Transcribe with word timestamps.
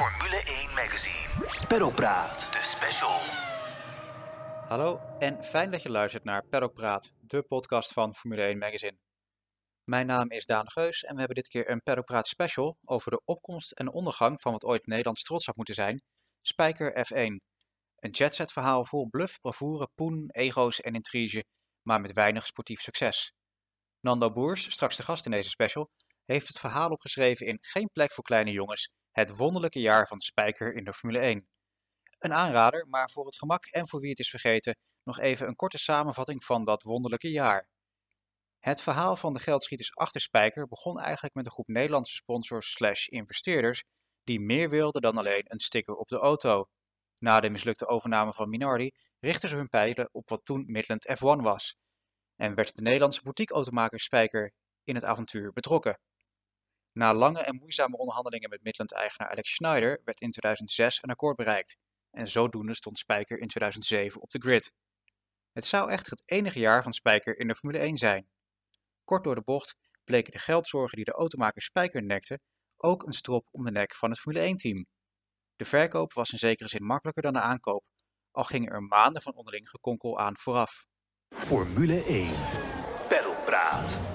Formule 0.00 0.42
1 0.42 0.74
Magazine. 0.74 1.66
Peddelpraat, 1.68 2.52
de 2.52 2.58
special. 2.62 3.18
Hallo 4.68 5.00
en 5.18 5.44
fijn 5.44 5.70
dat 5.70 5.82
je 5.82 5.90
luistert 5.90 6.24
naar 6.24 6.44
Paddock 6.46 6.74
Praat, 6.74 7.12
de 7.20 7.42
podcast 7.42 7.92
van 7.92 8.14
Formule 8.14 8.42
1 8.42 8.58
Magazine. 8.58 8.98
Mijn 9.84 10.06
naam 10.06 10.30
is 10.30 10.46
Daan 10.46 10.70
Geus 10.70 11.02
en 11.02 11.12
we 11.12 11.18
hebben 11.18 11.36
dit 11.36 11.48
keer 11.48 11.70
een 11.70 11.82
Paddock 11.82 12.04
Praat 12.04 12.28
special 12.28 12.78
over 12.84 13.10
de 13.10 13.22
opkomst 13.24 13.72
en 13.72 13.92
ondergang 13.92 14.40
van 14.40 14.52
wat 14.52 14.64
ooit 14.64 14.86
Nederlands 14.86 15.22
trots 15.22 15.46
had 15.46 15.56
moeten 15.56 15.74
zijn, 15.74 16.02
Spijker 16.40 17.06
F1. 17.06 17.14
Een 17.96 18.10
jetset 18.10 18.52
verhaal 18.52 18.84
vol 18.84 19.08
bluff, 19.08 19.40
bravoure, 19.40 19.88
poen, 19.94 20.30
ego's 20.30 20.80
en 20.80 20.94
intrige, 20.94 21.44
maar 21.82 22.00
met 22.00 22.12
weinig 22.12 22.46
sportief 22.46 22.80
succes. 22.80 23.32
Nando 24.00 24.32
Boers, 24.32 24.72
straks 24.72 24.96
de 24.96 25.02
gast 25.02 25.24
in 25.24 25.30
deze 25.30 25.48
special, 25.48 25.90
heeft 26.24 26.48
het 26.48 26.58
verhaal 26.58 26.90
opgeschreven 26.90 27.46
in 27.46 27.58
Geen 27.60 27.90
plek 27.92 28.12
voor 28.12 28.24
kleine 28.24 28.50
jongens, 28.50 28.90
het 29.10 29.36
wonderlijke 29.36 29.80
jaar 29.80 30.06
van 30.06 30.20
Spijker 30.20 30.74
in 30.74 30.84
de 30.84 30.92
Formule 30.92 31.18
1. 31.18 31.48
Een 32.18 32.32
aanrader, 32.32 32.86
maar 32.88 33.10
voor 33.10 33.26
het 33.26 33.36
gemak 33.36 33.66
en 33.66 33.88
voor 33.88 34.00
wie 34.00 34.10
het 34.10 34.18
is 34.18 34.30
vergeten, 34.30 34.76
nog 35.02 35.18
even 35.18 35.48
een 35.48 35.56
korte 35.56 35.78
samenvatting 35.78 36.44
van 36.44 36.64
dat 36.64 36.82
wonderlijke 36.82 37.30
jaar. 37.30 37.68
Het 38.58 38.82
verhaal 38.82 39.16
van 39.16 39.32
de 39.32 39.38
geldschieters 39.38 39.96
achter 39.96 40.20
Spijker 40.20 40.66
begon 40.66 41.00
eigenlijk 41.00 41.34
met 41.34 41.46
een 41.46 41.52
groep 41.52 41.68
Nederlandse 41.68 42.14
sponsors 42.14 42.72
slash 42.72 43.06
investeerders 43.06 43.84
die 44.24 44.40
meer 44.40 44.68
wilden 44.68 45.02
dan 45.02 45.18
alleen 45.18 45.44
een 45.44 45.58
sticker 45.58 45.94
op 45.94 46.08
de 46.08 46.18
auto. 46.18 46.68
Na 47.18 47.40
de 47.40 47.50
mislukte 47.50 47.86
overname 47.86 48.32
van 48.32 48.48
Minardi 48.48 48.90
richtten 49.18 49.48
ze 49.48 49.56
hun 49.56 49.68
pijlen 49.68 50.08
op 50.12 50.28
wat 50.28 50.44
toen 50.44 50.64
Midland 50.66 51.08
F1 51.08 51.42
was. 51.42 51.76
En 52.36 52.54
werd 52.54 52.76
de 52.76 52.82
Nederlandse 52.82 53.22
boutiqueautomaker 53.22 54.00
Spijker 54.00 54.52
in 54.84 54.94
het 54.94 55.04
avontuur 55.04 55.52
betrokken. 55.52 55.98
Na 56.92 57.14
lange 57.14 57.40
en 57.40 57.56
moeizame 57.56 57.96
onderhandelingen 57.96 58.50
met 58.50 58.62
Midland-eigenaar 58.62 59.30
Alex 59.30 59.54
Schneider 59.54 60.00
werd 60.04 60.20
in 60.20 60.30
2006 60.30 61.02
een 61.02 61.10
akkoord 61.10 61.36
bereikt. 61.36 61.76
En 62.10 62.28
zodoende 62.28 62.74
stond 62.74 62.98
Spijker 62.98 63.38
in 63.38 63.48
2007 63.48 64.20
op 64.20 64.30
de 64.30 64.40
grid. 64.40 64.72
Het 65.52 65.64
zou 65.64 65.90
echter 65.90 66.12
het 66.12 66.22
enige 66.24 66.58
jaar 66.58 66.82
van 66.82 66.92
Spijker 66.92 67.38
in 67.38 67.46
de 67.46 67.54
Formule 67.54 67.78
1 67.78 67.96
zijn. 67.96 68.28
Kort 69.04 69.24
door 69.24 69.34
de 69.34 69.42
bocht 69.42 69.76
bleken 70.04 70.32
de 70.32 70.38
geldzorgen 70.38 70.96
die 70.96 71.04
de 71.04 71.12
automaker 71.12 71.62
Spijker 71.62 72.02
nekte 72.02 72.40
ook 72.76 73.02
een 73.02 73.12
strop 73.12 73.48
om 73.50 73.64
de 73.64 73.70
nek 73.70 73.94
van 73.94 74.10
het 74.10 74.18
Formule 74.18 74.54
1-team. 74.54 74.86
De 75.56 75.64
verkoop 75.64 76.12
was 76.12 76.32
in 76.32 76.38
zekere 76.38 76.68
zin 76.68 76.84
makkelijker 76.84 77.22
dan 77.22 77.32
de 77.32 77.40
aankoop, 77.40 77.84
al 78.30 78.44
gingen 78.44 78.72
er 78.72 78.82
maanden 78.82 79.22
van 79.22 79.34
onderling 79.34 79.68
gekonkel 79.68 80.18
aan 80.18 80.36
vooraf. 80.38 80.86
Formule 81.34 82.02
1. 82.04 82.30
Peddelpraat. 83.08 84.09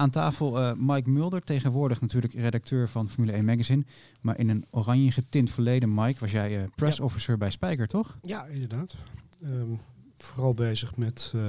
Aan 0.00 0.10
tafel 0.10 0.58
eh, 0.58 0.72
Mike 0.76 1.10
Mulder, 1.10 1.42
tegenwoordig 1.42 2.00
natuurlijk 2.00 2.32
redacteur 2.34 2.88
van 2.88 3.08
Formule 3.08 3.32
1 3.32 3.44
Magazine. 3.44 3.84
Maar 4.20 4.38
in 4.38 4.48
een 4.48 4.66
oranje 4.70 5.10
getint 5.12 5.50
verleden, 5.50 5.94
Mike, 5.94 6.20
was 6.20 6.30
jij 6.30 6.58
uh, 6.62 6.68
press 6.74 6.98
Ja. 6.98 7.04
officer 7.04 7.38
bij 7.38 7.50
Spijker, 7.50 7.86
toch? 7.86 8.18
Ja, 8.22 8.44
inderdaad. 8.46 8.96
Ehm, 9.42 9.70
vooral 10.14 10.54
bezig 10.54 10.96
met 10.96 11.32
eh, 11.34 11.40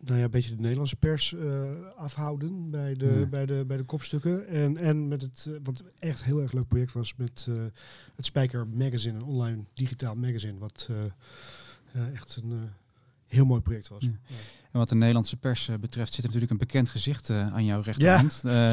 nou 0.00 0.18
ja, 0.18 0.24
een 0.24 0.30
beetje 0.30 0.54
de 0.54 0.60
Nederlandse 0.60 0.96
pers 0.96 1.34
eh, 1.34 1.62
afhouden 1.96 2.70
bij 2.70 2.94
de, 2.94 3.16
Ja. 3.20 3.26
bij 3.26 3.46
de, 3.46 3.64
bij 3.66 3.76
de 3.76 3.84
kopstukken. 3.84 4.46
En, 4.48 4.76
en 4.76 5.08
met 5.08 5.22
het, 5.22 5.46
eh, 5.48 5.54
wat 5.62 5.84
echt 5.98 6.24
heel 6.24 6.40
erg 6.40 6.52
leuk 6.52 6.68
project 6.68 6.92
was, 6.92 7.14
met 7.16 7.46
eh, 7.48 7.54
het 8.14 8.26
Spijker 8.26 8.66
Magazine, 8.66 9.18
een 9.18 9.24
online 9.24 9.62
digitaal 9.74 10.14
magazine. 10.14 10.58
Wat 10.58 10.88
eh, 10.90 10.96
eh, 12.02 12.12
echt 12.14 12.36
een 12.42 12.50
eh, 12.52 12.58
heel 13.28 13.44
mooi 13.44 13.60
project 13.60 13.88
was. 13.88 14.02
Ja. 14.02 14.08
Ja. 14.26 14.34
En 14.72 14.78
wat 14.78 14.88
de 14.88 14.94
Nederlandse 14.94 15.36
pers 15.36 15.68
eh, 15.68 15.74
betreft 15.80 16.08
zit 16.08 16.18
er 16.18 16.24
natuurlijk 16.24 16.50
een 16.52 16.58
bekend 16.58 16.88
gezicht 16.88 17.30
eh, 17.30 17.54
aan 17.54 17.64
jouw 17.64 17.80
rechterhand. 17.80 18.42
Eh, 18.44 18.72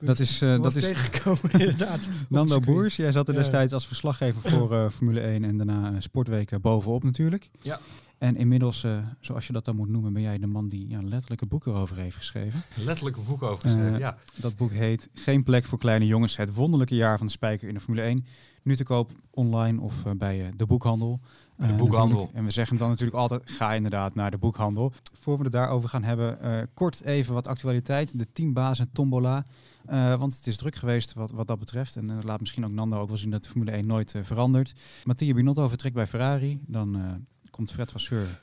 dat 0.00 0.18
is, 0.18 0.42
eh, 0.42 0.62
dat 0.62 0.76
is 0.76 0.84
tegengekomen, 0.84 1.50
inderdaad. 1.60 2.08
Nando. 2.28 2.60
Boers. 2.60 2.96
Jij 2.96 3.12
zat 3.12 3.28
er 3.28 3.34
Ja. 3.34 3.40
destijds 3.40 3.72
als 3.72 3.86
verslaggever 3.86 4.50
voor 4.50 4.74
eh, 4.74 4.88
Formule 4.90 5.20
1 5.20 5.44
en 5.44 5.56
daarna 5.56 6.00
Sportweken 6.00 6.60
bovenop 6.60 7.02
natuurlijk. 7.04 7.50
Ja. 7.62 7.80
En 8.18 8.36
inmiddels, 8.36 8.84
eh, 8.84 8.98
zoals 9.20 9.46
je 9.46 9.52
dat 9.52 9.64
dan 9.64 9.76
moet 9.76 9.88
noemen, 9.88 10.12
ben 10.12 10.22
jij 10.22 10.38
de 10.38 10.46
man 10.46 10.68
die 10.68 10.88
ja, 10.88 11.02
letterlijk 11.02 11.40
een 11.40 11.48
boek 11.48 11.66
erover 11.66 11.96
heeft 11.96 12.16
geschreven. 12.16 12.62
Letterlijk 12.76 13.16
een 13.16 13.24
boek 13.24 13.42
over 13.42 13.62
geschreven, 13.62 13.98
ja. 13.98 14.16
Dat 14.36 14.56
boek 14.56 14.70
heet 14.72 15.08
Geen 15.14 15.42
plek 15.42 15.64
voor 15.64 15.78
kleine 15.78 16.06
jongens. 16.06 16.36
Het 16.36 16.54
wonderlijke 16.54 16.94
jaar 16.94 17.18
van 17.18 17.26
de 17.26 17.32
spijker 17.32 17.68
in 17.68 17.74
de 17.74 17.80
Formule 17.80 18.02
1. 18.06 18.24
Nu 18.62 18.76
te 18.76 18.84
koop 18.84 19.10
online 19.30 19.80
of 19.80 19.94
bij 20.16 20.40
eh, 20.40 20.52
de 20.56 20.66
boekhandel. 20.66 21.20
Bij 21.60 21.68
de 21.68 21.74
Eh, 21.74 21.78
boekhandel. 21.80 22.30
En 22.34 22.44
we 22.44 22.50
zeggen 22.50 22.76
dan 22.76 22.88
natuurlijk 22.88 23.16
altijd, 23.16 23.42
ga 23.50 23.74
inderdaad 23.74 24.14
naar 24.14 24.30
de 24.30 24.38
boekhandel. 24.38 24.92
Voor 25.20 25.36
we 25.36 25.42
het 25.42 25.52
daarover 25.52 25.88
gaan 25.88 26.02
hebben, 26.02 26.40
eh, 26.40 26.62
kort 26.74 27.02
even 27.04 27.34
wat 27.34 27.48
actualiteit. 27.48 28.18
De 28.18 28.32
teambaas 28.32 28.78
en 28.78 28.90
tombola. 28.92 29.46
Eh, 29.86 30.14
want 30.18 30.36
het 30.36 30.46
is 30.46 30.56
druk 30.56 30.74
geweest 30.74 31.12
wat, 31.14 31.30
wat 31.30 31.46
dat 31.46 31.58
betreft. 31.58 31.96
En 31.96 32.10
eh, 32.10 32.16
laat 32.24 32.40
misschien 32.40 32.64
ook 32.64 32.70
Nando 32.70 33.00
ook 33.00 33.08
wel 33.08 33.16
zien 33.16 33.30
dat 33.30 33.42
de 33.42 33.48
Formule 33.48 33.72
1 33.76 33.86
nooit 33.86 34.14
eh, 34.14 34.22
verandert. 34.24 34.72
Mattia 35.04 35.34
Binotto 35.34 35.68
vertrekt 35.68 35.94
bij 35.94 36.06
Ferrari. 36.06 36.60
Dan 36.66 36.96
eh, 36.96 37.02
komt 37.50 37.72
Fred 37.72 37.90
Vasseur. 37.90 38.40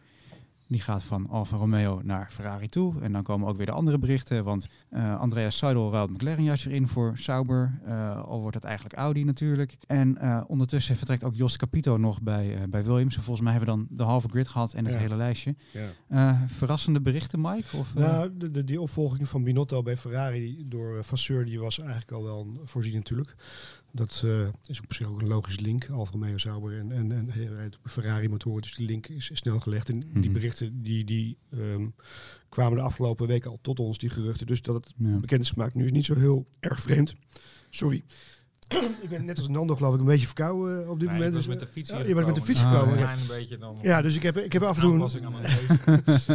Die 0.69 0.81
gaat 0.81 1.03
van 1.03 1.29
Alfa 1.29 1.57
Romeo 1.57 2.01
naar 2.03 2.27
Ferrari 2.31 2.69
toe. 2.69 3.01
En 3.01 3.11
dan 3.11 3.23
komen 3.23 3.47
ook 3.47 3.57
weer 3.57 3.65
de 3.65 3.71
andere 3.71 3.97
berichten. 3.97 4.43
Want 4.43 4.67
eh 4.89 5.19
Andreas 5.19 5.57
Seidel 5.57 5.91
ruilt 5.91 6.09
McLaren 6.09 6.43
juist 6.43 6.63
weer 6.63 6.73
in 6.73 6.87
voor 6.87 7.17
Sauber. 7.17 7.79
Eh, 7.85 8.23
al 8.23 8.39
wordt 8.39 8.55
het 8.55 8.63
eigenlijk 8.63 8.95
Audi 8.95 9.23
natuurlijk. 9.23 9.77
En 9.87 10.17
eh, 10.17 10.41
ondertussen 10.47 10.95
vertrekt 10.95 11.23
ook 11.23 11.35
Jos 11.35 11.57
Capito 11.57 11.97
nog 11.97 12.21
bij, 12.21 12.65
bij 12.69 12.83
Williams. 12.83 13.15
En 13.15 13.21
volgens 13.23 13.45
mij 13.45 13.53
hebben 13.55 13.73
we 13.73 13.79
dan 13.85 13.97
de 13.97 14.03
halve 14.03 14.29
grid 14.29 14.47
gehad 14.47 14.73
en 14.73 14.83
het 14.85 14.93
Ja. 14.93 14.99
hele 14.99 15.15
lijstje. 15.15 15.55
Ja. 16.07 16.47
Verrassende 16.47 17.01
berichten, 17.01 17.41
Mike? 17.41 17.77
Of, 17.77 17.93
Nou, 17.95 18.37
de, 18.37 18.51
de, 18.51 18.63
die 18.63 18.81
opvolging 18.81 19.27
van 19.29 19.43
Binotto 19.43 19.81
bij 19.81 19.97
Ferrari 19.97 20.63
door 20.65 20.95
uh, 20.95 21.01
Vasseur, 21.03 21.45
die 21.45 21.59
was 21.59 21.79
eigenlijk 21.79 22.11
al 22.11 22.23
wel 22.23 22.61
voorzien 22.63 22.93
natuurlijk. 22.93 23.35
Dat 23.97 24.21
eh, 24.25 24.47
is 24.65 24.81
op 24.81 24.93
zich 24.93 25.07
ook 25.07 25.21
een 25.21 25.27
logisch 25.27 25.59
link, 25.59 25.89
Alfa 25.89 26.11
Romeo 26.11 26.37
Sauber 26.37 26.79
en, 26.79 26.91
en, 26.91 27.11
en 27.11 27.29
eh, 27.29 27.65
Ferrari 27.83 28.29
motoren. 28.29 28.61
Dus 28.61 28.75
die 28.75 28.85
link 28.85 29.07
is, 29.07 29.29
is 29.29 29.37
snel 29.37 29.59
gelegd. 29.59 29.89
En 29.89 29.99
die 29.99 30.09
Mhm. 30.13 30.33
berichten 30.33 30.83
die, 30.83 31.03
die 31.03 31.37
ehm, 31.51 31.87
kwamen 32.49 32.77
de 32.77 32.83
afgelopen 32.83 33.27
weken 33.27 33.51
al 33.51 33.59
tot 33.61 33.79
ons, 33.79 33.97
die 33.97 34.09
geruchten. 34.09 34.47
Dus 34.47 34.61
dat 34.61 34.75
het 34.75 34.93
ja. 34.97 35.17
bekend 35.17 35.41
is 35.41 35.49
gemaakt 35.49 35.73
nu 35.73 35.85
is 35.85 35.91
niet 35.91 36.05
zo 36.05 36.15
heel 36.15 36.47
erg 36.59 36.81
vreemd. 36.81 37.13
Sorry. 37.69 38.03
ik 39.03 39.09
ben 39.09 39.25
net 39.25 39.37
als 39.37 39.47
Nando 39.47 39.75
geloof 39.75 39.93
ik 39.93 39.99
een 39.99 40.05
beetje 40.05 40.25
verkouden 40.25 40.83
eh, 40.83 40.89
op 40.89 40.99
dit 40.99 41.09
Nee, 41.09 41.17
moment. 41.17 41.27
ik 41.27 41.33
was 41.33 41.45
dus, 41.45 41.53
met 41.53 41.59
de 41.59 41.65
eh, 41.65 41.71
fiets 41.71 41.89
ja, 41.89 41.97
je 41.97 42.13
bent 42.13 42.25
met 42.25 42.35
de 42.35 42.41
fiets 42.41 42.63
Ah, 42.63 42.71
gekomen. 42.71 42.99
ja. 42.99 43.11
ja. 43.11 43.11
Een 43.11 43.27
beetje 43.27 43.57
dan 43.57 43.77
Ja, 43.81 44.01
dus 44.01 44.15
ik 44.15 44.23
heb, 44.23 44.37
ik 44.37 44.53
heb 44.53 44.63
af 44.63 44.75
en 44.75 44.81
toe 44.81 44.89
een, 44.89 44.95
aanpassing 44.95 45.25
aan 45.25 45.31
mijn 45.31 45.43
leven. 45.43 46.03
Dus 46.05 46.27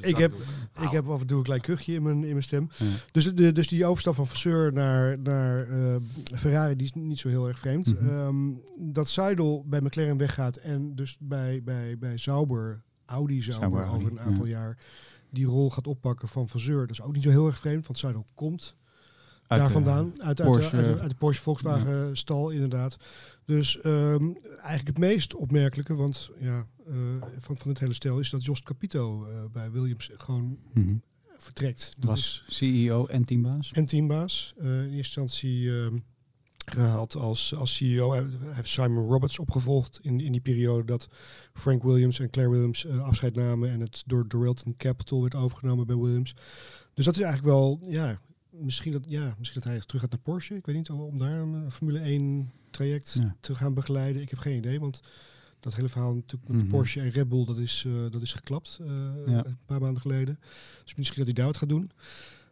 Ik 0.00 0.16
heb-. 0.16 0.34
Ik 0.80 0.90
heb 0.90 1.08
af 1.08 1.20
en 1.20 1.26
toe 1.26 1.38
een 1.38 1.44
klein 1.44 1.60
kuchje 1.60 1.94
in 1.94 2.02
mijn, 2.02 2.24
in 2.24 2.30
mijn 2.30 2.42
stem. 2.42 2.68
Ja. 2.76 2.84
Dus, 3.12 3.34
de, 3.34 3.52
dus 3.52 3.68
die 3.68 3.86
overstap 3.86 4.14
van 4.14 4.26
Vasseur 4.26 4.72
naar, 4.72 5.18
naar 5.18 5.68
eh, 5.68 5.96
Ferrari 6.34 6.76
die 6.76 6.86
is 6.86 6.92
niet 6.92 7.18
zo 7.18 7.28
heel 7.28 7.48
erg 7.48 7.58
vreemd. 7.58 8.00
Mhm. 8.00 8.08
Ehm, 8.08 8.34
dat 8.92 9.08
Seidel 9.08 9.64
bij 9.66 9.80
McLaren 9.80 10.16
weggaat 10.16 10.56
en 10.56 10.94
dus 10.94 11.16
bij, 11.20 11.62
bij, 11.64 11.98
bij 11.98 12.16
Sauber, 12.16 12.82
Audi 13.06 13.42
Sauber, 13.42 13.86
over 13.88 14.10
een 14.10 14.20
aantal 14.20 14.46
ja. 14.46 14.50
jaar 14.50 14.78
die 15.30 15.46
rol 15.46 15.70
gaat 15.70 15.86
oppakken 15.86 16.28
van 16.28 16.48
Vasseur. 16.48 16.80
Dat 16.80 16.90
is 16.90 17.02
ook 17.02 17.12
niet 17.14 17.22
zo 17.22 17.30
heel 17.30 17.46
erg 17.46 17.58
vreemd, 17.58 17.86
want 17.86 17.98
Seidel 17.98 18.24
komt 18.34 18.76
Uit, 19.46 19.60
daar 19.60 19.68
eh, 19.68 19.74
vandaan. 19.74 20.12
Uit, 20.22 20.40
uit, 20.40 20.50
Porsche- 20.50 20.76
de, 20.76 20.76
uit, 20.76 20.94
de, 20.94 21.00
uit 21.00 21.10
de 21.10 21.16
Porsche 21.16 21.42
Volkswagen 21.42 22.16
stal 22.16 22.50
inderdaad. 22.50 22.96
Dus 23.44 23.80
ehm, 23.80 24.32
eigenlijk 24.48 24.86
het 24.86 24.98
meest 24.98 25.34
opmerkelijke, 25.34 25.94
want 25.94 26.30
ja, 26.38 26.66
eh, 26.86 26.94
van, 27.38 27.56
van 27.56 27.68
het 27.68 27.78
hele 27.78 27.94
stel 27.94 28.18
is 28.18 28.30
dat 28.30 28.44
Jos 28.44 28.62
Capito 28.62 29.26
eh, 29.26 29.44
bij 29.52 29.70
Williams 29.70 30.10
gewoon 30.16 30.58
mhm. 30.72 30.94
vertrekt. 31.36 31.90
Dat 31.98 32.10
Was 32.10 32.44
CEO 32.46 33.06
en 33.06 33.24
teambaas. 33.24 33.72
en 33.72 33.86
teambaas. 33.86 34.54
In 34.58 34.66
eerste 34.66 34.96
instantie 34.96 35.80
ehm, 35.80 35.98
gehaald 36.56 37.14
als, 37.14 37.54
als 37.54 37.76
CEO. 37.76 38.12
Hij 38.12 38.26
heeft 38.40 38.68
Simon 38.68 39.08
Roberts 39.08 39.38
opgevolgd 39.38 39.98
in, 40.02 40.20
in 40.20 40.32
die 40.32 40.40
periode 40.40 40.84
dat 40.84 41.08
Frank 41.52 41.82
Williams 41.82 42.20
en 42.20 42.30
Claire 42.30 42.52
Williams 42.54 42.86
afscheid 42.88 43.34
namen 43.34 43.70
en 43.70 43.80
het 43.80 44.02
door 44.06 44.28
Doralton 44.28 44.76
Capital 44.76 45.20
werd 45.20 45.34
overgenomen 45.34 45.86
bij 45.86 45.96
Williams. 45.96 46.34
Dus 46.94 47.04
dat 47.04 47.16
is 47.16 47.22
eigenlijk 47.22 47.54
wel, 47.54 47.80
ja, 47.88 48.20
misschien 48.60 48.92
dat, 48.92 49.02
ja, 49.08 49.34
misschien 49.38 49.60
dat 49.60 49.70
hij 49.70 49.80
terug 49.80 50.00
gaat 50.00 50.10
naar 50.10 50.20
Porsche. 50.20 50.54
Ik 50.56 50.66
weet 50.66 50.76
niet, 50.76 50.90
om 50.90 51.18
daar 51.18 51.38
een 51.40 51.70
Formule 51.72 51.98
1 52.00 52.50
traject 52.70 53.16
Ja. 53.20 53.36
te 53.40 53.54
gaan 53.54 53.74
begeleiden. 53.74 54.22
Ik 54.22 54.30
heb 54.30 54.38
geen 54.38 54.56
idee, 54.56 54.80
want 54.80 55.00
dat 55.60 55.74
hele 55.74 55.88
verhaal 55.88 56.14
natuurlijk 56.14 56.50
met 56.52 56.60
Mhm. 56.60 56.70
Porsche 56.70 57.00
en 57.00 57.10
Red 57.10 57.28
Bull, 57.28 57.44
dat 57.44 57.58
is, 57.58 57.84
eh, 57.86 57.92
dat 58.10 58.22
is 58.22 58.32
geklapt 58.32 58.78
eh, 58.80 58.86
Ja. 59.26 59.44
een 59.44 59.58
paar 59.66 59.80
maanden 59.80 60.00
geleden. 60.02 60.38
Dus 60.84 60.94
misschien 60.94 61.16
dat 61.18 61.26
hij 61.26 61.34
daar 61.34 61.46
wat 61.46 61.56
gaat 61.56 61.68
doen. 61.68 61.90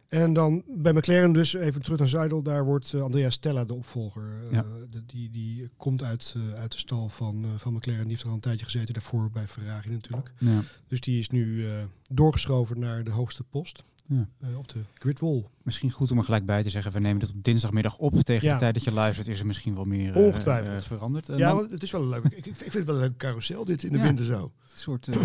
En 0.09 0.33
dan 0.33 0.63
bij 0.67 0.93
McLaren 0.93 1.33
dus, 1.33 1.53
even 1.53 1.81
terug 1.81 1.99
naar 1.99 2.07
Seidel, 2.07 2.41
daar 2.41 2.65
wordt 2.65 2.93
eh, 2.93 3.01
Andrea 3.01 3.29
Stella 3.29 3.65
de 3.65 3.73
opvolger. 3.73 4.41
Ja. 4.51 4.65
de- 4.89 5.05
die, 5.05 5.29
die 5.31 5.69
komt 5.77 6.03
uit, 6.03 6.35
uit 6.55 6.71
de 6.71 6.77
stal 6.77 7.09
van, 7.09 7.45
van 7.57 7.73
McLaren. 7.73 8.01
Die 8.01 8.09
heeft 8.09 8.21
er 8.21 8.27
al 8.29 8.33
een 8.33 8.39
tijdje 8.39 8.65
gezeten, 8.65 8.93
daarvoor 8.93 9.29
bij 9.29 9.47
Ferrari 9.47 9.89
natuurlijk. 9.89 10.33
Ja. 10.39 10.61
Dus 10.87 10.99
die 10.99 11.19
is 11.19 11.29
nu, 11.29 11.65
doorgeschoven 12.09 12.79
naar 12.79 13.03
de 13.03 13.11
hoogste 13.11 13.43
post. 13.43 13.83
Ja. 14.07 14.27
eh, 14.39 14.57
op 14.57 14.67
de 14.67 14.79
gridwall. 14.93 15.45
Misschien 15.63 15.91
goed 15.91 16.11
om 16.11 16.17
er 16.17 16.23
gelijk 16.23 16.45
bij 16.45 16.63
te 16.63 16.69
zeggen, 16.69 16.91
we 16.91 16.99
nemen 16.99 17.19
dit 17.19 17.29
op 17.29 17.43
dinsdagmiddag 17.43 17.97
op. 17.97 18.13
Tegen 18.13 18.47
Ja. 18.47 18.53
de 18.53 18.59
tijd 18.59 18.73
dat 18.73 18.83
je 18.83 18.91
luistert 18.91 19.27
is 19.27 19.39
er 19.39 19.45
misschien 19.45 19.75
wel 19.75 19.85
meer 19.85 20.15
eh, 20.15 20.23
Ongetwijfeld. 20.25 20.81
eh, 20.81 20.87
veranderd. 20.87 21.27
Ja, 21.27 21.55
want 21.55 21.71
het 21.71 21.83
is 21.83 21.91
wel 21.91 22.01
een 22.01 22.09
leuk. 22.09 22.23
Ik, 22.25 22.45
ik 22.45 22.55
vind 22.55 22.73
het 22.73 22.85
wel 22.85 22.95
een 22.95 23.01
leuk 23.01 23.17
carousel 23.17 23.65
dit 23.65 23.83
in 23.83 23.91
de 23.91 23.97
Ja. 23.97 24.03
winter 24.03 24.25
zo. 24.25 24.41
een 24.71 24.81
soort 24.81 25.07
eh, 25.07 25.17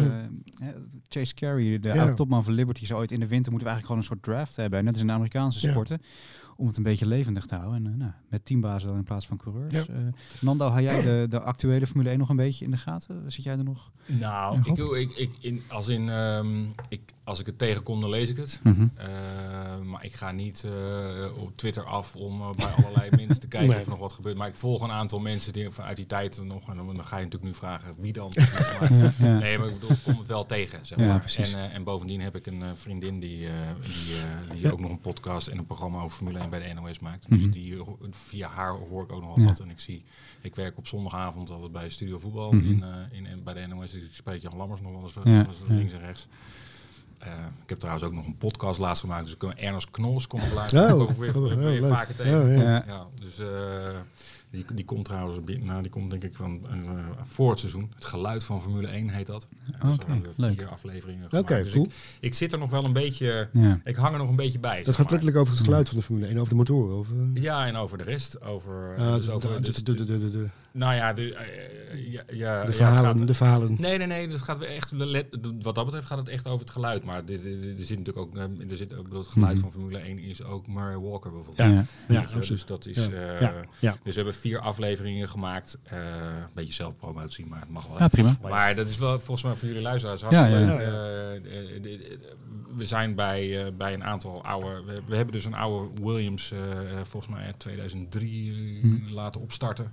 hè, 0.62 0.72
Chase 1.08 1.34
Carey, 1.34 1.78
de 1.78 1.92
oude 2.00 2.14
topman 2.14 2.44
van 2.44 2.52
Liberty, 2.52 2.86
zei 2.86 2.98
ooit 2.98 3.10
in 3.10 3.20
de 3.20 3.26
winter 3.28 3.52
moeten 3.52 3.68
we 3.68 3.74
eigenlijk 3.74 3.86
gewoon 3.86 3.98
een 3.98 4.06
soort 4.06 4.22
draft 4.44 4.56
hebben. 4.56 4.84
Net 4.84 4.92
als 4.92 5.00
in 5.00 5.06
de 5.06 5.12
Amerikaanse 5.12 5.66
Ja. 5.66 5.72
sporten. 5.72 6.00
Om 6.56 6.66
het 6.66 6.76
een 6.76 6.82
beetje 6.82 7.06
levendig 7.06 7.46
te 7.46 7.54
houden. 7.54 7.86
En 7.86 7.96
nou, 7.98 8.10
met 8.28 8.44
teambazen 8.44 8.88
dan 8.88 8.96
in 8.96 9.04
plaats 9.04 9.26
van 9.26 9.36
coureurs. 9.36 9.72
Ja. 9.74 9.80
Eh, 9.86 9.96
Nando, 10.40 10.66
hou 10.68 10.82
jij 10.82 11.02
de, 11.02 11.26
de 11.28 11.40
actuele 11.40 11.86
Formule 11.86 12.08
1 12.10 12.18
nog 12.18 12.28
een 12.28 12.36
beetje 12.36 12.64
in 12.64 12.70
de 12.70 12.76
gaten? 12.76 13.30
Zit 13.32 13.44
jij 13.44 13.58
er 13.58 13.64
nog? 13.64 13.90
Nou, 14.06 14.60
ik, 14.64 14.74
doe- 14.74 15.00
ik, 15.00 15.10
ik, 15.16 15.30
in, 15.40 15.62
als, 15.68 15.88
in, 15.88 16.08
ehm, 16.08 16.46
ik, 16.88 17.00
als 17.24 17.40
ik 17.40 17.46
het 17.46 17.58
tegenkom, 17.58 18.00
dan 18.00 18.10
lees 18.10 18.30
ik 18.30 18.36
het. 18.36 18.60
Mhm. 18.62 18.86
Eh, 18.94 19.06
maar 19.84 20.04
ik 20.04 20.12
ga 20.12 20.30
niet 20.32 20.64
eh, 20.64 21.42
op 21.42 21.56
Twitter 21.56 21.84
af 21.84 22.16
om 22.16 22.40
eh, 22.40 22.50
bij 22.52 22.66
allerlei 22.66 23.10
mensen 23.16 23.40
te 23.40 23.46
kijken 23.48 23.68
Nee. 23.70 23.78
of 23.78 23.84
er 23.84 23.90
nog 23.90 23.98
wat 23.98 24.12
gebeurt. 24.12 24.36
Maar 24.36 24.48
ik 24.48 24.54
volg 24.54 24.82
een 24.82 24.90
aantal 24.90 25.20
mensen 25.20 25.52
die 25.52 25.70
vanuit 25.70 25.96
die 25.96 26.06
tijd 26.06 26.40
nog. 26.44 26.68
En 26.68 26.76
dan, 26.76 26.86
dan 26.86 27.04
ga 27.04 27.16
je 27.18 27.24
natuurlijk 27.24 27.52
nu 27.52 27.58
vragen 27.58 27.94
wie 27.98 28.12
dan. 28.12 28.28
precies. 28.34 28.78
Maar, 28.80 28.92
Ja, 28.94 29.12
ja. 29.18 29.38
Nee, 29.38 29.58
maar 29.58 29.66
ik 29.68 29.74
bedoel, 29.74 29.90
ik 29.90 30.02
kom 30.04 30.18
het 30.18 30.28
wel 30.28 30.46
tegen. 30.46 30.86
Zeg 30.86 30.98
maar. 30.98 31.20
precies. 31.20 31.52
En, 31.52 31.70
en 31.70 31.84
bovendien 31.84 32.20
heb 32.20 32.36
ik 32.36 32.46
een 32.46 32.62
vriendin 32.74 33.20
die, 33.20 33.38
die, 33.82 34.58
die 34.60 34.72
ook 34.72 34.80
nog 34.80 34.90
een 34.90 35.00
podcast 35.00 35.46
en 35.48 35.58
een 35.58 35.66
programma 35.66 35.98
over 36.02 36.16
Formule 36.16 36.38
1 36.38 36.50
bij 36.50 36.68
de 36.68 36.80
NOS 36.80 36.98
maakt. 36.98 37.28
Mhm. 37.28 37.38
Dus 37.42 37.50
die, 37.52 37.76
via 38.10 38.48
haar 38.48 38.72
hoor 38.72 39.02
ik 39.02 39.12
ook 39.12 39.22
nog 39.22 39.38
wat. 39.44 39.60
En 39.60 39.70
ik 39.70 39.80
zie, 39.80 40.04
ik 40.40 40.54
werk 40.54 40.78
op 40.78 40.86
zondagavond 40.86 41.50
altijd 41.50 41.72
bij 41.72 41.88
Studio 41.88 42.18
Voetbal 42.18 42.52
Mhm. 42.52 42.64
in, 42.66 42.84
in, 43.10 43.26
in- 43.26 43.42
bij 43.44 43.54
de 43.54 43.66
NOS. 43.66 43.90
Dus 43.90 44.02
ik 44.02 44.14
spreek 44.14 44.42
Jan 44.42 44.56
Lammers 44.56 44.80
nog 44.80 44.92
wel 44.92 45.02
eens, 45.02 45.14
wel 45.14 45.34
eens 45.34 45.58
links 45.68 45.92
en 45.92 46.00
rechts. 46.00 46.26
Eh, 47.20 47.28
ik 47.62 47.68
heb 47.68 47.78
trouwens 47.78 48.06
ook 48.06 48.12
nog 48.12 48.26
een 48.26 48.36
podcast 48.36 48.78
laatst 48.78 49.00
gemaakt. 49.00 49.22
Dus 49.24 49.32
ik 49.32 49.38
kan 49.38 49.56
Ernst 49.56 49.90
Knols 49.90 50.26
komt 50.26 50.42
er 50.42 50.54
later 50.74 50.94
Oh, 50.94 51.00
ook 51.00 51.10
weer, 51.10 51.36
oh, 51.36 51.54
weer 51.54 51.88
vaker 51.88 52.16
tegen. 52.16 52.50
Ja, 52.50 52.62
ja. 52.62 52.70
Ja. 52.70 52.84
Ja, 52.86 53.06
dus 53.14 53.38
eh, 53.38 53.46
die, 54.50 54.64
die 54.74 54.84
komt 54.84 55.04
trouwens, 55.04 55.38
nou, 55.62 55.82
die 55.82 55.90
komt 55.90 56.10
denk 56.10 56.22
ik 56.22 56.34
van 56.34 56.60
eh, 56.70 56.76
voor 57.22 57.50
het 57.50 57.58
seizoen. 57.58 57.90
Het 57.94 58.04
geluid 58.04 58.44
van 58.44 58.62
Formule 58.62 58.86
1 58.86 59.08
heet 59.08 59.26
dat. 59.26 59.48
Ja, 59.50 59.86
dus 59.86 59.94
Oké, 59.94 60.04
hebben 60.12 60.30
we 60.36 60.42
leuk. 60.42 60.58
vier 60.58 60.68
afleveringen 60.68 61.28
Oké. 61.38 61.62
Dus 61.62 61.72
cool. 61.72 61.84
ik, 61.84 61.92
ik 62.20 62.34
zit 62.34 62.52
er 62.52 62.58
nog 62.58 62.70
wel 62.70 62.84
een 62.84 62.92
beetje, 62.92 63.48
Ja. 63.52 63.80
ik 63.84 63.96
hang 63.96 64.12
er 64.12 64.18
nog 64.18 64.28
een 64.28 64.36
beetje 64.36 64.58
bij. 64.60 64.76
Dat 64.82 64.86
gaat 64.86 64.96
maar. 64.96 65.06
letterlijk 65.10 65.36
over 65.38 65.54
het 65.54 65.64
geluid 65.64 65.88
van 65.88 65.96
de 65.98 66.02
Formule 66.04 66.26
1, 66.26 66.36
over 66.36 66.48
de 66.48 66.54
motoren. 66.54 66.96
Over, 66.96 67.16
eh, 67.34 67.42
Ja, 67.42 67.66
en 67.66 67.76
over 67.76 67.98
de 67.98 68.04
rest. 68.04 68.42
Over, 68.42 68.94
eh, 68.96 69.06
ah, 69.08 69.14
dus 69.16 69.24
de, 69.24 69.32
over 69.32 69.52
de, 69.54 69.60
dus 69.60 69.76
de, 69.76 69.94
de, 69.94 70.04
de, 70.04 70.18
de, 70.18 70.30
de, 70.30 70.46
nou 70.72 70.94
ja, 70.94 71.12
de, 71.12 71.22
ja, 71.22 72.22
ja, 72.28 72.58
ja, 72.58 72.64
de 72.64 72.72
verhalen. 72.72 73.18
gaat- 73.18 73.26
de 73.26 73.34
verhalen. 73.34 73.76
Nee, 73.78 73.98
nee, 73.98 74.06
nee. 74.06 74.28
Dat 74.28 74.40
gaat 74.40 74.58
weer 74.58 74.68
echt, 74.68 74.92
let- 74.92 75.26
wat 75.62 75.74
dat 75.74 75.84
betreft 75.84 76.06
gaat 76.06 76.18
het 76.18 76.28
echt 76.28 76.46
over 76.46 76.60
het 76.60 76.70
geluid. 76.70 77.04
Maar 77.04 77.24
dit- 77.24 77.42
dit- 77.42 77.62
dit- 77.62 77.80
er 77.80 77.84
zit 77.86 77.98
natuurlijk 77.98 78.26
ook, 78.26 78.36
er 78.70 78.76
zit, 78.76 78.90
ik 78.92 79.02
bedoel, 79.02 79.18
het 79.18 79.28
geluid 79.28 79.52
Mhm. 79.52 79.60
van 79.62 79.72
Formule 79.72 79.98
1 80.08 80.18
is 80.18 80.42
ook 80.42 80.66
Murray 80.66 80.96
Walker 80.98 81.30
bijvoorbeeld. 81.32 81.68
Ja. 81.68 81.74
Ja. 81.74 81.84
Ja. 82.08 82.14
Ja, 82.14 82.20
absoluut. 82.20 82.48
dus 82.48 82.64
dat 82.66 82.86
is. 82.86 82.96
Ja. 82.96 83.10
eh, 83.10 83.40
Ja. 83.40 83.54
Ja. 83.78 83.90
Dus 84.02 84.14
we 84.14 84.20
hebben 84.20 84.34
vier 84.40 84.58
afleveringen 84.60 85.28
gemaakt. 85.28 85.78
eh, 85.82 85.98
een 85.98 86.46
beetje 86.54 86.72
zelfpromotie, 86.72 87.46
maar 87.46 87.60
het 87.60 87.70
mag 87.70 87.86
wel. 87.86 87.98
Ja, 87.98 88.08
prima. 88.08 88.36
Maar 88.42 88.74
dat 88.74 88.86
is 88.86 88.98
wel 88.98 89.12
volgens 89.20 89.42
mij 89.42 89.54
voor 89.56 89.68
jullie 89.68 89.82
luisteraars 89.82 90.20
Ja, 90.20 90.46
ja. 90.46 90.78
Eh, 90.80 91.34
eh, 91.34 91.40
we 92.76 92.84
zijn 92.84 93.14
bij, 93.14 93.72
bij 93.76 93.92
een 93.94 94.04
aantal 94.04 94.44
oude... 94.44 94.82
We, 94.86 95.00
we 95.06 95.16
hebben 95.16 95.34
dus 95.34 95.44
een 95.44 95.54
oude 95.54 96.02
Williams, 96.02 96.52
volgens 97.02 97.32
mij 97.34 97.44
uit 97.44 97.58
2003, 97.58 98.50
eh, 98.50 98.80
Hm. 98.82 99.12
laten 99.14 99.40
opstarten. 99.40 99.92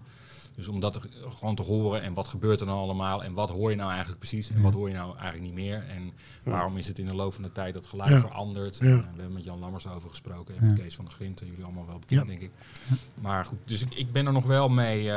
Dus 0.58 0.68
om 0.68 0.80
dat 0.80 1.00
gewoon 1.40 1.56
te 1.56 1.62
horen 1.62 2.02
en 2.02 2.14
wat 2.14 2.28
gebeurt 2.28 2.60
er 2.60 2.66
nou 2.66 2.80
allemaal 2.80 3.24
en 3.24 3.34
wat 3.34 3.50
hoor 3.50 3.70
je 3.70 3.76
nou 3.76 3.90
eigenlijk 3.90 4.20
precies 4.20 4.50
en 4.52 4.62
wat 4.62 4.74
hoor 4.74 4.88
je 4.88 4.94
nou 4.96 5.18
eigenlijk 5.18 5.44
niet 5.44 5.54
meer. 5.66 5.84
En 5.90 6.12
waarom 6.44 6.78
is 6.78 6.88
het 6.88 7.00
in 7.00 7.06
de 7.06 7.14
loop 7.16 7.34
van 7.34 7.44
de 7.44 7.52
tijd 7.52 7.74
dat 7.74 7.86
geluid 7.88 8.10
Ja. 8.10 8.20
verandert. 8.20 8.80
En, 8.80 8.88
eh, 8.88 8.94
we 8.98 9.04
hebben 9.08 9.34
met 9.34 9.44
Jan 9.44 9.60
Lammers 9.60 9.88
over 9.88 10.10
gesproken 10.10 10.58
en 10.58 10.68
met. 10.68 10.80
Kees 10.80 10.96
van 10.96 11.06
der 11.06 11.14
Grint, 11.14 11.40
jullie 11.46 11.64
allemaal 11.64 11.86
wel 11.86 12.00
bekend 12.00 12.28
denk 12.28 12.42
ik. 12.42 12.52
Maar 13.22 13.46
goed, 13.46 13.58
dus 13.66 13.82
ik, 13.82 13.94
ik 13.94 14.12
ben 14.12 14.26
er 14.26 14.32
nog 14.32 14.46
wel 14.46 14.70
mee 14.70 15.00
eh, 15.00 15.14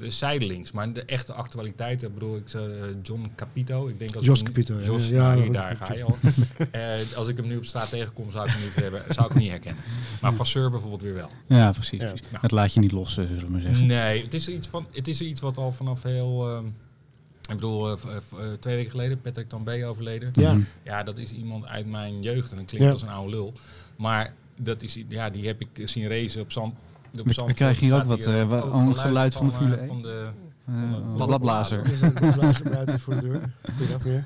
de 0.00 0.10
zijdelings. 0.10 0.72
Maar 0.72 0.92
de 0.92 1.04
echte 1.04 1.32
actualiteit, 1.32 2.02
ik 2.02 2.14
bedoel, 2.14 2.36
ik 2.36 2.52
eh, 2.52 2.60
John 3.02 3.32
Capito. 3.36 3.86
Ik 3.86 3.98
denk 3.98 4.14
als 4.16 4.24
Jos 4.24 4.42
Capito, 4.42 4.78
ja. 4.78 4.84
Jos, 4.84 5.08
Ja, 5.08 5.28
nou, 5.28 5.42
hier, 5.42 5.52
daar 5.52 5.76
ga 5.76 5.94
je 5.94 6.04
al. 6.04 6.16
Eh, 6.70 7.16
als 7.16 7.28
ik 7.28 7.36
hem 7.36 7.46
nu 7.46 7.56
op 7.56 7.64
straat 7.64 7.88
tegenkom, 7.90 8.30
zou 8.30 8.46
ik 8.46 8.52
hem 8.52 8.62
niet, 8.62 8.74
hebben, 8.74 9.02
zou 9.08 9.26
ik 9.30 9.34
niet 9.34 9.50
herkennen. 9.50 9.82
Maar 10.20 10.34
Vasseur 10.34 10.70
bijvoorbeeld 10.70 11.02
weer 11.02 11.14
wel. 11.14 11.28
Ja, 11.46 11.70
precies. 11.72 11.98
Precies. 11.98 12.26
Het 12.40 12.50
laat 12.50 12.74
je 12.74 12.80
niet 12.80 12.92
los, 12.92 13.16
eh, 13.18 13.24
zullen 13.24 13.44
we 13.44 13.50
maar 13.50 13.60
zeggen. 13.60 13.86
Nee, 13.86 14.28
het 14.34 14.48
is, 14.48 14.54
iets 14.54 14.68
van, 14.68 14.86
het 14.92 15.08
is 15.08 15.20
iets 15.20 15.40
wat 15.40 15.56
al 15.58 15.72
vanaf 15.72 16.02
heel... 16.02 16.50
ehm, 16.50 16.66
ik 16.66 17.54
bedoel, 17.54 17.86
eh, 17.90 17.92
eh, 18.08 18.16
eh, 18.16 18.58
twee 18.60 18.74
weken 18.76 18.90
geleden, 18.90 19.20
Patrick 19.20 19.48
Tambay 19.48 19.84
overleden. 19.84 20.28
Ja. 20.32 20.52
Mhm. 20.52 20.62
Ja, 20.82 21.02
dat 21.02 21.18
is 21.18 21.32
iemand 21.32 21.64
uit 21.66 21.86
mijn 21.86 22.22
jeugd 22.22 22.50
en 22.50 22.56
dat 22.56 22.66
klinkt 22.66 22.86
Ja. 22.86 22.92
als 22.92 23.02
een 23.02 23.08
oude 23.08 23.30
lul. 23.30 23.52
Maar 23.96 24.32
dat 24.56 24.82
is, 24.82 24.98
ja, 25.08 25.30
die 25.30 25.46
heb 25.46 25.60
ik 25.60 25.88
zien 25.88 26.08
racen 26.08 26.40
op 26.42 26.52
zand. 26.52 26.74
Op 27.18 27.26
we 27.26 27.32
Zandvoort 27.32 27.52
krijgen 27.56 27.84
hier 27.84 27.94
ook 27.94 28.04
wat, 28.04 28.24
hier, 28.24 28.40
eh, 28.40 28.48
wa- 28.48 28.60
ook 28.60 28.74
een 28.74 28.94
geluid 28.96 29.34
van 29.34 29.46
de 29.46 29.52
Formule 29.52 29.76
1. 29.76 29.86
Van 29.88 30.02
de, 30.02 30.28
Van 30.64 30.74
de 30.90 30.96
een 30.96 31.12
bladblazer. 31.14 31.82
bladblazer. 31.82 31.92
Is 31.92 32.00
een 32.00 32.32
blazer 32.32 32.70
buiten 32.70 33.00
voor 33.00 33.14
de 33.14 33.20
deur? 33.20 33.40
Goedendag 33.76 34.04
meneer. 34.04 34.24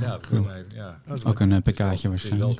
ja, 0.00 0.10
dat 0.10 0.26
doen 0.30 0.46
we 0.46 0.52
even, 0.54 0.66
ja. 0.74 1.00
Ook 1.24 1.40
een 1.40 1.52
eh, 1.52 1.58
Het 1.64 1.68
is 1.68 1.78
wel- 1.78 1.90
pk'tje 1.90 2.10
Het 2.10 2.24
is 2.24 2.36
wel 2.36 2.54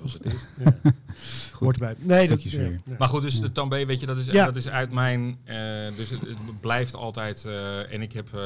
Hoort 1.65 1.75
erbij. 1.77 1.95
Nee, 1.99 2.27
dat 2.27 2.43
ja, 2.43 2.63
ja. 2.63 2.71
Maar 2.99 3.09
goed, 3.09 3.23
dus 3.23 3.41
de 3.41 3.53
Tambay, 3.53 3.87
weet 3.87 4.01
je, 4.01 4.07
dat 4.07 4.17
is, 4.17 4.27
Ja. 4.27 4.45
dat 4.45 4.57
is 4.57 4.69
uit 4.69 4.91
mijn... 4.93 5.39
eh, 5.45 5.57
dus 5.97 6.11
het, 6.11 6.21
het 6.21 6.61
blijft 6.61 6.95
altijd... 6.95 7.45
eh, 7.45 7.93
en 7.93 8.03
ik 8.03 8.13
heb, 8.13 8.27
eh, 8.35 8.41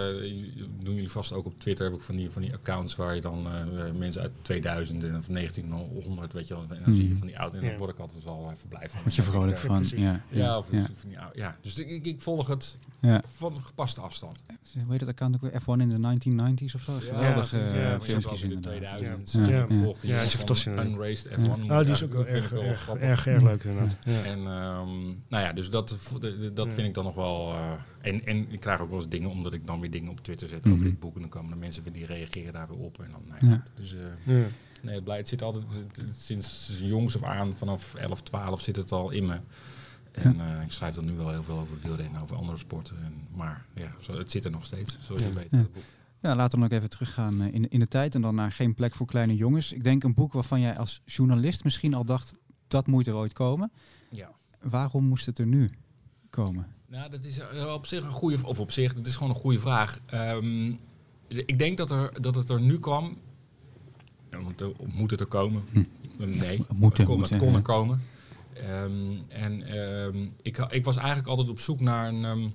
doen 0.83 0.95
jullie 0.95 1.11
vast 1.11 1.33
ook 1.33 1.47
op 1.47 1.59
Twitter, 1.59 1.85
heb 1.85 1.95
ik 1.95 2.03
van 2.03 2.17
die, 2.17 2.31
van 2.31 2.43
die 2.43 2.53
accounts 2.55 2.97
waar 2.97 3.15
je 3.15 3.21
dan 3.21 3.47
eh, 3.47 3.91
mensen 3.99 4.23
uit 4.23 4.31
2000 4.43 5.05
en 5.05 5.17
of 5.17 5.27
1900, 5.27 6.33
weet 6.33 6.49
je 6.49 6.55
wel. 6.55 6.63
En 6.69 6.83
dan 6.85 6.95
zie 6.95 7.03
je 7.05 7.09
Mhm. 7.11 7.19
van 7.19 7.27
die 7.27 7.39
oude... 7.39 7.57
En 7.57 7.63
Ja. 7.63 7.69
dan 7.69 7.79
word 7.79 7.91
ik 7.91 7.99
altijd 7.99 8.25
wel 8.25 8.51
even 8.55 8.69
blij 8.69 8.89
van. 8.89 9.01
Word 9.03 9.15
je 9.15 9.23
vrolijk 9.23 9.57
Ja, 9.57 9.63
van. 9.67 9.85
Ja, 9.97 10.21
Ja, 10.29 10.59
of 10.59 10.67
ja, 10.71 10.83
van 10.95 11.09
die 11.09 11.19
oude... 11.19 11.39
Ja, 11.39 11.57
dus 11.63 11.79
ik, 11.79 11.89
ik, 11.89 12.07
ik 12.07 12.21
volg 12.21 12.47
het 12.49 12.77
ja. 13.01 13.23
van 13.37 13.57
gepaste 13.65 14.01
afstand. 14.01 14.39
Hoe 14.75 14.83
heet 14.91 15.01
dat 15.01 15.09
account 15.09 15.35
ook 15.35 15.41
weer? 15.41 15.53
F1 15.63 15.81
in 15.81 15.89
de 15.89 15.97
1990s 15.99 16.75
of 16.75 16.81
zo? 16.81 16.93
Geweldige 17.01 17.57
Ja, 17.59 17.65
eh, 17.65 17.75
ja, 17.75 17.81
ja, 17.91 18.01
filmpjes 18.01 18.43
in 18.43 18.49
de 18.49 18.55
inderdaad. 18.55 18.97
2000. 18.97 19.33
Ja. 19.33 19.41
Ja. 19.57 19.67
Ja. 19.69 19.77
Volgt 19.83 20.03
Ja, 20.03 20.09
die 20.09 20.15
die 20.15 20.15
is 20.27 20.31
van 20.31 20.39
fantastisch. 20.39 20.85
Unraced 20.85 21.29
F1. 21.29 21.65
Ja. 21.67 21.79
ook 21.79 21.87
wel 21.87 21.95
vind 21.95 22.03
ik 22.13 22.15
erg, 22.25 22.51
wel 22.51 22.63
erg, 22.63 22.87
erg, 23.01 23.27
erg 23.27 23.43
leuk 23.43 23.65
inderdaad. 23.65 23.97
Ja. 24.05 24.23
En 24.23 24.39
ehm, 24.39 25.05
nou 25.29 25.45
ja, 25.45 25.53
dus 25.53 25.71
dat, 25.71 25.97
de- 26.21 26.37
de- 26.37 26.53
dat 26.53 26.75
vind 26.75 26.87
ik 26.89 26.95
dan 26.95 27.05
nog 27.05 27.15
wel. 27.15 27.53
eh, 27.55 27.73
en, 28.01 28.25
en 28.27 28.53
ik 28.53 28.61
krijg 28.61 28.81
ook 28.81 28.91
wel 28.91 28.99
eens 28.99 29.09
dingen 29.09 29.31
omdat 29.31 29.53
ik 29.53 29.67
dan 29.67 29.81
weer 29.81 29.91
dingen 29.91 30.11
op 30.11 30.21
Twitter 30.21 30.49
zet 30.49 30.65
Mhm. 30.65 30.73
over 30.75 30.85
dit 30.85 31.01
boek. 31.01 31.15
En 31.15 31.21
dan 31.21 31.31
komen 31.31 31.51
er 31.51 31.57
mensen 31.59 31.83
weer 31.83 31.93
die 31.93 32.07
reageren 32.07 32.53
daar 32.53 32.69
weer 32.69 32.77
op. 32.79 32.99
En 33.03 33.11
dan, 33.11 33.23
nou 33.29 33.47
ja, 33.47 33.51
Ja. 33.53 33.63
Dus 33.75 33.95
eh, 33.95 34.01
Ja. 34.37 34.47
nee, 34.83 34.95
het, 34.95 35.05
blijft, 35.05 35.21
het 35.21 35.29
zit 35.29 35.43
altijd, 35.43 35.65
het- 35.93 36.17
sinds 36.17 36.81
jongs 36.83 37.17
af 37.17 37.23
aan, 37.23 37.55
vanaf 37.55 37.95
11, 37.95 38.21
12 38.23 38.61
zit 38.61 38.77
het 38.77 38.93
al 38.93 39.11
in 39.11 39.27
me. 39.27 39.39
En 40.13 40.41
eh, 40.41 40.63
ik 40.63 40.73
schrijf 40.73 40.95
dan 40.95 41.05
nu 41.05 41.13
wel 41.13 41.31
heel 41.31 41.43
veel 41.43 41.59
over 41.59 41.77
wielrennen, 41.83 42.21
over 42.21 42.37
andere 42.37 42.59
sporten. 42.59 42.97
En, 43.05 43.13
maar 43.35 43.65
ja, 43.75 43.93
zo, 44.01 44.19
het 44.19 44.31
zit 44.31 44.45
er 44.45 44.51
nog 44.51 44.65
steeds, 44.65 44.99
zoals 45.01 45.23
je 45.23 45.31
weet. 45.33 45.51
Ja. 45.51 45.57
het 45.59 45.73
boek. 45.73 45.83
Ja, 46.21 46.37
laten 46.37 46.59
we 46.59 46.65
nog 46.65 46.73
even 46.79 46.91
teruggaan 46.91 47.43
in, 47.43 47.69
in 47.71 47.81
de 47.81 47.87
tijd 47.89 48.15
en 48.15 48.23
dan 48.23 48.35
naar 48.35 48.53
Geen 48.53 48.75
plek 48.75 48.95
voor 48.95 49.07
kleine 49.07 49.37
jongens. 49.37 49.73
Ik 49.73 49.85
denk 49.85 50.05
een 50.05 50.15
boek 50.15 50.33
waarvan 50.33 50.61
jij 50.61 50.77
als 50.79 51.03
journalist 51.05 51.65
misschien 51.65 51.95
al 51.95 52.05
dacht, 52.05 52.33
dat 52.71 52.87
moet 52.87 53.07
er 53.07 53.15
ooit 53.15 53.33
komen. 53.33 53.71
Ja. 54.11 54.31
Waarom 54.61 55.05
moest 55.05 55.27
het 55.27 55.39
er 55.39 55.47
nu 55.47 55.71
komen? 56.31 56.67
Nou, 56.87 57.11
dat 57.11 57.25
is 57.25 57.39
eh, 57.39 57.73
op 57.75 57.87
zich 57.87 58.05
een 58.05 58.11
goede, 58.11 58.47
of 58.47 58.61
op 58.61 58.71
zich, 58.73 58.95
dat 58.95 59.07
is 59.07 59.15
gewoon 59.17 59.35
een 59.35 59.41
goede 59.41 59.59
vraag. 59.59 60.01
Ehm, 60.07 60.73
ik 61.29 61.59
denk 61.59 61.77
dat, 61.79 61.91
er, 61.91 62.23
dat 62.23 62.35
het 62.35 62.51
er 62.51 62.61
nu 62.61 62.79
kwam. 62.79 63.17
Ja, 64.31 64.39
moet, 64.39 64.61
er- 64.61 64.73
moet 64.93 65.11
het 65.11 65.21
er 65.21 65.27
komen? 65.27 65.63
Hm. 65.73 65.83
Nee, 66.17 66.65
Moeten, 66.75 66.99
het 67.01 67.09
kon, 67.09 67.19
moeten, 67.19 67.35
het 67.35 67.43
kon 67.45 67.51
ja. 67.53 67.57
er 67.57 67.63
komen. 67.63 68.03
Ehm, 68.53 68.93
en 69.29 69.63
ehm, 69.63 70.27
ik, 70.43 70.59
ik 70.59 70.85
was 70.85 70.97
eigenlijk 70.97 71.29
altijd 71.29 71.49
op 71.49 71.59
zoek 71.61 71.81
naar 71.81 72.09
een, 72.09 72.25
ehm, 72.25 72.49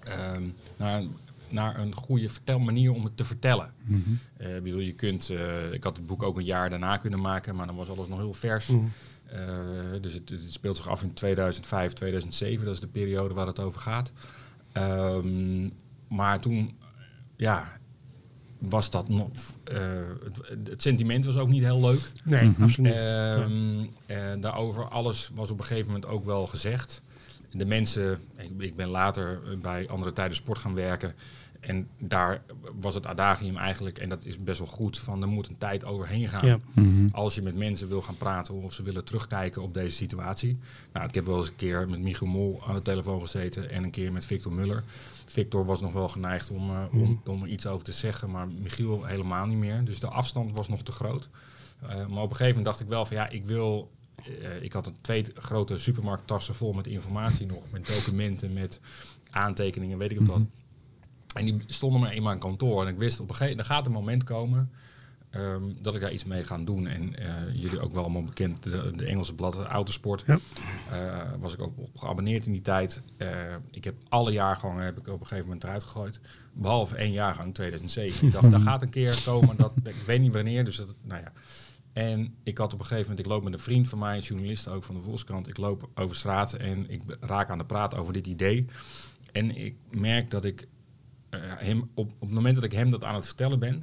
ehm, 0.00 0.42
naar, 0.76 1.00
een- 1.00 1.16
naar 1.48 1.78
een 1.78 1.94
goede 1.94 2.28
vertelmanier 2.28 2.92
om 2.92 3.04
het 3.04 3.16
te 3.16 3.24
vertellen. 3.24 3.72
Mhm. 3.84 4.00
Eh, 4.36 4.56
ik 4.56 4.62
bedoel, 4.62 4.78
je 4.80 4.92
kunt, 4.94 5.30
eh, 5.30 5.72
ik 5.72 5.84
had 5.84 5.96
het 5.96 6.06
boek 6.06 6.22
ook 6.22 6.36
een 6.38 6.44
jaar 6.44 6.70
daarna 6.70 6.96
kunnen 6.96 7.20
maken, 7.20 7.56
maar 7.56 7.66
dan 7.66 7.76
was 7.76 7.88
alles 7.90 8.08
nog 8.08 8.18
heel 8.18 8.34
vers. 8.34 8.66
Mhm. 8.66 8.78
Eh, 8.78 8.90
dus 10.00 10.14
het, 10.14 10.28
het 10.30 10.52
speelt 10.52 10.76
zich 10.76 10.88
af 10.88 11.02
in 11.02 11.12
2005, 11.14 11.92
2007. 11.92 12.64
Dat 12.64 12.74
is 12.74 12.80
de 12.80 12.86
periode 12.86 13.34
waar 13.34 13.46
het 13.46 13.58
over 13.60 13.80
gaat. 13.80 14.12
Ehm, 14.72 15.68
maar 16.08 16.40
toen, 16.40 16.76
ja, 17.36 17.64
was 18.58 18.90
dat 18.90 19.08
nog... 19.08 19.28
eh, 19.64 19.76
het, 20.48 20.68
het 20.68 20.82
sentiment 20.82 21.24
was 21.24 21.36
ook 21.36 21.48
niet 21.48 21.62
heel 21.62 21.80
leuk. 21.80 22.12
Nee, 22.24 22.44
Mhm. 22.44 22.62
absoluut 22.62 22.90
niet. 22.92 23.00
Ehm, 23.00 23.84
en 24.06 24.40
daarover 24.40 24.88
alles 24.88 25.30
was 25.34 25.50
op 25.50 25.58
een 25.58 25.64
gegeven 25.64 25.86
moment 25.86 26.06
ook 26.06 26.24
wel 26.24 26.46
gezegd. 26.46 27.02
De 27.52 27.66
mensen, 27.66 28.18
ik, 28.36 28.50
ik 28.58 28.76
ben 28.76 28.88
later 28.88 29.40
bij 29.62 29.88
andere 29.88 30.12
tijden 30.12 30.36
sport 30.36 30.58
gaan 30.58 30.74
werken. 30.74 31.14
En 31.66 31.88
daar 31.98 32.42
was 32.80 32.94
het 32.94 33.06
adagium 33.06 33.56
eigenlijk, 33.56 33.98
en 33.98 34.08
dat 34.08 34.24
is 34.24 34.38
best 34.38 34.58
wel 34.58 34.68
goed, 34.68 34.98
van 34.98 35.22
er 35.22 35.28
moet 35.28 35.48
een 35.48 35.58
tijd 35.58 35.84
overheen 35.84 36.28
gaan. 36.28 36.46
Ja. 36.46 36.58
Mhm. 36.72 37.08
Als 37.12 37.34
je 37.34 37.42
met 37.42 37.56
mensen 37.56 37.88
wil 37.88 38.02
gaan 38.02 38.16
praten 38.16 38.54
of 38.54 38.72
ze 38.72 38.82
willen 38.82 39.04
terugkijken 39.04 39.62
op 39.62 39.74
deze 39.74 39.96
situatie. 39.96 40.58
Nou, 40.92 41.08
ik 41.08 41.14
heb 41.14 41.26
wel 41.26 41.38
eens 41.38 41.48
een 41.48 41.56
keer 41.56 41.88
met 41.88 42.00
Michiel 42.00 42.26
Mol 42.26 42.62
aan 42.66 42.74
de 42.74 42.82
telefoon 42.82 43.20
gezeten 43.20 43.70
en 43.70 43.82
een 43.84 43.90
keer 43.90 44.12
met 44.12 44.26
Victor 44.26 44.52
Muller. 44.52 44.84
Victor 45.24 45.64
was 45.64 45.80
nog 45.80 45.92
wel 45.92 46.08
geneigd 46.08 46.50
om, 46.50 46.70
eh, 46.70 46.82
om, 46.92 47.20
om 47.24 47.42
er 47.42 47.48
iets 47.48 47.66
over 47.66 47.84
te 47.84 47.92
zeggen, 47.92 48.30
maar 48.30 48.48
Michiel 48.48 49.04
helemaal 49.04 49.46
niet 49.46 49.58
meer. 49.58 49.84
Dus 49.84 50.00
de 50.00 50.08
afstand 50.08 50.56
was 50.56 50.68
nog 50.68 50.82
te 50.82 50.92
groot. 50.92 51.28
Eh, 51.82 51.88
maar 51.88 52.22
op 52.22 52.30
een 52.30 52.36
gegeven 52.36 52.46
moment 52.46 52.64
dacht 52.64 52.80
ik 52.80 52.86
wel 52.88 53.06
van 53.06 53.16
ja, 53.16 53.28
ik 53.28 53.44
wil. 53.44 53.90
eh, 54.42 54.62
ik 54.62 54.72
had 54.72 54.86
een 54.86 54.96
twee 55.00 55.24
grote 55.34 55.78
supermarkttassen 55.78 56.54
vol 56.54 56.72
met 56.72 56.86
informatie 56.86 57.46
nog, 57.46 57.62
met 57.70 57.86
documenten, 57.86 58.52
met 58.52 58.80
aantekeningen, 59.30 59.98
weet 59.98 60.10
ik 60.10 60.20
wat. 60.20 60.40
En 61.34 61.44
die 61.44 61.62
stonden 61.66 62.00
maar 62.00 62.10
eenmaal 62.10 62.32
in 62.32 62.38
kantoor. 62.38 62.82
En 62.82 62.88
ik 62.88 62.98
wist 62.98 63.20
op 63.20 63.28
een 63.28 63.34
gegeven 63.34 63.56
moment, 63.56 63.68
er 63.68 63.74
gaat 63.74 63.86
een 63.86 63.92
moment 63.92 64.24
komen 64.24 64.70
ehm, 65.30 65.62
dat 65.80 65.94
ik 65.94 66.00
daar 66.00 66.12
iets 66.12 66.24
mee 66.24 66.44
ga 66.44 66.58
doen. 66.58 66.86
En 66.86 67.18
eh, 67.18 67.54
jullie 67.54 67.80
ook 67.80 67.92
wel 67.92 68.02
allemaal 68.02 68.22
bekend, 68.22 68.62
de, 68.62 68.92
de 68.96 69.04
Engelse 69.04 69.34
blad 69.34 69.56
Autosport. 69.56 70.24
Ja. 70.26 70.38
Eh, 70.90 71.22
was 71.40 71.54
ik 71.54 71.62
ook 71.62 71.78
op 71.78 71.98
geabonneerd 71.98 72.46
in 72.46 72.52
die 72.52 72.62
tijd. 72.62 73.00
Eh, 73.16 73.28
ik 73.70 73.84
heb 73.84 73.94
alle 74.08 74.32
jaargangen 74.32 74.84
heb 74.84 74.98
ik 74.98 75.08
op 75.08 75.20
een 75.20 75.26
gegeven 75.26 75.46
moment 75.46 75.64
eruit 75.64 75.84
gegooid. 75.84 76.20
Behalve 76.52 76.96
één 76.96 77.12
jaargang, 77.12 77.54
2007. 77.54 78.26
Ik 78.26 78.32
dacht, 78.32 78.50
daar 78.50 78.60
gaat 78.70 78.82
een 78.82 78.88
keer 78.88 79.22
komen. 79.24 79.56
Dat, 79.56 79.72
ik 79.82 80.02
weet 80.06 80.20
niet 80.20 80.34
wanneer, 80.34 80.64
dus 80.64 80.76
dat, 80.76 80.94
nou 81.02 81.22
ja. 81.22 81.32
En 81.92 82.34
ik 82.42 82.58
had 82.58 82.72
op 82.72 82.78
een 82.78 82.86
gegeven 82.86 83.10
moment, 83.10 83.26
ik 83.26 83.32
loop 83.32 83.44
met 83.44 83.52
een 83.52 83.58
vriend 83.58 83.88
van 83.88 83.98
mij, 83.98 84.16
een 84.16 84.22
journalist 84.22 84.68
ook 84.68 84.84
van 84.84 84.94
de 84.94 85.00
Volkskrant. 85.00 85.48
Ik 85.48 85.56
loop 85.56 85.88
over 85.94 86.16
straat 86.16 86.52
en 86.52 86.90
ik 86.90 87.02
raak 87.20 87.50
aan 87.50 87.58
de 87.58 87.64
praat 87.64 87.94
over 87.94 88.12
dit 88.12 88.26
idee. 88.26 88.66
En 89.32 89.56
ik 89.56 89.76
merk 89.90 90.30
dat 90.30 90.44
ik 90.44 90.66
hem, 91.42 91.80
op, 91.94 92.10
op 92.18 92.20
het 92.20 92.30
moment 92.30 92.54
dat 92.54 92.64
ik 92.64 92.72
hem 92.72 92.90
dat 92.90 93.04
aan 93.04 93.14
het 93.14 93.26
vertellen 93.26 93.58
ben, 93.58 93.82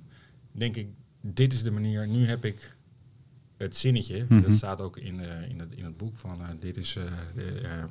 denk 0.51 0.75
ik, 0.75 0.87
dit 1.21 1.53
is 1.53 1.63
de 1.63 1.71
manier, 1.71 2.07
nu 2.07 2.25
heb 2.25 2.45
ik 2.45 2.75
het 3.57 3.75
zinnetje, 3.75 4.25
Mhm. 4.29 4.41
dat 4.41 4.51
staat 4.53 4.81
ook 4.81 4.97
in, 4.97 5.19
eh, 5.19 5.49
in, 5.49 5.59
het, 5.59 5.73
in 5.75 5.83
het 5.85 5.97
boek 5.97 6.15
van, 6.17 6.41
eh, 6.41 6.47
dit, 6.59 6.77
is, 6.77 6.95
eh, 6.95 7.03
de, 7.35 7.43
eh, 7.61 7.83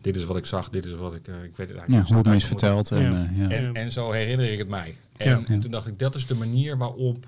dit 0.00 0.16
is 0.16 0.24
wat 0.24 0.36
ik 0.36 0.46
zag, 0.46 0.68
dit 0.70 0.84
is 0.84 0.92
wat 0.92 1.14
ik, 1.14 1.28
eh, 1.28 1.34
ik 1.34 1.56
weet 1.56 1.68
het 1.68 1.76
eigenlijk 1.78 2.08
Ja, 2.08 2.14
hoe 2.14 2.16
het 2.22 2.26
me 2.26 2.36
is 2.36 2.44
verteld. 2.44 2.90
En, 2.92 3.00
Ja. 3.12 3.24
eh, 3.30 3.38
ja. 3.38 3.48
en, 3.50 3.74
en 3.74 3.90
zo 3.92 4.10
herinner 4.12 4.52
ik 4.52 4.58
het 4.58 4.68
mij. 4.68 4.96
En, 5.16 5.28
Ja. 5.28 5.42
en 5.46 5.60
toen 5.60 5.70
dacht 5.70 5.86
ik, 5.86 5.98
dat 5.98 6.14
is 6.14 6.26
de 6.26 6.34
manier 6.34 6.76
waarop 6.78 7.26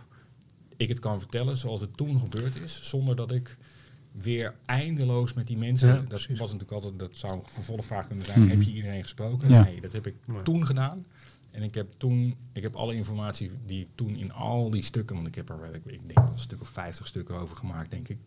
ik 0.77 0.89
het 0.89 0.99
kan 0.99 1.19
vertellen 1.21 1.57
zoals 1.57 1.81
het 1.81 1.97
toen 1.97 2.21
gebeurd 2.21 2.57
is. 2.57 2.81
Zonder 2.89 3.17
dat 3.17 3.33
ik 3.33 3.57
weer 4.12 4.55
eindeloos 4.65 5.35
met 5.35 5.47
die 5.47 5.57
mensen... 5.57 5.89
Ja, 5.89 5.95
dat 5.95 6.09
precies. 6.09 6.39
was 6.39 6.53
natuurlijk 6.53 6.73
altijd, 6.73 6.99
dat 6.99 7.11
zou 7.12 7.33
een 7.35 7.43
vervolgvraag 7.45 8.07
kunnen 8.07 8.25
zijn. 8.25 8.41
Mhm. 8.41 8.49
Heb 8.49 8.62
je 8.62 8.71
iedereen 8.73 9.03
gesproken? 9.03 9.49
Ja. 9.51 9.62
Nee, 9.65 9.81
dat 9.81 9.93
heb 9.93 10.07
ik 10.07 10.15
toen 10.43 10.67
gedaan. 10.67 11.05
En 11.53 11.63
ik 11.63 11.75
heb 11.75 11.93
toen, 11.97 12.37
ik 12.53 12.63
heb 12.63 12.75
alle 12.75 12.95
informatie 12.95 13.51
die 13.67 13.81
ik 13.81 13.89
toen 13.95 14.17
in 14.17 14.33
al 14.33 14.71
die 14.71 14.83
stukken, 14.83 15.15
want 15.17 15.29
ik 15.29 15.35
heb 15.35 15.49
er, 15.51 15.75
ik, 15.75 15.85
ik 15.85 16.01
denk 16.15 16.19
een 16.29 16.39
stuk 16.39 16.61
of 16.61 16.69
50 16.69 17.07
stukken 17.07 17.41
over 17.41 17.57
gemaakt, 17.57 17.91
denk 17.91 18.09
ik, 18.09 18.19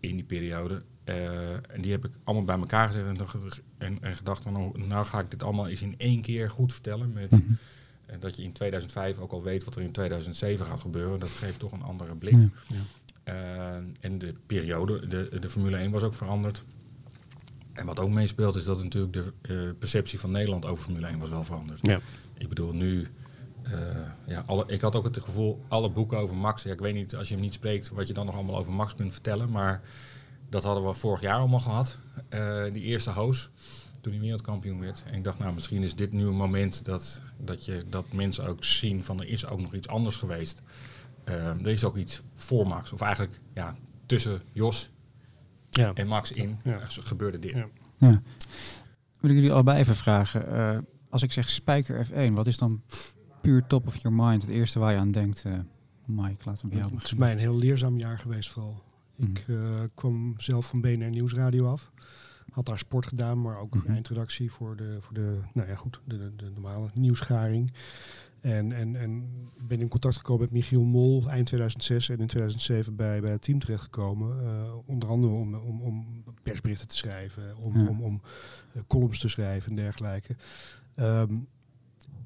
in 0.00 0.14
die 0.14 0.24
periode. 0.24 0.82
Eh, 1.04 1.50
en 1.52 1.80
die 1.80 1.90
heb 1.90 2.04
ik 2.04 2.12
allemaal 2.24 2.44
bij 2.44 2.58
elkaar 2.58 2.86
gezet 2.86 3.06
en, 3.06 3.14
dacht- 3.14 3.60
en, 3.78 3.98
en 4.02 4.16
gedacht 4.16 4.42
van, 4.42 4.52
nou, 4.52 4.86
nou 4.86 5.06
ga 5.06 5.20
ik 5.20 5.30
dit 5.30 5.42
allemaal 5.42 5.68
eens 5.68 5.82
in 5.82 5.94
één 5.98 6.20
keer 6.22 6.50
goed 6.50 6.72
vertellen. 6.72 7.12
Met 7.12 7.32
eh, 8.06 8.16
dat 8.20 8.36
je 8.36 8.42
in 8.42 8.52
2005 8.52 9.18
ook 9.18 9.32
al 9.32 9.42
weet 9.42 9.64
wat 9.64 9.74
er 9.76 9.82
in 9.82 9.92
2007 9.92 10.66
gaat 10.66 10.80
gebeuren. 10.80 11.20
Dat 11.20 11.28
geeft 11.28 11.58
toch 11.58 11.72
een 11.72 11.82
andere 11.82 12.14
blik. 12.14 12.34
Ja. 12.66 12.76
Eh, 13.24 13.74
en 14.00 14.18
de 14.18 14.34
periode, 14.46 15.06
de, 15.06 15.36
de 15.40 15.48
Formule 15.48 15.76
1 15.76 15.90
was 15.90 16.02
ook 16.02 16.14
veranderd. 16.14 16.64
En 17.72 17.86
wat 17.86 17.98
ook 18.00 18.10
meespeelt 18.10 18.56
is 18.56 18.64
dat 18.64 18.82
natuurlijk 18.82 19.12
de 19.12 19.32
eh, 19.42 19.78
perceptie 19.78 20.18
van 20.20 20.30
Nederland 20.30 20.66
over 20.66 20.84
Formule 20.84 21.06
1 21.06 21.18
was 21.18 21.28
wel 21.28 21.44
veranderd. 21.44 21.80
Ja. 21.86 22.00
Ik 22.38 22.48
bedoel, 22.48 22.72
nu... 22.72 23.06
eh, 23.62 23.72
ja, 24.26 24.42
alle, 24.46 24.64
ik 24.66 24.80
had 24.80 24.94
ook 24.96 25.04
het 25.04 25.18
gevoel, 25.24 25.64
alle 25.68 25.90
boeken 25.90 26.18
over 26.18 26.36
Max... 26.36 26.62
Ja, 26.62 26.72
ik 26.72 26.78
weet 26.80 26.94
niet, 26.94 27.16
als 27.16 27.28
je 27.28 27.34
hem 27.34 27.42
niet 27.42 27.52
spreekt, 27.52 27.88
wat 27.88 28.06
je 28.06 28.12
dan 28.12 28.26
nog 28.26 28.34
allemaal 28.34 28.56
over 28.56 28.72
Max 28.72 28.94
kunt 28.94 29.12
vertellen. 29.12 29.50
Maar 29.50 29.80
dat 30.48 30.62
hadden 30.64 30.84
we 30.84 30.92
vorig 30.94 31.20
jaar 31.20 31.38
allemaal 31.38 31.60
gehad. 31.60 31.98
eh, 32.28 32.62
die 32.72 32.82
eerste 32.82 33.10
hoos, 33.10 33.50
toen 34.00 34.12
hij 34.12 34.20
wereldkampioen 34.20 34.80
werd. 34.80 35.02
En 35.06 35.14
ik 35.14 35.24
dacht, 35.24 35.38
nou, 35.38 35.54
misschien 35.54 35.82
is 35.82 35.94
dit 35.94 36.12
nu 36.12 36.26
een 36.26 36.36
moment 36.36 36.84
dat, 36.84 37.22
dat, 37.38 37.64
je, 37.64 37.84
dat 37.88 38.04
mensen 38.12 38.46
ook 38.46 38.64
zien 38.64 39.04
van... 39.04 39.20
er 39.20 39.28
is 39.28 39.46
ook 39.46 39.60
nog 39.60 39.74
iets 39.74 39.88
anders 39.88 40.16
geweest. 40.16 40.62
Eh, 41.24 41.48
er 41.48 41.66
is 41.68 41.84
ook 41.84 41.96
iets 41.96 42.22
voor 42.34 42.66
Max. 42.66 42.92
Of 42.92 43.00
eigenlijk, 43.00 43.40
ja, 43.54 43.76
tussen 44.06 44.42
Jos 44.52 44.90
Ja. 45.70 45.92
en 45.94 46.06
Max 46.06 46.32
in 46.32 46.60
Ja. 46.64 46.78
eh, 46.78 46.86
gebeurde 46.88 47.38
dit. 47.38 47.56
Ja. 47.56 47.66
Ja. 47.98 48.22
Wil 49.20 49.30
ik 49.30 49.36
jullie 49.36 49.52
allebei 49.52 49.78
even 49.78 49.96
vragen. 49.96 50.48
Als 51.16 51.24
ik 51.24 51.32
zeg 51.32 51.50
Spijker 51.50 52.06
F1, 52.06 52.32
wat 52.32 52.46
is 52.46 52.58
dan 52.58 52.82
puur 53.40 53.66
top 53.66 53.86
of 53.86 53.96
your 53.96 54.16
mind 54.16 54.42
het 54.42 54.50
eerste 54.50 54.78
waar 54.78 54.92
je 54.92 54.98
aan 54.98 55.10
denkt? 55.10 55.44
eh 55.44 55.52
Mike, 56.04 56.40
laten 56.44 56.62
we 56.62 56.68
bij 56.68 56.78
jou 56.78 56.94
Het 56.94 57.04
is 57.04 57.14
mij 57.14 57.32
een 57.32 57.38
heel 57.38 57.56
leerzaam 57.56 57.98
jaar 57.98 58.18
geweest 58.18 58.50
vooral. 58.50 58.82
Mhm. 59.16 59.30
Ik 59.30 59.44
eh, 59.48 59.80
kwam 59.94 60.34
zelf 60.36 60.66
van 60.68 60.80
BNR 60.80 61.10
Nieuwsradio 61.10 61.66
af. 61.70 61.92
Had 62.50 62.66
daar 62.66 62.78
sport 62.78 63.06
gedaan, 63.06 63.40
maar 63.40 63.58
ook 63.58 63.74
Mhm. 63.74 63.88
eindredactie 63.90 64.52
voor 64.52 64.76
de, 64.76 64.96
voor 65.00 65.14
de, 65.14 65.38
nou 65.52 65.68
ja 65.68 65.74
goed, 65.74 66.00
de, 66.04 66.18
de, 66.18 66.32
de 66.36 66.50
normale 66.54 66.88
nieuwsgaring. 66.94 67.72
En, 68.40 68.72
en, 68.72 68.96
en 68.96 69.28
ben 69.60 69.80
in 69.80 69.88
contact 69.88 70.16
gekomen 70.16 70.40
met 70.42 70.50
Michiel 70.50 70.82
Mol 70.82 71.28
eind 71.30 71.46
2006 71.46 72.08
en 72.08 72.18
in 72.18 72.26
2007 72.26 72.96
bij, 72.96 73.20
bij 73.20 73.30
het 73.30 73.42
team 73.42 73.58
terechtgekomen. 73.58 74.44
Eh, 74.46 74.72
onder 74.86 75.08
andere 75.08 75.32
om, 75.32 75.54
om, 75.54 75.80
om 75.82 76.24
persberichten 76.42 76.88
te 76.88 76.96
schrijven, 76.96 77.56
om, 77.56 77.76
Ja. 77.80 77.86
om, 77.88 78.00
om 78.02 78.20
columns 78.86 79.18
te 79.18 79.28
schrijven 79.28 79.70
en 79.70 79.76
dergelijke. 79.76 80.36
Ehm, 80.96 81.34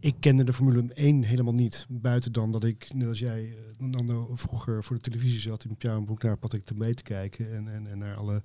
ik 0.00 0.14
kende 0.20 0.44
de 0.44 0.52
Formule 0.52 0.84
1 0.94 1.22
helemaal 1.22 1.52
niet. 1.54 1.86
Buiten 1.88 2.32
dan 2.32 2.52
dat 2.52 2.64
ik, 2.64 2.90
net 2.94 3.08
als 3.08 3.18
jij, 3.18 3.44
eh, 3.48 3.86
Nando, 3.86 4.28
vroeger 4.32 4.84
voor 4.84 4.96
de 4.96 5.02
televisie 5.02 5.40
zat 5.40 5.64
in 5.64 5.76
Pianobroek 5.76 6.22
naar 6.22 6.36
Patrick 6.36 6.66
de 6.66 6.74
mee 6.74 6.94
te 6.94 7.02
kijken. 7.02 7.54
En, 7.56 7.68
en, 7.74 7.86
en 7.90 7.98
naar 7.98 8.16
alle, 8.16 8.42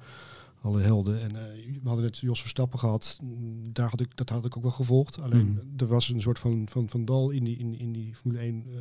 alle 0.62 0.82
helden. 0.82 1.20
En 1.22 1.36
eh, 1.36 1.63
we 1.82 1.88
hadden 1.88 2.03
net 2.05 2.17
Jos 2.17 2.41
Verstappen 2.41 2.79
gehad. 2.79 3.20
Mm, 3.24 3.74
Daar 3.74 3.89
had 3.89 4.00
ik, 4.01 4.17
dat 4.17 4.29
had 4.29 4.46
ik 4.46 4.58
ook 4.58 4.63
wel 4.63 4.72
gevolgd. 4.72 5.20
Alleen 5.20 5.48
Mhm. 5.51 5.60
er 5.77 5.88
was 5.88 6.10
een 6.10 6.22
soort 6.22 6.39
van, 6.39 6.67
van, 6.70 6.89
van 6.89 7.05
dal 7.05 7.29
in 7.29 7.44
die, 7.44 7.58
in, 7.58 7.79
in 7.79 7.91
die 7.91 8.15
Formule 8.15 8.39
1. 8.41 8.63
eh, 8.67 8.74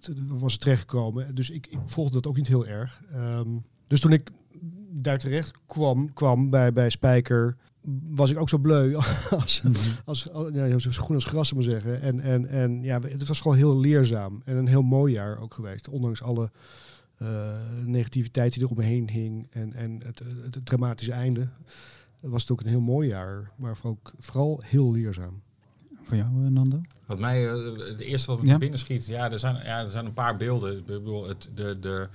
te- 0.00 0.24
was 0.26 0.52
het 0.52 0.60
terechtgekomen. 0.60 1.34
Dus 1.34 1.50
ik, 1.50 1.66
ik 1.66 1.78
volgde 1.84 2.14
dat 2.14 2.26
ook 2.26 2.36
niet 2.36 2.48
heel 2.48 2.66
erg. 2.66 3.04
Ehm, 3.12 3.48
dus 3.86 4.00
toen 4.00 4.12
ik 4.12 4.30
daar 4.92 5.18
terecht 5.18 5.52
kwam, 5.66 6.12
kwam 6.12 6.50
bij, 6.50 6.72
bij 6.72 6.90
Spijker, 6.90 7.56
was 8.10 8.30
ik 8.30 8.38
ook 8.38 8.48
zo 8.48 8.58
bleu 8.58 8.94
als, 9.30 9.62
Mhm. 9.62 9.74
als, 10.04 10.30
als- 10.32 10.50
ja, 10.52 10.78
zo 10.78 10.90
groen 10.90 11.14
als 11.14 11.24
gras, 11.24 11.52
maar 11.52 11.62
zeggen. 11.62 12.00
En, 12.02 12.20
en, 12.20 12.46
en 12.48 12.82
ja, 12.82 13.00
het 13.00 13.26
was 13.26 13.40
gewoon 13.40 13.56
heel 13.56 13.78
leerzaam. 13.78 14.42
En 14.44 14.56
een 14.56 14.66
heel 14.68 14.82
mooi 14.82 15.12
jaar 15.12 15.38
ook 15.38 15.54
geweest. 15.54 15.88
Ondanks 15.88 16.22
alle 16.22 16.50
eh, 17.16 17.28
negativiteit 17.84 18.52
die 18.52 18.62
er 18.62 18.68
omheen 18.70 19.10
hing. 19.10 19.46
En, 19.50 19.72
en 19.74 20.00
het, 20.04 20.18
het, 20.18 20.54
het 20.54 20.66
dramatische 20.66 21.12
einde. 21.12 21.48
Was 22.20 22.42
het 22.42 22.50
ook 22.50 22.60
een 22.60 22.66
heel 22.68 22.80
mooi 22.80 23.08
jaar. 23.08 23.50
Maar 23.56 23.76
vooral, 23.76 23.92
ook- 24.02 24.12
vooral 24.18 24.62
heel 24.64 24.92
leerzaam. 24.92 25.42
Voor 26.02 26.16
jou, 26.16 26.44
eh, 26.44 26.50
Nando? 26.50 26.80
Wat 27.06 27.18
mij, 27.18 27.48
eh, 27.48 27.64
het 27.88 27.98
eerste 27.98 28.30
wat 28.30 28.42
me 28.42 28.46
Ja? 28.48 28.58
binnen 28.58 28.78
schiet, 28.78 29.06
ja, 29.06 29.30
er 29.30 29.38
zijn, 29.38 29.54
ja, 29.56 29.84
er 29.84 29.90
zijn 29.90 30.06
een 30.06 30.12
paar 30.12 30.36
beelden. 30.36 30.78
Ik 30.78 30.86
bedoel, 30.86 31.28
het, 31.28 31.50
de, 31.54 31.76
de, 31.80 32.08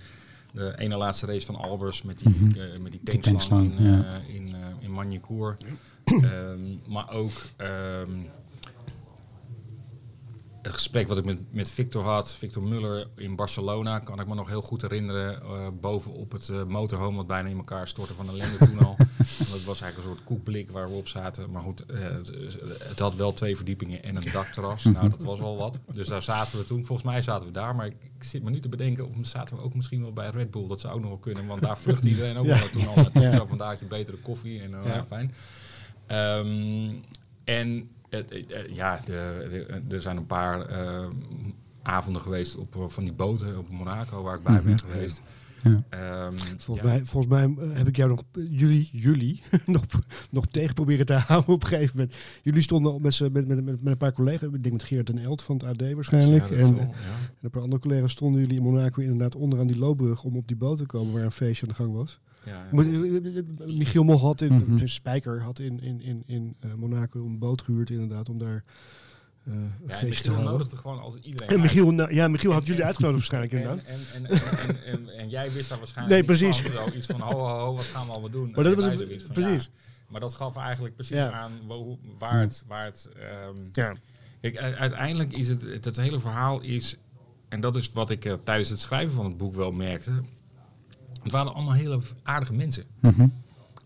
de 0.55 0.74
ene 0.77 0.97
laatste 0.97 1.25
race 1.25 1.45
van 1.45 1.55
Albers 1.55 2.01
met 2.01 2.19
die, 2.19 2.27
eh, 2.27 2.79
met 2.79 2.91
die 2.91 3.00
Die 3.03 3.19
tankslang, 3.19 3.77
in, 3.77 3.85
ja. 3.85 4.03
eh, 4.27 4.35
in, 4.35 4.55
eh, 4.55 4.62
in 4.79 4.91
Magny-Cours. 4.91 5.59
Ehm, 6.05 6.62
maar 6.88 7.09
ook 7.12 7.31
ehm, 7.57 8.09
het 10.65 10.74
gesprek 10.74 11.07
wat 11.07 11.17
ik 11.17 11.25
met, 11.25 11.53
met 11.53 11.69
Victor 11.72 12.03
had, 12.03 12.34
Victor 12.34 12.63
Muller 12.63 13.07
in 13.15 13.36
Barcelona, 13.36 14.00
kan 14.00 14.19
ik 14.19 14.27
me 14.27 14.36
nog 14.36 14.48
heel 14.50 14.62
goed 14.62 14.81
herinneren. 14.81 15.41
eh 15.41 15.67
bovenop 15.81 16.31
het 16.31 16.50
eh, 16.50 16.63
motorhome 16.63 17.17
wat 17.17 17.27
bijna 17.27 17.50
in 17.50 17.57
elkaar 17.57 17.88
stortte 17.88 18.13
van 18.13 18.27
ellende 18.29 18.57
toen 18.57 18.79
al. 18.79 18.95
Dat 19.51 19.63
was 19.63 19.81
eigenlijk 19.81 19.98
een 19.98 20.15
soort 20.15 20.24
koekblik 20.24 20.69
waar 20.72 20.88
we 20.89 20.95
op 20.95 21.07
zaten. 21.07 21.51
Maar 21.51 21.62
goed, 21.62 21.86
eh, 21.86 22.00
het, 22.01 22.31
het 22.79 23.00
had 23.00 23.15
wel 23.15 23.34
twee 23.34 23.55
verdiepingen 23.55 24.03
en 24.03 24.15
een 24.15 24.31
dakterras. 24.31 24.84
Nou, 24.84 25.10
dat 25.10 25.22
was 25.22 25.39
al 25.39 25.57
wat. 25.57 25.79
Dus 25.93 26.07
daar 26.07 26.22
zaten 26.22 26.57
we 26.60 26.65
toen. 26.65 26.86
Volgens 26.86 27.07
mij 27.07 27.22
zaten 27.22 27.48
we 27.48 27.53
daar. 27.53 27.75
Maar 27.75 27.86
ik, 27.86 27.95
ik 28.17 28.24
zit 28.24 28.43
me 28.43 28.50
nu 28.50 28.60
te 28.60 28.69
bedenken, 28.69 29.10
of 29.10 29.15
zaten 29.22 29.55
we 29.57 29.62
ook 29.63 29.74
misschien 29.75 30.01
wel 30.01 30.13
bij 30.13 30.29
Red 30.29 30.51
Bull. 30.51 30.67
Dat 30.67 30.79
zou 30.79 30.93
ook 30.93 31.00
nog 31.00 31.10
wel 31.10 31.17
kunnen, 31.19 31.48
want 31.48 31.62
daar 31.62 31.77
vluchtte 31.77 32.07
iedereen 32.13 32.38
ook 32.38 32.45
Ja. 32.45 32.60
wel 32.60 32.69
toen 32.69 32.88
al. 32.88 33.22
Ja. 33.22 33.31
Zo 33.31 33.45
vandaag 33.45 33.79
je 33.79 33.86
betere 33.86 34.17
koffie 34.17 34.62
en 34.62 34.69
Ja. 34.69 35.05
fijn. 35.05 35.34
Ehm, 36.07 36.93
en 37.43 37.89
ja, 38.74 39.00
de, 39.05 39.47
de- 39.88 39.95
er 39.95 40.01
zijn 40.01 40.17
een 40.17 40.25
paar 40.25 40.62
eh, 40.65 41.05
avonden 41.81 42.21
geweest 42.21 42.55
op 42.57 42.75
eh, 42.75 42.81
van 42.88 43.03
die 43.03 43.13
boten 43.13 43.57
op 43.57 43.69
Monaco 43.69 44.24
waar 44.24 44.35
ik 44.35 44.43
bij 44.43 44.62
ben 44.62 44.79
geweest. 44.79 45.21
Ja. 45.63 45.83
Ehm, 45.89 46.33
Volgens 46.57 46.88
ja. 46.88 46.93
mij, 46.93 47.05
volgens 47.05 47.33
mij 47.33 47.43
eh, 47.43 47.77
heb 47.77 47.88
ik 47.88 47.95
jou 47.95 48.09
nog, 48.09 48.24
jullie, 48.50 48.89
jullie 48.91 49.41
nog, 49.65 49.83
nog 50.29 50.45
tegen 50.51 50.74
proberen 50.74 51.05
te 51.05 51.13
houden 51.27 51.53
op 51.53 51.62
een 51.63 51.67
gegeven 51.69 51.97
moment. 51.97 52.15
Jullie 52.43 52.62
stonden 52.62 53.01
met, 53.01 53.13
z'n- 53.13 53.29
met, 53.31 53.47
met, 53.47 53.65
met, 53.65 53.79
een 53.83 53.97
paar 53.97 54.12
collega's, 54.12 54.50
ik 54.53 54.63
denk 54.63 54.71
met 54.75 54.83
Geert 54.83 55.09
en 55.09 55.17
Elt 55.17 55.41
van 55.41 55.55
het 55.57 55.65
AD 55.65 55.93
waarschijnlijk. 55.93 56.50
Ja, 56.50 56.55
en, 56.55 56.65
en 56.65 56.75
ja. 56.75 56.89
een 57.41 57.50
paar 57.50 57.62
andere 57.62 57.81
collega's 57.81 58.12
stonden 58.12 58.41
jullie 58.41 58.57
in 58.57 58.63
Monaco 58.63 59.01
inderdaad 59.01 59.35
onderaan 59.35 59.67
die 59.67 59.77
loopbrug 59.77 60.24
om 60.24 60.35
op 60.38 60.47
die 60.47 60.57
boot 60.57 60.77
te 60.77 60.85
komen 60.85 61.13
waar 61.13 61.24
een 61.24 61.31
feestje 61.31 61.63
aan 61.63 61.69
de 61.69 61.75
gang 61.75 61.93
was. 61.93 62.19
Ja. 62.45 62.67
Michiel 63.65 64.03
Mol 64.03 64.19
had 64.19 64.41
in, 64.41 64.53
Mhm. 64.53 64.87
Spijker 64.87 65.41
had 65.41 65.59
in, 65.59 65.79
in, 65.79 66.01
in, 66.01 66.23
in 66.25 66.55
eh, 66.59 66.73
Monaco 66.73 67.25
een 67.25 67.39
boot 67.39 67.61
gehuurd 67.61 67.89
inderdaad 67.89 68.29
om 68.29 68.37
daar 68.37 68.63
eh, 69.43 69.53
Ja, 69.87 69.93
feest 69.95 70.23
te 70.23 70.31
nodigde 70.31 70.77
gewoon 70.77 70.99
altijd 70.99 71.25
iedereen 71.25 71.47
En 71.47 71.53
uit. 71.53 71.63
Michiel, 71.63 71.91
nou, 71.91 72.13
ja, 72.13 72.27
Michiel 72.27 72.51
had 72.51 72.59
En- 72.61 72.65
jullie 72.67 72.81
en- 72.81 72.87
uitgenodigd 72.87 73.29
waarschijnlijk 73.29 73.53
En, 73.53 73.59
inderdaad. 73.59 73.85
en, 74.13 74.25
en, 74.25 74.57
en, 74.67 74.83
en, 74.85 75.17
en 75.17 75.29
jij 75.29 75.51
wist 75.51 75.69
daar 75.69 75.77
waarschijnlijk 75.77 76.17
Nee, 76.17 76.37
precies. 76.37 76.61
van, 76.61 76.89
zo 76.91 76.97
iets 76.97 77.07
van, 77.07 77.19
ho, 77.19 77.37
ho, 77.39 77.59
ho, 77.65 77.75
wat 77.75 77.85
gaan 77.85 78.05
we 78.05 78.11
allemaal 78.11 78.29
doen? 78.29 78.51
Maar 78.55 78.63
dat 78.63 78.75
was 78.75 78.85
van, 78.85 78.95
precies. 79.33 79.63
ja. 79.63 79.69
Maar 80.09 80.21
dat 80.21 80.33
gaf 80.33 80.57
eigenlijk 80.57 80.95
precies 80.95 81.15
Ja. 81.15 81.31
aan 81.31 81.51
wo- 81.67 81.97
waar 82.17 82.39
het... 82.39 82.63
Waar 82.67 82.85
het 82.85 83.09
ehm, 83.19 83.57
Ja. 83.71 83.93
Kijk, 84.41 84.57
uiteindelijk 84.57 85.33
is 85.33 85.47
het, 85.47 85.61
het, 85.63 85.85
het 85.85 85.97
hele 85.97 86.19
verhaal 86.19 86.61
is... 86.61 86.97
En 87.49 87.61
dat 87.61 87.75
is 87.75 87.91
wat 87.93 88.09
ik 88.09 88.25
eh, 88.25 88.33
tijdens 88.43 88.69
het 88.69 88.79
schrijven 88.79 89.15
van 89.15 89.25
het 89.25 89.37
boek 89.37 89.55
wel 89.55 89.71
merkte. 89.71 90.11
Het 91.25 91.34
waren 91.34 91.53
allemaal 91.53 91.74
hele 91.74 92.00
aardige 92.24 92.53
mensen. 92.53 92.84
Mhm. 93.00 93.27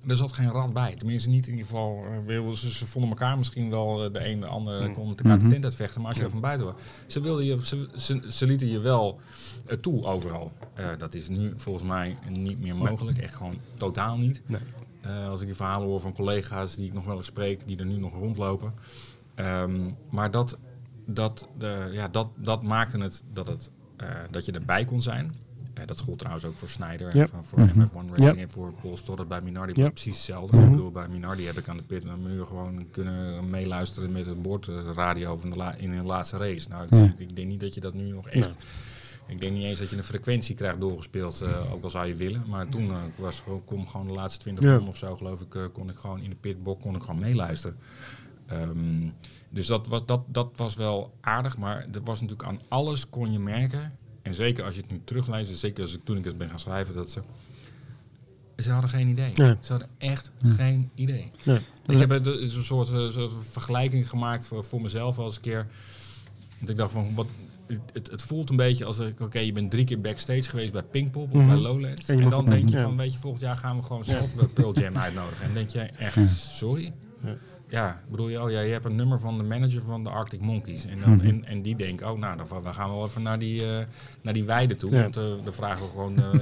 Er 0.07 0.15
zat 0.15 0.31
geen 0.33 0.51
rat 0.51 0.73
bij. 0.73 0.95
Tenminste, 0.95 1.29
niet 1.29 1.45
in 1.47 1.51
ieder 1.51 1.65
geval. 1.67 2.03
eh, 2.05 2.25
wilden 2.25 2.57
ze, 2.57 2.71
ze 2.73 2.85
vonden 2.85 3.09
elkaar 3.09 3.37
misschien 3.37 3.69
wel 3.69 4.05
eh, 4.05 4.13
de 4.13 4.27
een 4.29 4.39
de 4.39 4.45
ander 4.45 4.87
Mm. 4.87 4.93
kon 4.93 5.07
elkaar 5.07 5.37
de 5.37 5.43
Mhm. 5.43 5.53
tent 5.53 5.63
uitvechten. 5.63 5.99
Maar 6.01 6.09
als 6.09 6.17
je 6.19 6.23
er 6.23 6.29
van 6.29 6.39
buiten 6.41 6.65
was, 6.65 6.75
ze, 7.07 7.21
wilden 7.21 7.45
je, 7.45 7.65
ze, 7.65 7.89
ze, 7.95 8.21
ze 8.29 8.45
lieten 8.45 8.67
je 8.67 8.79
wel 8.79 9.19
eh, 9.65 9.77
toe 9.77 10.03
overal. 10.05 10.51
Eh, 10.73 10.85
dat 10.97 11.13
is 11.13 11.29
nu 11.29 11.53
volgens 11.55 11.85
mij 11.87 12.17
niet 12.29 12.59
meer 12.59 12.75
mogelijk. 12.75 13.17
Echt 13.17 13.35
gewoon 13.35 13.57
totaal 13.77 14.17
niet. 14.17 14.41
Nee. 14.45 14.61
Eh, 15.01 15.27
als 15.29 15.39
ik 15.41 15.45
die 15.47 15.55
verhalen 15.55 15.87
hoor 15.87 15.99
van 15.99 16.13
collega's 16.13 16.75
die 16.75 16.85
ik 16.87 16.93
nog 16.93 17.05
wel 17.05 17.15
eens 17.15 17.25
spreek, 17.25 17.67
die 17.67 17.77
er 17.77 17.85
nu 17.85 17.97
nog 17.97 18.13
rondlopen. 18.13 18.73
Ehm, 19.35 19.89
maar 20.09 20.31
dat, 20.31 20.57
dat, 21.07 21.47
de, 21.57 21.89
ja, 21.91 22.07
dat, 22.07 22.27
dat 22.35 22.63
maakte 22.63 22.97
het 22.97 23.23
dat, 23.33 23.47
het, 23.47 23.69
eh, 23.97 24.07
dat 24.31 24.45
je 24.45 24.51
erbij 24.51 24.85
kon 24.85 25.01
zijn. 25.01 25.33
Eh, 25.79 25.87
dat 25.87 25.99
gold 25.99 26.17
trouwens 26.19 26.45
ook 26.45 26.55
voor 26.55 26.69
Snyder, 26.69 27.17
Ja. 27.17 27.27
en 27.33 27.45
voor, 27.45 27.59
Mhm. 27.59 27.79
MF1 27.79 28.09
Racing 28.09 28.35
Ja. 28.37 28.41
en 28.41 28.49
voor 28.49 28.73
Paul 28.81 28.97
Stoddard 28.97 29.29
bij 29.29 29.41
Minardi. 29.41 29.73
Ja. 29.75 29.81
was 29.81 29.91
precies 29.91 30.15
hetzelfde. 30.15 30.55
Mhm. 30.55 30.65
Ik 30.65 30.71
bedoel, 30.71 30.91
bij 30.91 31.07
Minardi 31.07 31.45
heb 31.45 31.57
ik 31.57 31.67
aan 31.67 31.77
de 31.77 31.83
pit 31.83 32.03
een 32.03 32.25
uur 32.27 32.45
gewoon 32.45 32.87
kunnen 32.91 33.49
meeluisteren 33.49 34.11
met 34.11 34.25
het 34.25 34.41
bordradio 34.41 35.35
van 35.35 35.49
de 35.49 35.57
la- 35.57 35.75
in 35.75 35.91
hun 35.91 36.05
laatste 36.05 36.37
race. 36.37 36.69
Nou, 36.69 36.83
ik, 36.83 36.89
Ja. 36.89 37.13
ik 37.17 37.35
denk 37.35 37.47
niet 37.47 37.59
dat 37.59 37.73
je 37.73 37.79
dat 37.81 37.93
nu 37.93 38.11
nog 38.11 38.27
echt... 38.29 38.57
Ik 39.27 39.39
denk 39.39 39.53
niet 39.53 39.63
eens 39.63 39.79
dat 39.79 39.89
je 39.89 39.97
een 39.97 40.03
frequentie 40.03 40.55
krijgt 40.55 40.79
doorgespeeld, 40.79 41.41
eh, 41.41 41.73
ook 41.73 41.83
al 41.83 41.89
zou 41.89 42.07
je 42.07 42.15
willen. 42.15 42.43
Maar 42.47 42.69
toen 42.69 42.89
eh, 42.89 42.95
was 43.17 43.39
gewoon, 43.39 43.65
kom 43.65 43.87
gewoon 43.87 44.07
de 44.07 44.13
laatste 44.13 44.39
20 44.39 44.63
Ja. 44.65 44.79
of 44.79 44.97
zo, 44.97 45.15
geloof 45.15 45.41
ik, 45.41 45.55
eh, 45.55 45.63
kon 45.73 45.89
ik 45.89 45.95
gewoon 45.97 46.21
in 46.21 46.29
de 46.29 46.35
pitbox 46.35 46.81
kon 46.81 46.95
ik 46.95 47.01
gewoon 47.03 47.19
meeluisteren. 47.19 47.77
Ehm, 48.45 49.09
dus 49.49 49.67
dat, 49.67 49.87
was 49.87 50.05
dat, 50.05 50.21
dat 50.27 50.49
was 50.55 50.75
wel 50.75 51.13
aardig, 51.21 51.57
maar 51.57 51.77
er 51.93 52.03
was 52.03 52.21
natuurlijk 52.21 52.49
aan 52.49 52.59
alles 52.67 53.09
kon 53.09 53.31
je 53.31 53.39
merken. 53.39 53.97
En 54.29 54.35
zeker 54.35 54.63
als 54.63 54.75
je 54.75 54.81
het 54.81 54.91
nu 54.91 55.01
terugleest, 55.03 55.51
en 55.51 55.57
zeker 55.57 55.83
als 55.83 55.93
ik, 55.93 56.03
toen 56.03 56.17
ik 56.17 56.25
het 56.25 56.37
ben 56.37 56.49
gaan 56.49 56.59
schrijven, 56.59 56.95
dat 56.95 57.11
ze... 57.11 57.21
Ze 58.57 58.71
hadden 58.71 58.89
geen 58.89 59.07
idee. 59.07 59.31
Nee. 59.33 59.55
Ze 59.59 59.71
hadden 59.71 59.89
echt 59.97 60.31
geen 60.45 60.89
idee. 60.95 61.31
Nee. 61.45 61.59
Ik 61.87 61.97
heb 61.99 62.09
het- 62.09 62.25
het 62.25 62.39
is 62.39 62.55
een 62.55 62.63
soort, 62.63 62.91
eh, 62.91 63.09
soort 63.09 63.31
vergelijking 63.41 64.09
gemaakt 64.09 64.47
voor, 64.47 64.63
voor 64.63 64.81
mezelf 64.81 65.17
als 65.19 65.35
een 65.35 65.41
keer. 65.41 65.67
Dat 66.59 66.69
ik 66.69 66.75
dacht 66.75 66.91
van, 66.91 67.15
wat, 67.15 67.27
het, 67.93 68.11
het 68.11 68.21
voelt 68.21 68.49
een 68.49 68.55
beetje 68.55 68.85
als 68.85 68.99
ik, 68.99 69.19
oké, 69.19 69.39
je 69.39 69.51
bent 69.51 69.71
drie 69.71 69.83
keer 69.85 70.01
backstage 70.01 70.41
geweest 70.43 70.71
bij 70.71 70.83
Pinkpop 70.83 71.29
of 71.29 71.33
Mhm. 71.33 71.47
bij 71.47 71.57
Lowlands. 71.57 72.09
En 72.09 72.29
dan 72.29 72.49
denk 72.49 72.69
je 72.69 72.75
ja. 72.77 72.81
van, 72.83 72.97
weet 72.97 73.13
je, 73.13 73.19
volgend 73.19 73.41
jaar 73.43 73.55
gaan 73.57 73.75
we 73.75 73.83
gewoon 73.83 74.05
zelf 74.05 74.29
Pearl 74.53 74.73
Jam 74.79 74.97
uitnodigen. 74.97 75.45
En 75.45 75.53
denk 75.53 75.69
jij 75.69 75.91
echt, 75.97 76.29
sorry? 76.37 76.93
Ja. 77.69 78.01
Bedoel 78.09 78.29
je, 78.29 78.41
oh 78.43 78.51
ja, 78.51 78.59
je 78.59 78.71
hebt 78.71 78.85
een 78.85 78.95
nummer 78.95 79.19
van 79.19 79.37
de 79.37 79.43
manager 79.43 79.81
van 79.81 80.03
de 80.03 80.09
Arctic 80.09 80.41
Monkeys. 80.41 80.85
En, 80.85 80.99
dan, 80.99 81.15
Mhm. 81.15 81.25
en, 81.27 81.45
en 81.45 81.61
die 81.61 81.75
denken, 81.75 82.11
oh 82.11 82.19
nou, 82.19 82.37
dan 82.37 82.63
we 82.63 82.73
gaan 82.73 82.89
wel 82.89 83.05
even 83.05 83.21
naar 83.21 83.39
die, 83.39 83.65
eh, 83.77 83.85
naar 84.21 84.33
die 84.33 84.43
weide 84.43 84.75
toe. 84.75 84.91
Ja. 84.91 85.01
Want 85.01 85.17
eh 85.17 85.23
dan 85.43 85.53
vragen 85.53 85.85
we 85.85 85.91
gewoon 85.91 86.17
eh 86.19 86.33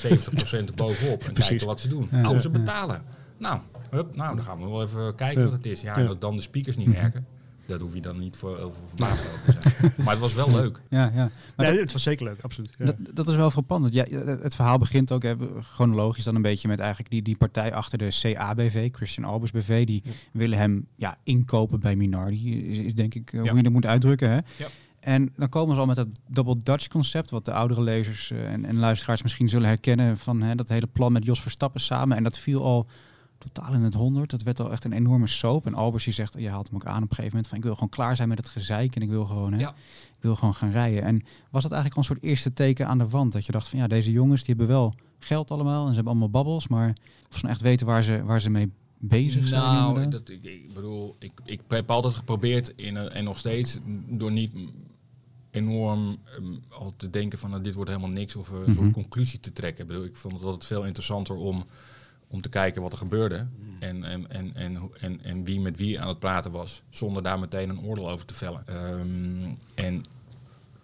70% 0.04 0.74
bovenop. 0.76 1.24
En 1.24 1.32
Precies. 1.32 1.48
kijken 1.48 1.66
wat 1.66 1.80
ze 1.80 1.88
doen. 1.88 2.08
Ja. 2.10 2.30
Oh, 2.30 2.38
ze 2.38 2.50
betalen. 2.50 3.02
Nou, 3.38 3.60
hup, 3.90 4.16
nou, 4.16 4.34
dan 4.36 4.44
gaan 4.44 4.58
we 4.60 4.68
wel 4.68 4.82
even 4.82 5.14
kijken 5.14 5.42
wat 5.44 5.52
het 5.52 5.66
is. 5.66 5.80
Ja, 5.80 5.96
en 5.96 6.06
dat 6.06 6.20
dan 6.20 6.36
de 6.36 6.42
speakers 6.42 6.76
niet 6.76 6.92
werken. 6.92 7.26
Dat 7.66 7.80
hoef 7.80 7.94
je 7.94 8.00
dan 8.00 8.18
niet 8.18 8.36
voor, 8.36 8.58
over 8.58 8.80
verbaasd 8.86 9.26
over 9.26 9.60
te 9.62 9.68
zijn. 9.70 9.92
Maar 10.04 10.10
het 10.10 10.18
was 10.18 10.34
wel 10.34 10.50
leuk. 10.50 10.80
Ja, 10.88 11.10
ja. 11.14 11.30
Maar 11.56 11.70
Nee, 11.70 11.78
het 11.78 11.92
was 11.92 12.02
zeker 12.02 12.24
leuk, 12.24 12.40
absoluut. 12.40 12.74
Ja. 12.78 12.84
Dat, 12.84 12.96
dat 13.12 13.28
is 13.28 13.34
wel 13.34 13.52
want 13.66 13.92
Ja, 13.92 14.04
het 14.26 14.54
verhaal 14.54 14.78
begint 14.78 15.12
ook 15.12 15.22
hè, 15.22 15.34
chronologisch 15.60 16.24
dan 16.24 16.34
een 16.34 16.42
beetje 16.42 16.68
met 16.68 16.78
eigenlijk 16.78 17.10
die, 17.10 17.22
die 17.22 17.36
partij 17.36 17.74
achter 17.74 17.98
de 17.98 18.08
CABV, 18.20 18.92
Christian 18.92 19.30
Albers 19.30 19.50
BV, 19.50 19.86
die 19.86 20.02
willen 20.32 20.58
hem 20.58 20.86
ja, 20.96 21.18
inkopen 21.22 21.80
bij 21.80 21.96
Minardi, 21.96 22.70
is, 22.70 22.78
is 22.78 22.94
denk 22.94 23.14
ik 23.14 23.32
eh, 23.32 23.42
Ja. 23.42 23.48
hoe 23.48 23.56
je 23.56 23.62
dat 23.62 23.72
moet 23.72 23.86
uitdrukken. 23.86 24.30
Hè? 24.30 24.36
Ja. 24.36 24.66
En 25.00 25.32
dan 25.36 25.48
komen 25.48 25.74
ze 25.74 25.80
al 25.80 25.86
met 25.86 25.96
dat 25.96 26.08
double 26.28 26.56
Dutch 26.62 26.88
concept, 26.88 27.30
wat 27.30 27.44
de 27.44 27.52
oudere 27.52 27.82
lezers 27.82 28.30
eh, 28.30 28.52
en, 28.52 28.64
en 28.64 28.78
luisteraars 28.78 29.22
misschien 29.22 29.48
zullen 29.48 29.68
herkennen 29.68 30.18
van 30.18 30.42
hè, 30.42 30.54
dat 30.54 30.68
hele 30.68 30.86
plan 30.86 31.12
met 31.12 31.24
Jos 31.24 31.40
Verstappen 31.42 31.80
samen. 31.80 32.16
En 32.16 32.22
dat 32.22 32.38
viel 32.38 32.64
al 32.64 32.86
totaal 33.38 33.72
in 33.74 33.82
het 33.82 33.94
honderd. 33.94 34.30
Dat 34.30 34.42
werd 34.42 34.60
al 34.60 34.72
echt 34.72 34.84
een 34.84 34.92
enorme 34.92 35.26
soap. 35.26 35.66
En 35.66 35.74
Albers 35.74 36.04
die 36.04 36.12
zegt, 36.12 36.34
je 36.38 36.48
haalt 36.50 36.66
hem 36.66 36.76
ook 36.76 36.84
aan 36.86 36.96
op 36.96 37.02
een 37.02 37.08
gegeven 37.08 37.28
moment 37.30 37.48
van 37.48 37.56
ik 37.58 37.64
wil 37.64 37.74
gewoon 37.74 37.88
klaar 37.88 38.16
zijn 38.16 38.28
met 38.28 38.38
het 38.38 38.48
gezeik 38.48 38.96
en 38.96 39.02
ik 39.02 39.08
wil 39.08 39.24
gewoon, 39.24 39.52
hè, 39.52 39.58
Ja. 39.58 39.68
ik 40.16 40.20
wil 40.22 40.34
gewoon 40.36 40.54
gaan 40.54 40.70
rijden. 40.70 41.02
En 41.02 41.22
was 41.50 41.62
dat 41.62 41.72
eigenlijk 41.72 41.92
al 41.92 41.98
een 41.98 42.04
soort 42.16 42.22
eerste 42.30 42.52
teken 42.52 42.86
aan 42.86 42.98
de 42.98 43.08
wand? 43.08 43.32
Dat 43.32 43.46
je 43.46 43.52
dacht 43.52 43.68
van 43.68 43.78
ja, 43.78 43.86
deze 43.86 44.10
jongens 44.12 44.42
die 44.44 44.54
hebben 44.56 44.74
wel 44.74 44.94
geld 45.18 45.50
allemaal 45.50 45.82
en 45.82 45.88
ze 45.88 45.94
hebben 45.94 46.12
allemaal 46.12 46.30
babbels, 46.30 46.68
maar 46.68 46.88
of 47.30 47.34
ze 47.36 47.40
nou 47.40 47.52
echt 47.52 47.60
weten 47.62 47.86
waar 47.86 48.02
ze, 48.02 48.24
waar 48.24 48.40
ze 48.40 48.50
mee 48.50 48.70
bezig 48.98 49.46
zijn. 49.46 49.62
Nou, 49.62 50.08
dat, 50.08 50.28
ik, 50.28 50.42
ik 50.44 50.74
bedoel, 50.74 51.16
ik, 51.18 51.32
ik 51.44 51.60
heb 51.68 51.90
altijd 51.90 52.14
geprobeerd 52.14 52.72
in, 52.76 52.96
en 52.96 53.24
nog 53.24 53.38
steeds 53.38 53.78
door 54.08 54.32
niet 54.32 54.50
enorm 55.50 56.16
ehm, 56.36 56.54
al 56.68 56.94
te 56.96 57.10
denken 57.10 57.38
van 57.38 57.50
nou, 57.50 57.62
dit 57.62 57.74
wordt 57.74 57.90
helemaal 57.90 58.10
niks 58.10 58.36
of 58.36 58.48
een 58.50 58.60
Mhm. 58.60 58.72
soort 58.72 58.92
conclusie 58.92 59.40
te 59.40 59.52
trekken. 59.52 59.82
Ik 59.82 59.88
bedoel, 59.90 60.04
ik 60.04 60.16
vond 60.16 60.34
het 60.34 60.42
altijd 60.42 60.64
veel 60.64 60.84
interessanter 60.84 61.36
om, 61.36 61.64
om 62.28 62.40
te 62.40 62.48
kijken 62.48 62.82
wat 62.82 62.92
er 62.92 62.98
gebeurde 62.98 63.46
en, 63.80 64.04
en, 64.04 64.30
en, 64.30 64.54
en, 64.54 64.76
hoe- 64.76 64.96
en, 64.98 65.20
en 65.24 65.44
wie 65.44 65.60
met 65.60 65.76
wie 65.76 66.00
aan 66.00 66.08
het 66.08 66.18
praten 66.18 66.50
was, 66.50 66.82
zonder 66.90 67.22
daar 67.22 67.38
meteen 67.38 67.68
een 67.68 67.80
oordeel 67.80 68.10
over 68.10 68.26
te 68.26 68.34
vellen. 68.34 68.62
Ehm, 68.66 69.54
en 69.74 70.04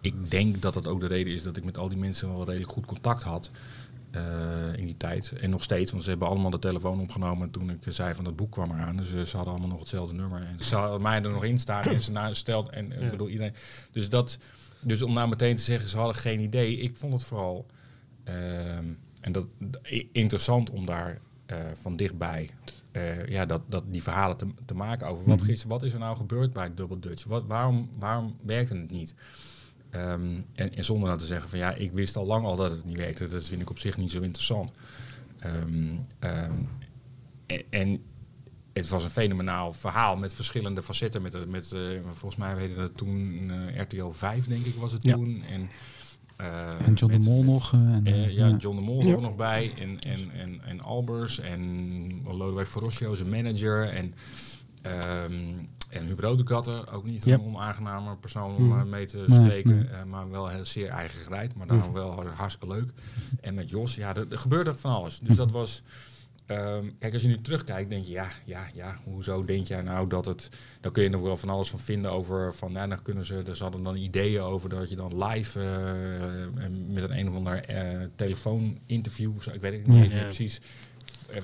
ik 0.01 0.31
denk 0.31 0.61
dat 0.61 0.73
dat 0.73 0.87
ook 0.87 0.99
de 0.99 1.07
reden 1.07 1.33
is 1.33 1.43
dat 1.43 1.57
ik 1.57 1.63
met 1.63 1.77
al 1.77 1.89
die 1.89 1.97
mensen 1.97 2.27
wel 2.33 2.45
redelijk 2.45 2.71
goed 2.71 2.85
contact 2.85 3.23
had. 3.23 3.51
eh, 4.11 4.77
in 4.77 4.85
die 4.85 4.97
tijd. 4.97 5.31
En 5.41 5.49
nog 5.49 5.63
steeds, 5.63 5.91
want 5.91 6.03
ze 6.03 6.09
hebben 6.09 6.27
allemaal 6.27 6.49
de 6.49 6.59
telefoon 6.59 6.99
opgenomen 7.01 7.51
toen 7.51 7.69
ik 7.69 7.77
zei 7.87 8.13
van 8.13 8.25
het 8.25 8.35
boek 8.35 8.51
kwam 8.51 8.71
eraan. 8.71 8.95
Dus 8.97 9.13
eh, 9.13 9.21
ze 9.21 9.35
hadden 9.35 9.53
allemaal 9.53 9.71
nog 9.71 9.79
hetzelfde 9.79 10.15
nummer. 10.15 10.41
En 10.41 10.65
ze 10.65 10.75
hadden 10.75 11.01
mij 11.01 11.21
er 11.23 11.29
nog 11.31 11.43
in 11.43 11.59
staan 11.59 11.83
en 11.83 12.01
ze 12.01 12.11
nou 12.11 12.33
stelt 12.35 12.69
en 12.69 12.91
ik 13.01 13.09
bedoel 13.09 13.29
iedereen. 13.29 13.53
Dus 13.91 14.09
dat, 14.09 14.37
dus 14.85 15.01
om 15.01 15.13
nou 15.13 15.29
meteen 15.29 15.55
te 15.55 15.61
zeggen 15.61 15.89
ze 15.89 15.97
hadden 15.97 16.15
geen 16.15 16.39
idee. 16.39 16.77
Ik 16.77 16.97
vond 16.97 17.13
het 17.13 17.23
vooral 17.23 17.65
ehm, 18.23 18.85
en 19.21 19.31
dat 19.31 19.45
interessant 20.11 20.69
om 20.69 20.85
daar 20.85 21.09
eh, 21.09 21.15
van 21.81 21.95
dichtbij 21.95 22.49
eh, 22.91 23.25
ja, 23.27 23.45
dat, 23.45 23.61
dat 23.67 23.83
die 23.87 24.03
verhalen 24.03 24.37
te, 24.37 24.47
te 24.65 24.73
maken 24.73 25.07
over 25.07 25.25
wat, 25.25 25.47
is, 25.47 25.63
wat 25.63 25.83
is 25.83 25.93
er 25.93 25.99
nou 25.99 26.17
gebeurd 26.17 26.53
bij 26.53 26.73
Double 26.73 26.99
Dutch? 26.99 27.23
Wat, 27.23 27.43
waarom, 27.47 27.89
waarom 27.99 28.35
werkte 28.41 28.75
het 28.75 28.91
niet? 28.91 29.13
Ehm, 29.89 30.41
en, 30.55 30.75
en 30.75 30.85
zonder 30.85 31.07
nou 31.07 31.19
te 31.19 31.25
zeggen 31.25 31.49
van 31.49 31.59
ja, 31.59 31.73
ik 31.73 31.91
wist 31.91 32.15
al 32.17 32.25
lang 32.25 32.45
al 32.45 32.55
dat 32.55 32.71
het 32.71 32.85
niet 32.85 32.97
werkte. 32.97 33.27
Dat 33.27 33.43
vind 33.43 33.61
ik 33.61 33.69
op 33.69 33.79
zich 33.79 33.97
niet 33.97 34.11
zo 34.11 34.21
interessant. 34.21 34.71
Ehm, 35.39 35.95
ehm, 36.19 36.51
en, 37.45 37.63
en 37.69 38.03
het 38.73 38.87
was 38.89 39.03
een 39.03 39.09
fenomenaal 39.09 39.73
verhaal 39.73 40.15
met 40.17 40.33
verschillende 40.33 40.83
facetten. 40.83 41.21
Met, 41.21 41.31
de- 41.31 41.45
met, 41.47 41.71
eh, 41.71 41.79
volgens 42.03 42.35
mij 42.35 42.57
heette 42.57 42.75
dat 42.75 42.97
toen 42.97 43.51
eh, 43.51 43.81
RTL 43.81 44.09
5, 44.11 44.45
denk 44.47 44.65
ik, 44.65 44.75
was 44.75 44.91
het 44.91 45.03
Ja. 45.03 45.13
toen. 45.13 45.43
En, 45.43 45.61
eh, 45.61 45.67
en 46.85 46.93
John 46.93 47.11
met- 47.11 47.23
de 47.23 47.29
Mol 47.29 47.43
nog. 47.43 47.73
eh, 47.73 47.79
en, 47.79 48.01
eh, 48.05 48.13
eh, 48.23 48.31
ja, 48.37 48.47
ja. 48.47 48.55
John 48.57 48.75
de 48.75 48.81
Mol 48.81 49.01
er 49.01 49.15
ook 49.15 49.21
nog 49.21 49.35
bij. 49.35 49.71
En, 49.79 49.99
en, 49.99 50.31
en, 50.31 50.61
en 50.65 50.81
Albers. 50.81 51.39
En 51.39 52.21
Lodewijk 52.25 52.67
Verrossio, 52.67 53.15
zijn 53.15 53.29
manager. 53.29 53.83
En, 53.89 54.13
ehm 54.81 55.33
en 55.89 56.05
Huub 56.05 56.19
Rodekatter, 56.19 56.93
ook 56.93 57.05
niet 57.05 57.25
Ja. 57.25 57.33
een 57.33 57.41
onaangename 57.41 58.15
persoon 58.15 58.55
om 58.55 58.63
Mm. 58.63 58.77
eh, 58.79 58.83
mee 58.83 59.05
te 59.05 59.23
Nee, 59.27 59.39
spreken. 59.43 59.75
nee. 59.75 59.85
eh, 59.87 60.03
maar 60.03 60.29
wel 60.29 60.47
heel 60.47 60.65
zeer 60.65 60.89
eigen 60.89 61.19
gereid. 61.23 61.55
Maar 61.55 61.67
dan 61.67 61.93
wel 61.93 62.23
hartstikke 62.35 62.75
leuk. 62.75 62.89
En 63.41 63.53
met 63.53 63.69
Jos, 63.69 63.95
ja, 63.95 64.15
er, 64.15 64.25
er 64.31 64.37
gebeurde 64.37 64.73
van 64.77 64.91
alles. 64.91 65.19
Dus 65.23 65.37
dat 65.37 65.51
was... 65.51 65.81
ehm, 66.45 66.89
kijk, 66.99 67.13
als 67.13 67.21
je 67.21 67.27
nu 67.27 67.41
terugkijkt, 67.41 67.89
denk 67.89 68.05
je, 68.05 68.11
ja, 68.11 68.27
ja, 68.45 68.67
ja, 68.73 68.99
hoezo 69.03 69.45
denk 69.45 69.67
jij 69.67 69.81
nou 69.81 70.07
dat 70.07 70.25
het... 70.25 70.49
Dan 70.81 70.91
kun 70.91 71.03
je 71.03 71.09
er 71.09 71.23
wel 71.23 71.37
van 71.37 71.49
alles 71.49 71.69
van 71.69 71.79
vinden 71.79 72.11
over, 72.11 72.53
van, 72.53 72.71
ja, 72.71 72.87
dan 72.87 73.01
kunnen 73.01 73.25
ze, 73.25 73.35
er 73.45 73.57
hadden 73.59 73.83
dan 73.83 73.95
ideeën 73.95 74.41
over 74.41 74.69
dat 74.69 74.89
je 74.89 74.95
dan 74.95 75.23
live 75.25 75.59
eh, 75.59 76.63
met 76.93 77.03
een 77.03 77.17
een 77.17 77.29
of 77.29 77.35
ander 77.35 77.63
eh 77.63 78.07
telefooninterview, 78.15 79.35
of 79.35 79.43
zo, 79.43 79.51
ik 79.51 79.61
weet 79.61 79.73
het 79.77 79.87
niet 79.87 80.11
Ja. 80.11 80.21
precies, 80.23 80.61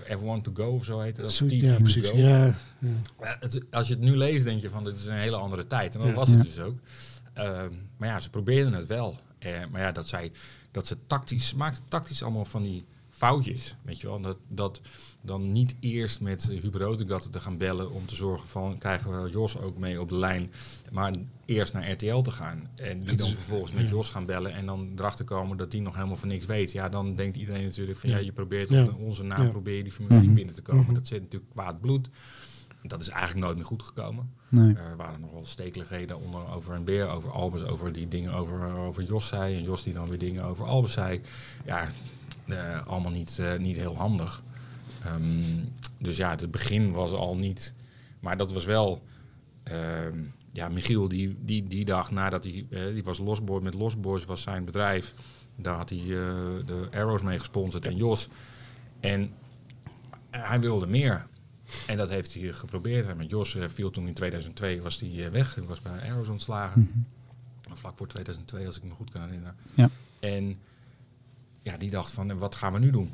Everyone 0.08 0.42
to 0.42 0.52
Go 0.56 0.64
of 0.76 0.86
zo 0.86 1.00
heet 1.00 1.18
Zo- 1.28 1.46
TV 1.46 1.62
ja, 1.62 1.76
to 1.76 1.82
precies. 1.82 2.08
Go. 2.10 2.18
Ja, 2.18 2.46
ja. 2.46 2.54
Ja, 3.22 3.36
het, 3.40 3.62
als 3.72 3.88
je 3.88 3.94
het 3.94 4.04
nu 4.04 4.16
leest, 4.18 4.44
denk 4.44 4.62
je 4.62 4.70
van 4.70 4.84
dit 4.84 4.96
is 4.98 5.06
een 5.06 5.14
hele 5.14 5.36
andere 5.36 5.68
tijd. 5.68 5.94
En 5.94 6.00
dat 6.00 6.10
Ja. 6.10 6.16
was 6.16 6.28
het 6.30 6.38
Ja. 6.38 6.44
dus 6.44 6.60
ook. 6.60 6.78
Ehm, 7.34 7.72
maar 7.98 8.10
ja, 8.10 8.20
ze 8.20 8.30
probeerden 8.30 8.74
het 8.74 8.86
wel. 8.88 9.18
Eh, 9.40 9.52
maar 9.72 9.82
ja, 9.82 9.92
dat, 9.92 10.08
zij, 10.08 10.32
dat 10.72 10.88
ze 10.88 10.98
tactisch, 11.08 11.48
ze 11.48 11.56
maakten 11.58 11.84
tactisch 11.88 12.24
allemaal 12.24 12.46
van 12.46 12.64
die 12.64 12.86
foutjes. 13.20 13.76
Weet 13.82 14.02
je 14.02 14.08
wel, 14.08 14.22
dat, 14.22 14.38
dat 14.50 14.82
dan 15.22 15.52
niet 15.52 15.76
eerst 15.80 16.22
met 16.22 16.44
Hubert 16.62 17.32
te 17.32 17.40
gaan 17.40 17.58
bellen 17.58 17.92
om 17.92 18.06
te 18.06 18.16
zorgen 18.16 18.48
van 18.48 18.78
krijgen 18.78 19.24
we 19.24 19.30
Jos 19.30 19.58
ook 19.58 19.78
mee 19.78 20.02
op 20.02 20.10
de 20.10 20.16
lijn. 20.16 20.52
Maar 20.92 21.14
eerst 21.46 21.74
naar 21.74 21.92
RTL 21.92 22.22
te 22.22 22.32
gaan. 22.32 22.70
En 22.76 23.00
die 23.00 23.16
dan 23.16 23.30
vervolgens 23.30 23.74
met 23.74 23.90
Jos 23.90 24.10
gaan 24.10 24.26
bellen 24.26 24.54
en 24.54 24.66
dan 24.66 24.92
erachter 24.96 25.26
komen 25.26 25.58
dat 25.58 25.72
die 25.72 25.82
nog 25.82 25.96
helemaal 25.96 26.16
van 26.16 26.28
niks 26.28 26.46
weet. 26.46 26.72
Ja, 26.72 26.90
dan 26.90 27.16
denkt 27.16 27.38
iedereen 27.38 27.64
natuurlijk 27.64 27.98
van 28.00 28.10
ja, 28.10 28.18
je 28.18 28.32
probeert 28.32 28.70
Ja. 28.70 28.84
op 28.84 29.00
onze 29.00 29.24
naam 29.24 29.44
Ja. 29.44 29.50
probeer 29.50 29.78
je 29.78 29.84
die 29.84 29.94
1 30.10 30.24
Mhm. 30.26 30.34
binnen 30.34 30.56
te 30.56 30.62
komen. 30.62 30.84
Mhm. 30.84 30.94
Dat 30.94 31.08
zit 31.08 31.22
natuurlijk 31.22 31.52
kwaad 31.52 31.82
bloed. 31.82 32.10
Dat 32.84 33.02
is 33.02 33.10
eigenlijk 33.10 33.46
nooit 33.46 33.56
meer 33.58 33.66
goed 33.66 33.84
gekomen. 33.84 34.34
Nee. 34.50 34.74
Er 34.76 34.98
waren 34.98 35.20
nog 35.22 35.32
wel 35.32 35.46
stekeligheden 35.46 36.20
onder 36.20 36.54
over 36.54 36.74
en 36.74 36.86
weer, 36.86 37.08
over 37.08 37.32
Albers, 37.32 37.64
over 37.64 37.92
die 37.92 38.08
dingen 38.08 38.34
over, 38.34 38.76
over 38.78 39.04
Jos 39.04 39.28
zei. 39.28 39.56
En 39.56 39.64
Jos 39.64 39.84
die 39.84 39.94
dan 39.94 40.10
weer 40.10 40.18
dingen 40.18 40.44
over 40.44 40.66
Albers 40.66 40.94
zei. 40.94 41.22
Ja, 41.66 41.88
allemaal 42.86 43.12
niet, 43.12 43.40
eh, 43.40 43.58
niet 43.58 43.76
heel 43.76 43.98
handig. 43.98 44.44
Ehm, 45.04 45.24
dus 45.98 46.18
ja, 46.18 46.30
het 46.30 46.52
begin 46.52 46.92
was 46.92 47.12
al 47.12 47.38
niet. 47.38 47.74
Maar 48.20 48.38
dat 48.38 48.52
was 48.52 48.66
wel. 48.66 49.04
ehm, 49.64 50.18
ja, 50.54 50.70
Michiel, 50.70 51.08
die, 51.08 51.38
die, 51.42 51.68
die 51.68 51.86
dag 51.86 52.12
nadat 52.12 52.44
hij. 52.44 52.66
eh, 52.70 52.86
die 52.94 53.04
was 53.04 53.18
Losboy 53.18 53.62
met 53.62 53.74
Losboys, 53.74 54.26
was 54.26 54.42
zijn 54.42 54.66
bedrijf. 54.66 55.14
Daar 55.56 55.76
had 55.76 55.90
hij 55.90 56.00
eh, 56.00 56.06
de 56.66 56.88
Arrows 56.92 57.22
mee 57.22 57.40
gesponsord 57.40 57.86
en 57.86 57.96
Jos. 57.96 58.28
En 59.00 59.32
hij 60.30 60.60
wilde 60.60 60.88
meer. 60.88 61.28
En 61.88 61.98
dat 61.98 62.10
heeft 62.10 62.34
hij 62.34 62.54
geprobeerd. 62.54 63.08
En 63.08 63.18
met 63.18 63.30
Jos 63.30 63.56
eh, 63.56 63.68
viel 63.68 63.90
toen 63.90 64.08
in 64.08 64.14
2002 64.14 64.82
was 64.82 65.00
hij 65.00 65.26
eh, 65.26 65.32
weg. 65.32 65.56
Hij 65.56 65.64
was 65.64 65.82
bij 65.82 66.10
Arrows 66.12 66.28
ontslagen. 66.28 67.06
Vlak 67.74 67.98
voor 67.98 68.08
2002, 68.08 68.66
als 68.66 68.78
ik 68.78 68.84
me 68.84 68.90
goed 68.90 69.10
kan 69.12 69.22
herinneren. 69.22 69.56
Ja. 69.74 69.90
En 70.20 70.58
ja, 71.62 71.78
die 71.78 71.90
dacht 71.90 72.12
van, 72.12 72.38
wat 72.38 72.56
gaan 72.56 72.74
we 72.74 72.80
nu 72.80 72.90
doen? 72.92 73.14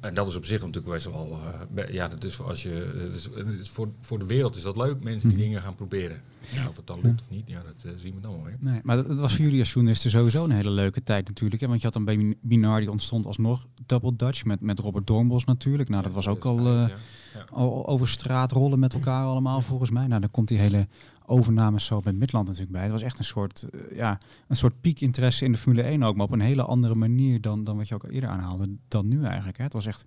En 0.00 0.14
dat 0.14 0.28
is 0.28 0.36
op 0.36 0.44
zich 0.44 0.60
natuurlijk 0.60 0.92
best 0.92 1.04
wel... 1.06 1.38
eh, 1.74 1.92
ja, 1.92 2.08
dat 2.08 2.24
is 2.24 2.34
voor, 2.34 2.46
als 2.46 2.62
je, 2.62 3.08
dat 3.36 3.46
is, 3.60 3.68
voor, 3.68 3.88
voor 4.00 4.18
de 4.18 4.26
wereld 4.26 4.56
is 4.56 4.62
dat 4.62 4.76
leuk. 4.76 5.02
Mensen 5.02 5.28
die 5.28 5.38
dingen 5.38 5.62
gaan 5.62 5.74
proberen. 5.74 6.20
Ja, 6.52 6.68
of 6.68 6.76
het 6.76 6.86
dan 6.86 7.00
lukt 7.02 7.20
of 7.20 7.30
niet, 7.30 7.48
ja, 7.48 7.62
dat 7.62 7.84
eh, 7.84 7.98
zien 8.00 8.14
we 8.14 8.20
dan 8.20 8.42
wel. 8.42 8.52
Nee, 8.60 8.80
maar 8.82 8.96
dat, 8.96 9.06
dat 9.06 9.20
was 9.20 9.34
voor 9.34 9.44
jullie 9.44 9.60
als 9.60 9.72
journalisten 9.72 10.10
sowieso 10.10 10.44
een 10.44 10.50
hele 10.50 10.70
leuke 10.70 11.02
tijd 11.02 11.28
natuurlijk. 11.28 11.60
Hè? 11.60 11.66
Want 11.66 11.78
je 11.80 11.84
had 11.84 11.94
dan 11.94 12.04
bij 12.04 12.36
Binar, 12.40 12.80
die 12.80 12.90
ontstond 12.90 13.26
alsnog 13.26 13.66
Double 13.86 14.16
Dutch 14.16 14.44
met, 14.44 14.60
met 14.60 14.78
Robert 14.78 15.06
Doornbos 15.06 15.44
natuurlijk. 15.44 15.88
Nou, 15.88 16.02
dat 16.02 16.12
was 16.12 16.28
ook 16.28 16.44
al, 16.44 16.54
2005, 16.54 17.00
ja. 17.34 17.38
Ja. 17.38 17.46
al 17.50 17.86
over 17.86 18.08
straat 18.08 18.52
rollen 18.52 18.78
met 18.78 18.92
elkaar 18.92 19.24
allemaal 19.24 19.60
volgens 19.60 19.90
mij. 19.90 20.06
Nou, 20.06 20.20
dan 20.20 20.30
komt 20.30 20.48
die 20.48 20.58
hele 20.58 20.86
overname 21.28 21.80
zo 21.80 22.00
met 22.04 22.16
Midland 22.16 22.46
natuurlijk 22.46 22.72
bij. 22.72 22.82
Het 22.82 22.92
was 22.92 23.02
echt 23.02 23.18
een 23.18 23.24
soort, 23.24 23.62
eh, 23.62 23.96
ja, 23.96 24.18
een 24.48 24.56
soort 24.56 24.80
piekinteresse 24.80 25.44
in 25.44 25.52
de 25.52 25.58
Formule 25.58 25.82
1 25.82 26.02
ook, 26.02 26.16
maar 26.16 26.26
op 26.26 26.32
een 26.32 26.40
hele 26.40 26.62
andere 26.62 26.94
manier 26.94 27.40
dan, 27.40 27.64
dan 27.64 27.76
wat 27.76 27.88
je 27.88 27.94
ook 27.94 28.10
eerder 28.10 28.30
aanhaalde, 28.30 28.70
dan 28.88 29.08
nu 29.08 29.24
eigenlijk. 29.24 29.56
Hè? 29.56 29.64
Het 29.64 29.72
was 29.72 29.86
echt 29.86 30.04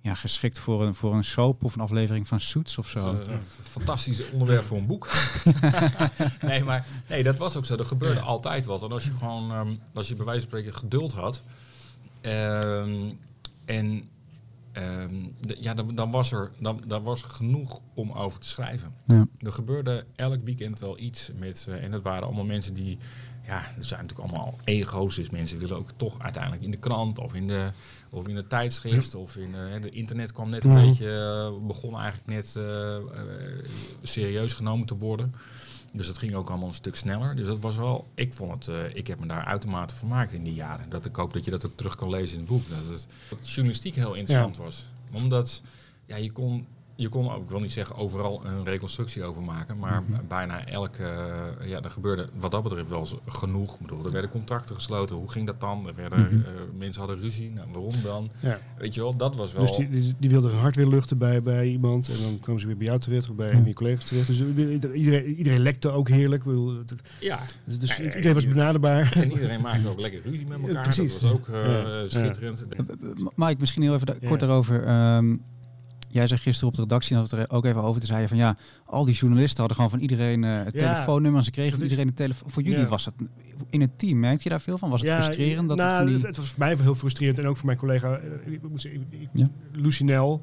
ja, 0.00 0.14
geschikt 0.14 0.58
voor 0.58 0.82
een, 0.82 0.94
voor 0.94 1.14
een 1.14 1.24
soap 1.24 1.64
of 1.64 1.74
een 1.74 1.80
aflevering 1.80 2.28
van 2.28 2.40
Suits 2.40 2.78
of 2.78 2.88
zo. 2.88 3.12
Is, 3.12 3.26
eh, 3.26 3.32
een 3.34 3.40
fantastisch 3.62 4.30
onderwerp 4.30 4.64
voor 4.64 4.76
een 4.76 4.86
boek. 4.86 5.10
nee, 6.40 6.64
maar 6.64 6.86
nee, 7.08 7.22
dat 7.22 7.38
was 7.38 7.56
ook 7.56 7.64
zo. 7.64 7.76
Er 7.76 7.84
gebeurde 7.84 8.20
altijd 8.20 8.64
wat. 8.64 8.82
En 8.82 8.92
als 8.92 9.04
je 9.04 9.14
gewoon, 9.14 9.50
ehm, 9.50 9.74
als 9.94 10.08
je 10.08 10.14
bij 10.14 10.24
wijze 10.24 10.40
van 10.40 10.48
spreken 10.48 10.78
geduld 10.78 11.12
had. 11.12 11.42
ehm, 12.20 13.10
en 13.64 14.08
de- 15.40 15.56
ja, 15.60 15.74
dan, 15.74 15.88
dan, 15.94 16.10
was 16.10 16.32
er, 16.32 16.50
dan, 16.60 16.80
dan 16.86 17.02
was 17.02 17.22
er 17.22 17.28
genoeg 17.28 17.80
om 17.94 18.12
over 18.12 18.40
te 18.40 18.48
schrijven. 18.48 18.94
Ja. 19.04 19.26
Er 19.38 19.52
gebeurde 19.52 20.04
elk 20.16 20.44
weekend 20.44 20.80
wel 20.80 20.98
iets 20.98 21.30
met. 21.38 21.66
eh, 21.68 21.82
en 21.84 21.90
dat 21.90 22.02
waren 22.02 22.22
allemaal 22.26 22.44
mensen 22.44 22.74
die. 22.74 22.98
Ja, 23.46 23.58
er 23.58 23.84
zijn 23.84 24.00
natuurlijk 24.02 24.30
allemaal 24.30 24.58
ego's. 24.64 25.14
Dus 25.16 25.30
mensen 25.30 25.58
willen 25.58 25.76
ook 25.76 25.90
toch 25.96 26.18
uiteindelijk 26.18 26.62
in 26.62 26.70
de 26.70 26.76
krant 26.76 27.18
of 27.18 27.34
in 27.34 27.46
de, 27.48 27.70
of 28.10 28.28
in 28.28 28.36
het 28.36 28.48
tijdschrift. 28.48 29.14
Of 29.14 29.36
in 29.36 29.54
eh, 29.74 29.82
de 29.82 29.90
internet 29.90 30.32
kwam 30.32 30.50
net 30.50 30.64
een 30.64 30.74
beetje. 30.88 31.10
eh, 31.60 31.66
begon 31.66 31.96
eigenlijk 31.98 32.26
net 32.26 32.56
serieus 34.02 34.52
genomen 34.52 34.86
te 34.86 34.98
worden. 34.98 35.32
Dus 35.96 36.06
dat 36.06 36.18
ging 36.18 36.34
ook 36.34 36.48
allemaal 36.48 36.68
een 36.68 36.74
stuk 36.74 36.96
sneller. 36.96 37.36
Dus 37.36 37.46
dat 37.46 37.58
was 37.58 37.76
wel. 37.76 38.06
Ik 38.14 38.34
vond 38.34 38.66
het. 38.66 38.68
eh, 38.68 38.94
ik 38.94 39.06
heb 39.06 39.20
me 39.20 39.26
daar 39.26 39.44
uitermate 39.44 39.94
vermaakt 39.94 40.32
in 40.32 40.44
die 40.44 40.54
jaren. 40.54 40.90
Dat 40.90 41.04
ik 41.04 41.16
hoop 41.16 41.32
dat 41.32 41.44
je 41.44 41.50
dat 41.50 41.66
ook 41.66 41.76
terug 41.76 41.94
kan 41.94 42.10
lezen 42.10 42.34
in 42.34 42.40
het 42.40 42.48
boek. 42.48 42.68
Dat 42.68 42.78
het 42.88 43.06
dat 43.30 43.48
journalistiek 43.50 43.94
heel 43.94 44.14
interessant 44.14 44.56
was. 44.56 44.86
Omdat 45.12 45.62
ja, 46.06 46.16
je 46.16 46.32
kon. 46.32 46.66
Je 46.96 47.08
kon 47.08 47.30
ook, 47.30 47.42
ik 47.42 47.48
wil 47.48 47.60
niet 47.60 47.72
zeggen 47.72 47.96
overal 47.96 48.42
een 48.44 48.64
reconstructie 48.64 49.24
over 49.24 49.42
maken, 49.42 49.78
maar 49.78 50.02
bijna 50.28 50.66
elke, 50.66 51.04
eh, 51.04 51.68
ja, 51.68 51.82
er 51.82 51.90
gebeurde 51.90 52.28
wat 52.38 52.50
dat 52.50 52.62
betreft 52.62 52.88
wel 52.88 52.98
eens 52.98 53.14
genoeg. 53.26 53.74
Ik 53.74 53.80
bedoel, 53.80 54.04
er 54.04 54.10
werden 54.10 54.30
contracten 54.30 54.74
gesloten, 54.74 55.16
hoe 55.16 55.30
ging 55.30 55.46
dat 55.46 55.60
dan? 55.60 55.86
Er 55.88 55.94
werden, 55.94 56.44
eh, 56.46 56.52
mensen 56.78 57.00
hadden 57.00 57.20
ruzie, 57.20 57.50
nou, 57.50 57.66
waarom 57.72 57.94
dan? 58.02 58.30
Ja. 58.40 58.58
Weet 58.78 58.94
je 58.94 59.00
wel, 59.00 59.16
dat 59.16 59.36
was 59.36 59.52
wel... 59.52 59.66
Dus 59.66 59.76
die, 59.76 59.88
die, 59.90 60.14
die 60.18 60.30
wilde 60.30 60.48
hun 60.48 60.58
hart 60.58 60.76
weer 60.76 60.86
luchten 60.86 61.18
bij, 61.18 61.42
bij 61.42 61.66
iemand. 61.66 62.08
En 62.08 62.22
dan 62.22 62.38
kwamen 62.40 62.60
ze 62.60 62.66
weer 62.66 62.76
bij 62.76 62.86
jou 62.86 62.98
terecht 62.98 63.30
of 63.30 63.36
bij 63.36 63.50
een 63.50 63.56
van 63.58 63.66
je 63.66 63.74
collega's 63.74 64.04
terecht. 64.04 64.26
Dus 64.26 64.40
iedereen, 64.94 65.24
iedereen 65.36 65.60
lekte 65.60 65.88
ook 65.88 66.08
heerlijk. 66.08 66.44
Ja, 67.20 67.38
Dus, 67.64 67.78
dus 67.78 67.96
Ja, 67.96 68.02
iedereen 68.04 68.34
was 68.34 68.48
benaderbaar. 68.48 69.12
en 69.16 69.32
iedereen 69.32 69.60
maakte 69.60 69.88
ook 69.88 70.00
lekker 70.00 70.20
ruzie 70.24 70.46
met 70.46 70.58
elkaar. 70.68 70.82
precies. 70.82 71.12
Dat 71.12 71.22
was 71.22 71.30
ook 71.32 71.48
eh, 71.48 71.64
Ja. 71.64 72.08
schitterend. 72.08 72.64
Eh, 72.68 72.78
eh, 72.78 73.26
Mike, 73.34 73.56
misschien 73.60 73.82
heel 73.82 73.94
even 73.94 74.16
Ja. 74.20 74.28
kort 74.28 74.40
daarover. 74.40 74.82
Ehm, 74.82 75.36
jij 76.14 76.26
zei 76.26 76.40
gisteren 76.40 76.68
op 76.68 76.74
de 76.74 76.82
redactie, 76.82 77.16
had 77.16 77.30
het 77.30 77.40
er 77.40 77.50
ook 77.50 77.64
even 77.64 77.82
over, 77.82 78.00
toen 78.00 78.08
zei 78.08 78.20
je 78.20 78.28
van 78.28 78.36
ja, 78.36 78.56
al 78.86 79.04
die 79.04 79.14
journalisten 79.14 79.58
hadden 79.58 79.76
gewoon 79.76 79.90
van 79.90 80.00
iedereen 80.00 80.44
eh, 80.44 80.50
het 80.64 80.74
Ja. 80.74 80.80
telefoonnummer 80.92 81.38
en 81.38 81.44
ze 81.44 81.50
kregen 81.50 81.70
van 81.70 81.80
Dat 81.80 81.88
iedereen 81.90 82.08
een 82.10 82.16
telefoon. 82.16 82.50
Voor 82.50 82.62
jullie 82.62 82.78
Ja. 82.78 82.86
was 82.86 83.04
het 83.04 83.14
in 83.70 83.80
het 83.80 83.98
team, 83.98 84.18
merkte 84.20 84.42
je 84.42 84.48
daar 84.48 84.60
veel 84.60 84.78
van? 84.78 84.90
Was 84.90 85.00
het 85.00 85.10
frustrerend? 85.10 85.68
Dat 85.68 85.76
nou, 85.76 85.98
het 85.98 86.06
die... 86.16 86.26
het, 86.26 86.36
was 86.36 86.48
voor 86.50 86.58
mij 86.58 86.76
heel 86.80 86.94
frustrerend. 86.94 87.38
En 87.38 87.46
ook 87.46 87.56
voor 87.56 87.66
mijn 87.66 87.78
collega 87.78 88.20
Ja. 89.32 89.48
Lucinel. 89.72 90.42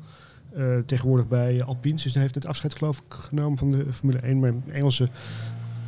eh, 0.54 0.78
tegenwoordig 0.86 1.28
bij 1.28 1.64
Alpine. 1.64 1.96
Dus 2.02 2.14
hij 2.14 2.22
heeft 2.22 2.36
het 2.36 2.46
afscheid 2.46 2.76
geloof 2.76 2.98
ik 2.98 3.14
genomen 3.14 3.58
van 3.58 3.72
de 3.72 3.94
Formule 3.94 4.20
1. 4.20 4.40
Mijn 4.40 4.64
Engelse 4.72 5.10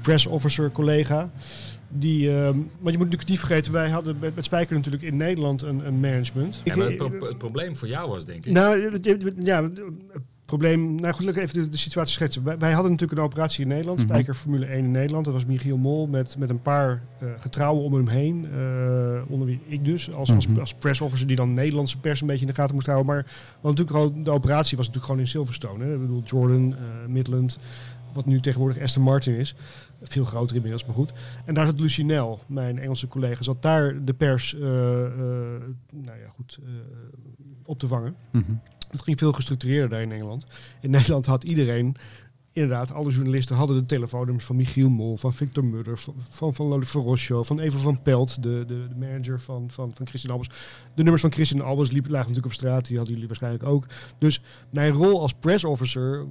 press 0.01 0.25
officer 0.25 0.71
collega. 0.71 1.31
Die, 1.95 2.29
ehm, 2.29 2.43
want 2.45 2.63
je 2.67 2.81
moet 2.81 2.91
natuurlijk 2.97 3.29
niet 3.29 3.39
vergeten, 3.39 3.71
wij 3.71 3.89
hadden 3.89 4.15
met, 4.19 4.35
met 4.35 4.45
Spijker 4.45 4.75
natuurlijk 4.75 5.03
in 5.03 5.17
Nederland 5.17 5.61
een, 5.61 5.85
een 5.87 5.99
management. 5.99 6.61
Ja, 6.63 6.71
Ik- 6.71 6.77
maar 6.77 6.87
het, 6.87 6.97
pro- 6.97 7.27
het 7.27 7.37
probleem 7.37 7.75
voor 7.75 7.87
jou 7.87 8.09
was 8.09 8.25
denk 8.25 8.45
ik... 8.45 8.51
Nou, 8.53 8.81
ja, 9.43 9.63
het 9.63 10.21
probleem. 10.45 10.95
Nou 10.95 11.13
goed, 11.13 11.37
even 11.37 11.61
de, 11.61 11.69
de 11.69 11.77
situatie 11.77 12.13
schetsen. 12.13 12.43
Wij, 12.43 12.57
wij 12.57 12.71
hadden 12.71 12.91
natuurlijk 12.91 13.19
een 13.19 13.25
operatie 13.25 13.61
in 13.61 13.67
Nederland, 13.67 13.97
Mhm. 13.99 14.07
Spijker 14.07 14.33
Formule 14.33 14.65
1 14.65 14.83
in 14.83 14.91
Nederland. 14.91 15.25
Dat 15.25 15.33
was 15.33 15.45
Michiel 15.45 15.77
Mol 15.77 16.07
met, 16.07 16.35
met 16.37 16.49
een 16.49 16.61
paar 16.61 17.03
eh, 17.19 17.27
getrouwen 17.37 17.83
om 17.83 17.93
hem 17.93 18.07
heen. 18.07 18.47
eh, 18.53 19.21
onder 19.27 19.47
wie 19.47 19.59
ik 19.67 19.85
dus, 19.85 20.11
als, 20.13 20.31
als, 20.31 20.47
Mhm. 20.47 20.59
als 20.59 20.73
press 20.73 21.01
officer 21.01 21.27
die 21.27 21.35
dan 21.35 21.53
Nederlandse 21.53 21.97
pers 21.99 22.21
een 22.21 22.27
beetje 22.27 22.41
in 22.45 22.47
de 22.51 22.53
gaten 22.57 22.75
moest 22.75 22.87
houden. 22.87 23.07
Maar 23.13 23.25
want 23.61 23.77
natuurlijk 23.77 23.97
gewoon, 24.05 24.23
de 24.23 24.31
operatie 24.31 24.77
was 24.77 24.85
natuurlijk 24.85 25.05
gewoon 25.05 25.21
in 25.21 25.31
Silverstone. 25.31 25.83
Hè. 25.85 25.93
Ik 25.93 25.99
bedoel, 25.99 26.21
Jordan, 26.25 26.71
eh, 26.75 26.79
Midland, 27.07 27.59
wat 28.13 28.25
nu 28.25 28.39
tegenwoordig 28.39 28.83
Aston 28.83 29.03
Martin 29.03 29.35
is. 29.35 29.55
Veel 30.01 30.25
groter 30.25 30.55
inmiddels, 30.55 30.85
maar 30.85 30.95
goed. 30.95 31.13
En 31.45 31.53
daar 31.53 31.65
zat 31.65 31.79
Lucinel, 31.79 32.39
mijn 32.47 32.79
Engelse 32.79 33.07
collega, 33.07 33.43
zat 33.43 33.61
daar 33.61 34.05
de 34.05 34.13
pers 34.13 34.55
eh, 34.55 35.05
eh, 35.05 35.11
nou 35.93 36.19
ja, 36.19 36.29
goed, 36.29 36.59
eh, 36.63 36.69
op 37.65 37.79
te 37.79 37.87
vangen. 37.87 38.15
Mhm. 38.31 38.51
Het 38.89 39.01
ging 39.01 39.19
veel 39.19 39.33
gestructureerder 39.33 39.89
daar 39.89 40.01
in 40.01 40.11
Engeland. 40.11 40.43
In 40.81 40.89
Nederland 40.89 41.25
had 41.25 41.43
iedereen, 41.43 41.95
inderdaad, 42.53 42.91
alle 42.91 43.11
journalisten 43.11 43.55
hadden 43.55 43.77
de 43.77 43.85
telefoonnummers 43.85 44.45
van 44.45 44.55
Michiel 44.55 44.89
Mol, 44.89 45.17
van 45.17 45.33
Victor 45.33 45.63
Mudder, 45.65 45.97
van 45.97 46.13
Van, 46.53 46.53
van 46.83 47.45
van 47.45 47.59
Eva 47.59 47.77
van 47.77 48.01
Pelt, 48.01 48.43
de, 48.43 48.63
de, 48.67 48.87
de 48.87 48.95
manager 48.99 49.41
van, 49.41 49.69
van, 49.69 49.91
van 49.95 50.05
Christian 50.07 50.31
Albers. 50.33 50.49
De 50.95 51.01
nummers 51.01 51.21
van 51.21 51.31
Christian 51.31 51.61
Albers 51.65 51.91
liepen 51.91 52.11
lagen 52.11 52.27
natuurlijk 52.27 52.53
op 52.55 52.59
straat, 52.61 52.85
die 52.85 52.95
hadden 52.95 53.13
jullie 53.13 53.27
waarschijnlijk 53.29 53.63
ook. 53.65 53.85
Dus 54.17 54.41
mijn 54.69 54.91
rol 54.91 55.21
als 55.21 55.33
press 55.33 55.63
officer 55.63 56.25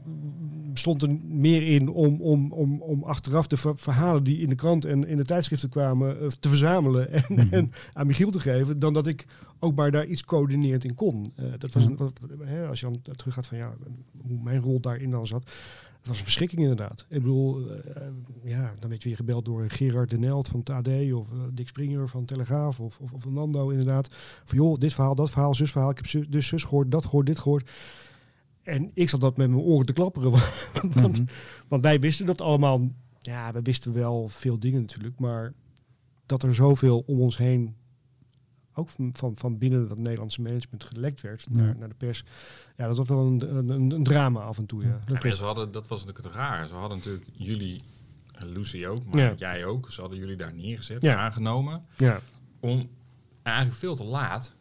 bestond 0.72 1.02
er 1.02 1.16
meer 1.28 1.62
in 1.68 1.88
om, 1.88 2.20
om, 2.20 2.52
om, 2.52 2.80
om 2.82 3.02
achteraf 3.04 3.46
de 3.46 3.56
ver- 3.56 3.78
verhalen 3.78 4.24
die 4.24 4.38
in 4.38 4.48
de 4.48 4.54
krant 4.54 4.84
en 4.84 5.06
in 5.06 5.16
de 5.16 5.24
tijdschriften 5.24 5.68
kwamen 5.68 6.20
eh, 6.20 6.26
te 6.40 6.48
verzamelen 6.48 7.12
en, 7.12 7.24
Mhm. 7.28 7.54
en 7.54 7.72
aan 7.92 8.06
Michiel 8.06 8.30
te 8.30 8.40
geven, 8.40 8.78
dan 8.78 8.92
dat 8.92 9.06
ik 9.06 9.26
ook 9.58 9.74
maar 9.74 9.90
daar 9.90 10.06
iets 10.06 10.24
coördineerd 10.24 10.84
in 10.84 10.94
kon. 10.94 11.32
Eh, 11.36 11.44
dat 11.58 11.72
was 11.72 11.82
Ja. 11.82 11.88
een, 11.90 11.96
wat, 11.96 12.20
hè, 12.44 12.66
als 12.66 12.80
je 12.80 12.86
dan 12.86 13.16
terug 13.16 13.34
gaat 13.34 13.46
van 13.46 13.58
ja, 13.58 13.72
hoe 14.28 14.42
mijn 14.42 14.60
rol 14.60 14.80
daarin 14.80 15.10
dan 15.10 15.26
zat. 15.26 15.50
Het 16.02 16.10
was 16.10 16.18
een 16.18 16.24
verschrikking 16.26 16.60
inderdaad. 16.60 17.06
Ik 17.08 17.20
bedoel, 17.22 17.70
eh, 17.70 18.02
ja, 18.44 18.74
dan 18.78 18.88
werd 18.88 19.02
je 19.02 19.08
weer 19.08 19.18
gebeld 19.18 19.44
door 19.44 19.70
Gerard 19.70 20.10
de 20.10 20.18
Nelt 20.18 20.48
van 20.48 20.58
het 20.58 20.70
AD 20.70 20.88
of 21.12 21.30
eh, 21.32 21.38
Dick 21.52 21.68
Springer 21.68 22.08
van 22.08 22.24
Telegraaf 22.24 22.80
of, 22.80 22.98
of, 22.98 23.12
of 23.12 23.26
Nando 23.26 23.68
inderdaad. 23.70 24.14
Van 24.44 24.58
joh, 24.58 24.78
dit 24.78 24.94
verhaal, 24.94 25.14
dat 25.14 25.30
verhaal, 25.30 25.54
zus 25.54 25.70
verhaal. 25.70 25.90
Ik 25.90 25.96
heb 25.96 26.06
zus, 26.06 26.26
dus 26.28 26.46
zus 26.46 26.64
gehoord, 26.64 26.90
dat 26.90 27.04
gehoord, 27.04 27.26
dit 27.26 27.38
gehoord. 27.38 27.70
En 28.62 28.90
ik 28.94 29.08
zat 29.08 29.20
dat 29.20 29.36
met 29.36 29.48
mijn 29.50 29.62
oren 29.62 29.86
te 29.86 29.92
klapperen. 29.92 30.30
Want, 30.94 30.94
Mhm. 30.94 31.24
want 31.68 31.82
wij 31.84 32.00
wisten 32.00 32.26
dat 32.26 32.40
allemaal. 32.40 32.88
Ja, 33.20 33.52
we 33.52 33.62
wisten 33.62 33.92
wel 33.92 34.28
veel 34.28 34.58
dingen 34.58 34.80
natuurlijk. 34.80 35.18
Maar 35.18 35.52
dat 36.26 36.42
er 36.42 36.54
zoveel 36.54 37.02
om 37.06 37.20
ons 37.20 37.36
heen, 37.36 37.74
ook 38.74 38.88
van, 38.88 39.10
van, 39.12 39.36
van 39.36 39.58
binnen 39.58 39.88
dat 39.88 39.98
Nederlandse 39.98 40.40
management, 40.42 40.84
gelekt 40.84 41.20
werd 41.20 41.46
Ja. 41.52 41.60
naar, 41.60 41.76
naar 41.76 41.88
de 41.88 41.94
pers. 41.94 42.24
Ja, 42.76 42.86
dat 42.86 42.96
was 42.96 43.08
wel 43.08 43.26
een, 43.26 43.56
een, 43.70 43.90
een, 43.90 44.04
drama 44.04 44.40
af 44.40 44.58
en 44.58 44.66
toe. 44.66 44.82
Ja. 44.82 44.98
Dat 45.06 45.22
Ja, 45.22 45.34
ze 45.34 45.44
hadden, 45.44 45.72
dat 45.72 45.88
was 45.88 46.04
natuurlijk 46.04 46.26
het 46.26 46.34
raar. 46.36 46.66
Ze 46.66 46.74
hadden 46.74 46.98
natuurlijk 46.98 47.26
jullie, 47.32 47.80
Lucy 48.38 48.86
ook, 48.86 49.04
maar 49.04 49.22
Ja. 49.22 49.34
jij 49.36 49.64
ook. 49.64 49.90
Ze 49.92 50.00
hadden 50.00 50.18
jullie 50.18 50.36
daar 50.36 50.54
neergezet, 50.54 51.02
Ja. 51.02 51.16
aangenomen. 51.16 51.82
ja. 51.96 52.20
Om 52.60 52.88
eigenlijk 53.42 53.76
veel 53.78 53.94
te 53.94 54.04
laat. 54.04 54.54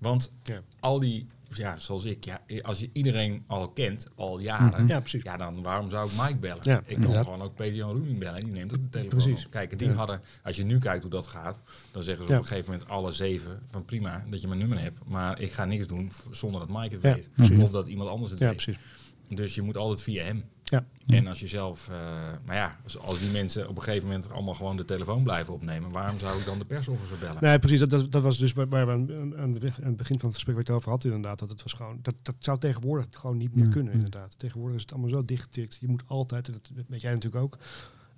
Want 0.00 0.28
Ja. 0.42 0.60
al 0.80 0.98
die, 1.00 1.26
ja, 1.56 1.78
zoals 1.78 2.04
ik, 2.04 2.24
ja, 2.24 2.40
als 2.62 2.78
je 2.78 2.90
iedereen 2.92 3.44
al 3.46 3.68
kent, 3.68 4.08
al 4.14 4.38
jaren. 4.38 4.80
Mhm. 4.82 4.88
ja, 4.92 4.98
precies. 5.00 5.22
Ja, 5.22 5.36
dan 5.36 5.62
waarom 5.62 5.90
zou 5.90 6.08
ik 6.10 6.16
Mike 6.20 6.36
bellen? 6.36 6.58
Ja, 6.62 6.78
ik 6.78 6.84
kan 6.84 6.94
inderdaad. 6.94 7.24
gewoon 7.24 7.42
ook 7.42 7.54
Peter 7.54 7.74
Jan 7.74 7.90
Roeming 7.90 8.18
bellen. 8.18 8.34
en 8.40 8.44
Die 8.44 8.52
neemt 8.54 8.72
ook 8.72 8.82
de 8.82 8.90
telefoon 8.90 9.18
Precies. 9.22 9.44
op. 9.44 9.50
Kijk, 9.50 9.70
en 9.72 9.76
die 9.76 9.88
Ja. 9.88 9.94
hadden, 9.94 10.20
als 10.42 10.56
je 10.56 10.64
nu 10.64 10.78
kijkt 10.78 11.02
hoe 11.02 11.10
dat 11.12 11.26
gaat, 11.26 11.58
dan 11.92 12.02
zeggen 12.02 12.26
ze 12.26 12.32
op 12.32 12.38
een 12.38 12.44
gegeven 12.46 12.70
moment 12.72 12.90
alle 12.90 13.12
zeven 13.12 13.62
van 13.70 13.84
prima 13.84 14.24
dat 14.30 14.40
je 14.40 14.46
mijn 14.46 14.58
nummer 14.60 14.80
hebt. 14.80 14.98
Maar 15.06 15.40
ik 15.40 15.52
ga 15.52 15.64
niks 15.64 15.86
doen 15.86 16.10
zonder 16.30 16.60
dat 16.60 16.68
Mike 16.68 16.94
het 16.94 17.02
weet. 17.36 17.60
Of 17.62 17.70
dat 17.70 17.86
iemand 17.86 18.08
anders 18.10 18.30
het 18.30 18.40
Ja, 18.40 18.46
weet. 18.46 18.54
precies. 18.56 18.82
Dus 19.28 19.54
je 19.54 19.62
moet 19.62 19.76
altijd 19.76 20.02
via 20.02 20.24
hem. 20.24 20.44
Ja. 20.64 20.84
En 21.06 21.26
als 21.26 21.40
je 21.40 21.46
zelf, 21.46 21.88
eh, 21.88 21.96
maar 22.44 22.56
ja, 22.56 22.76
als, 23.00 23.18
die 23.18 23.30
mensen 23.30 23.68
op 23.68 23.76
een 23.76 23.82
gegeven 23.82 24.08
moment 24.08 24.30
allemaal 24.30 24.54
gewoon 24.54 24.76
de 24.76 24.84
telefoon 24.84 25.22
blijven 25.22 25.54
opnemen, 25.54 25.90
waarom 25.90 26.18
zou 26.18 26.38
ik 26.38 26.44
dan 26.44 26.58
de 26.58 26.64
persofficer 26.64 27.18
bellen? 27.18 27.36
Nee, 27.40 27.58
precies. 27.58 27.78
Dat, 27.80 27.90
dat, 27.90 28.12
dat 28.12 28.22
was 28.22 28.38
dus 28.38 28.52
waar, 28.52 28.68
we 28.68 28.76
aan, 28.76 29.58
het 29.62 29.96
begin 29.96 30.18
van 30.18 30.28
het 30.28 30.34
gesprek 30.34 30.54
ik 30.54 30.66
het 30.66 30.76
over 30.76 30.90
had, 30.90 31.04
inderdaad. 31.04 31.38
Dat 31.38 31.50
het 31.50 31.62
was 31.62 31.72
gewoon, 31.72 31.98
dat, 32.02 32.14
dat 32.22 32.34
zou 32.38 32.58
tegenwoordig 32.58 33.06
gewoon 33.10 33.36
niet 33.36 33.54
meer 33.54 33.64
Ja, 33.64 33.72
kunnen, 33.72 33.92
ja. 33.92 33.98
inderdaad. 33.98 34.38
Tegenwoordig 34.38 34.76
is 34.76 34.82
het 34.82 34.92
allemaal 34.92 35.10
zo 35.10 35.24
dichtgetikt. 35.24 35.76
Je 35.80 35.88
moet 35.88 36.02
altijd, 36.06 36.46
en 36.46 36.52
dat 36.52 36.84
weet 36.88 37.00
jij 37.00 37.12
natuurlijk 37.12 37.42
ook, 37.42 37.58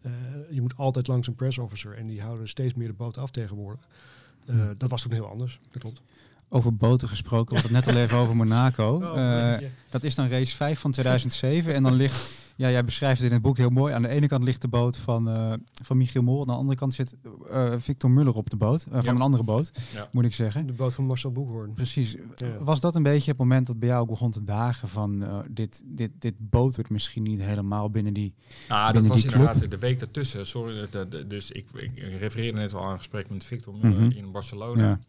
eh, 0.03 0.13
je 0.51 0.61
moet 0.61 0.77
altijd 0.77 1.07
langs 1.07 1.27
een 1.27 1.35
press 1.35 1.59
officer. 1.59 1.93
En 1.97 2.07
die 2.07 2.23
houden 2.23 2.49
steeds 2.49 2.75
meer 2.75 2.89
de 2.89 2.95
boot 2.95 3.19
af 3.19 3.31
tegenwoordig. 3.31 3.89
Eh, 4.47 4.71
dat 4.77 4.91
was 4.91 5.03
toen 5.03 5.13
heel 5.13 5.29
anders, 5.29 5.61
dat 5.71 5.83
klopt. 5.83 6.03
Over 6.49 6.77
boten 6.77 7.09
gesproken, 7.09 7.55
we 7.55 7.61
hadden 7.61 7.77
het 7.77 7.87
net 7.87 7.95
al 7.97 8.03
even 8.03 8.19
over 8.19 8.37
Monaco. 8.37 8.95
Oh, 9.03 9.19
Eh, 9.53 9.69
dat 9.91 10.03
is 10.05 10.15
dan 10.15 10.29
race 10.29 10.57
5 10.57 10.79
van 10.81 10.91
2007. 10.91 11.75
en 11.75 11.83
dan 11.83 11.93
ligt, 11.95 12.33
ja, 12.57 12.71
jij 12.71 12.85
beschrijft 12.85 13.17
het 13.19 13.27
in 13.27 13.33
het 13.33 13.43
boek 13.43 13.57
heel 13.57 13.71
mooi. 13.71 13.95
Aan 13.95 14.03
de 14.03 14.09
ene 14.09 14.27
kant 14.29 14.45
ligt 14.45 14.61
de 14.61 14.69
boot 14.69 14.97
van, 14.97 15.29
eh, 15.29 15.53
van 15.83 15.97
Michiel 15.97 16.23
Mol. 16.23 16.41
Aan 16.41 16.47
de 16.47 16.53
andere 16.53 16.79
kant 16.79 16.95
zit 16.95 17.17
eh, 17.51 17.73
Victor 17.77 18.11
Muller 18.11 18.35
op 18.35 18.51
de 18.51 18.57
boot. 18.57 18.87
van 18.91 19.03
Ja. 19.03 19.11
een 19.11 19.21
andere 19.21 19.43
boot, 19.43 19.71
Ja. 19.95 20.09
moet 20.13 20.25
ik 20.25 20.35
zeggen. 20.35 20.67
De 20.67 20.73
boot 20.73 20.95
van 20.95 21.05
Marcel 21.05 21.33
Boekhoorn. 21.33 21.73
Precies. 21.73 22.17
Ja. 22.35 22.47
Was 22.61 22.81
dat 22.81 22.95
een 22.95 23.03
beetje 23.03 23.31
het 23.31 23.39
moment 23.41 23.67
dat 23.67 23.79
bij 23.79 23.89
jou 23.89 24.01
ook 24.03 24.09
begon 24.09 24.31
te 24.31 24.45
dagen 24.45 24.89
van 24.89 25.23
eh, 25.25 25.39
dit, 25.49 25.83
dit, 25.85 26.11
dit 26.19 26.35
botert 26.39 26.91
misschien 26.91 27.23
niet 27.23 27.41
helemaal 27.41 27.91
binnen 27.91 28.13
die... 28.15 28.35
Ah, 28.69 28.93
dat 28.93 29.07
was 29.07 29.23
die 29.23 29.33
inderdaad 29.33 29.71
de 29.71 29.79
week 29.79 29.99
daartussen. 29.99 30.47
Sorry, 30.47 30.87
de- 30.91 31.27
dus 31.27 31.51
ik, 31.51 31.67
ik 31.73 31.91
refereerde 32.19 32.59
net 32.59 32.75
al 32.75 32.85
aan 32.85 32.91
een 32.93 32.97
gesprek 32.99 33.31
met 33.31 33.45
Victor 33.45 33.75
Muller 33.75 34.01
Mhm. 34.01 34.11
in 34.17 34.31
Barcelona. 34.33 34.83
Ja. 34.85 35.01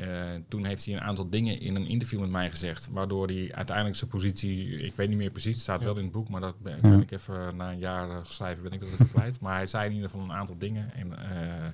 Eh, 0.00 0.40
toen 0.48 0.64
heeft 0.64 0.84
hij 0.84 0.94
een 0.94 1.00
aantal 1.00 1.28
dingen 1.30 1.60
in 1.60 1.76
een 1.76 1.86
interview 1.86 2.20
met 2.20 2.30
mij 2.30 2.50
gezegd, 2.50 2.88
waardoor 2.92 3.26
hij 3.26 3.48
uiteindelijk 3.54 3.96
zijn 3.96 4.10
positie, 4.10 4.66
ik 4.82 4.92
weet 4.94 5.08
niet 5.08 5.18
meer 5.18 5.30
precies, 5.30 5.52
het 5.54 5.62
staat 5.62 5.82
wel 5.82 5.96
in 5.96 6.02
het 6.02 6.12
boek, 6.12 6.28
maar 6.28 6.40
dat 6.40 6.60
ben, 6.60 7.00
ik 7.00 7.10
even 7.10 7.56
na 7.56 7.72
een 7.72 7.78
jaar 7.78 8.10
eh, 8.10 8.16
schrijven, 8.24 8.62
ben 8.62 8.72
ik 8.72 8.80
dat 8.80 8.88
even 8.88 9.10
kwijt. 9.14 9.40
Maar 9.40 9.54
hij 9.56 9.66
zei 9.66 9.86
in 9.88 9.94
ieder 9.94 10.10
geval 10.10 10.24
een 10.24 10.32
aantal 10.32 10.58
dingen, 10.58 10.94
en, 10.94 11.18
eh, 11.30 11.66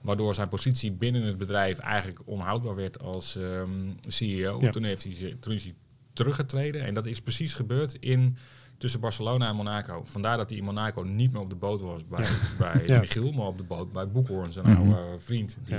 waardoor 0.00 0.34
zijn 0.34 0.48
positie 0.48 0.92
binnen 0.92 1.22
het 1.22 1.38
bedrijf 1.38 1.78
eigenlijk 1.78 2.20
onhoudbaar 2.24 2.74
werd 2.74 3.02
als 3.02 3.36
ehm, 3.36 3.70
CEO. 4.06 4.58
Ja. 4.60 4.70
Toen, 4.70 4.84
heeft 4.84 5.04
hij, 5.04 5.36
toen 5.40 5.52
is 5.52 5.64
hij 5.64 5.74
teruggetreden 6.12 6.84
en 6.84 6.94
dat 6.94 7.06
is 7.06 7.20
precies 7.20 7.54
gebeurd 7.54 7.94
in 7.94 8.36
tussen 8.78 9.00
Barcelona 9.00 9.48
en 9.48 9.56
Monaco. 9.56 10.02
Vandaar 10.04 10.36
dat 10.36 10.48
hij 10.48 10.58
in 10.58 10.64
Monaco 10.64 11.02
niet 11.02 11.32
meer 11.32 11.40
op 11.40 11.50
de 11.50 11.56
boot 11.56 11.80
was 11.80 12.06
bij, 12.06 12.26
bij 12.58 12.82
Ja. 12.86 13.00
Michiel, 13.00 13.32
maar 13.32 13.46
op 13.46 13.58
de 13.58 13.64
boot 13.64 13.92
bij 13.92 14.08
Boekhoorn, 14.10 14.52
zijn 14.52 14.66
Mhm. 14.70 14.76
oude 14.92 15.20
vriend. 15.20 15.58
Die. 15.64 15.76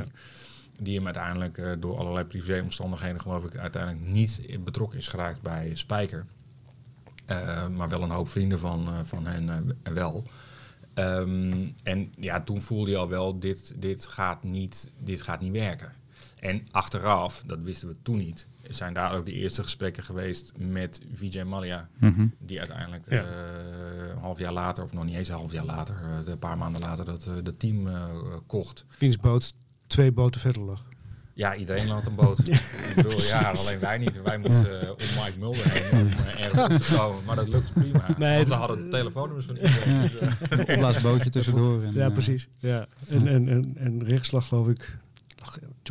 Die 0.83 0.95
hem 0.95 1.05
uiteindelijk 1.05 1.57
eh, 1.57 1.71
door 1.79 1.97
allerlei 1.97 2.25
privéomstandigheden, 2.25 3.21
geloof 3.21 3.45
ik, 3.45 3.55
uiteindelijk 3.57 4.05
niet 4.13 4.37
in- 4.45 4.63
betrokken 4.63 4.97
is 4.97 5.07
geraakt 5.07 5.41
bij 5.41 5.71
Spijker. 5.75 6.25
Eh, 7.25 7.67
maar 7.67 7.89
wel 7.89 8.01
een 8.01 8.09
hoop 8.09 8.29
vrienden 8.29 8.59
van, 8.59 8.87
eh, 8.87 8.93
van 9.03 9.25
hen 9.25 9.49
eh, 9.83 9.93
wel. 9.93 10.23
Ehm, 10.93 11.67
en 11.83 12.11
ja, 12.19 12.41
toen 12.41 12.61
voelde 12.61 12.89
je 12.91 12.97
al 12.97 13.09
wel, 13.09 13.39
dit, 13.39 13.73
dit, 13.77 14.05
gaat 14.07 14.43
niet, 14.43 14.89
dit 14.99 15.21
gaat 15.21 15.41
niet 15.41 15.51
werken. 15.51 15.91
En 16.39 16.67
achteraf, 16.71 17.43
dat 17.45 17.59
wisten 17.61 17.87
we 17.87 17.95
toen 18.01 18.17
niet, 18.17 18.45
zijn 18.69 18.93
daar 18.93 19.13
ook 19.15 19.25
de 19.25 19.31
eerste 19.33 19.63
gesprekken 19.63 20.03
geweest 20.03 20.51
met 20.57 21.01
Vijay 21.13 21.43
Malia. 21.43 21.89
Mhm. 21.99 22.27
Die 22.39 22.59
uiteindelijk 22.59 23.09
Ja. 23.09 23.23
eh, 23.23 24.09
een 24.11 24.17
half 24.17 24.39
jaar 24.39 24.53
later, 24.53 24.83
of 24.83 24.93
nog 24.93 25.05
niet 25.05 25.15
eens 25.15 25.27
een 25.27 25.35
half 25.35 25.51
jaar 25.51 25.65
later, 25.65 25.95
eh, 26.03 26.17
een 26.31 26.39
paar 26.39 26.57
maanden 26.57 26.81
later, 26.81 27.05
dat, 27.05 27.25
eh, 27.25 27.33
dat 27.43 27.59
team 27.59 27.87
eh, 27.87 28.05
kocht. 28.47 28.85
Wiens 28.99 29.17
boot 29.17 29.53
twee 29.91 30.11
boten 30.11 30.41
verder 30.41 30.61
lag. 30.61 30.89
Ja, 31.33 31.55
iedereen 31.55 31.87
had 31.87 32.05
een 32.05 32.15
boot. 32.15 32.39
ik 32.49 32.93
bedoel, 32.95 33.21
ja, 33.21 33.39
alleen 33.41 33.79
wij 33.79 33.97
niet. 33.97 34.21
Wij 34.21 34.37
moesten 34.37 34.89
om 34.89 34.97
Mike 35.23 35.37
Mulder 35.39 35.71
heen 35.71 36.01
om 36.01 36.07
eh, 36.07 36.45
ergens 36.45 36.73
op 36.73 36.81
te 36.81 36.95
komen. 36.95 37.23
Maar 37.25 37.35
dat 37.35 37.47
lukte 37.47 37.73
prima. 37.73 38.05
Nee, 38.17 38.35
want 38.35 38.47
we 38.47 38.53
hadden 38.53 38.83
de 38.83 38.89
telefoonnummers 38.89 39.45
van 39.45 39.55
iedereen. 39.55 40.01
Dus, 40.01 40.11
eh, 40.19 40.29
Een 40.49 40.59
opblaasbootje 40.59 41.29
tussendoor. 41.29 41.83
En, 41.83 41.93
Ja, 41.93 42.05
eh, 42.05 42.11
precies. 42.13 42.47
Ja. 42.57 42.87
En, 43.09 43.27
en, 43.27 43.49
en, 43.49 43.73
en 43.77 44.03
rechtslag 44.03 44.47
geloof 44.47 44.67
ik. 44.67 44.97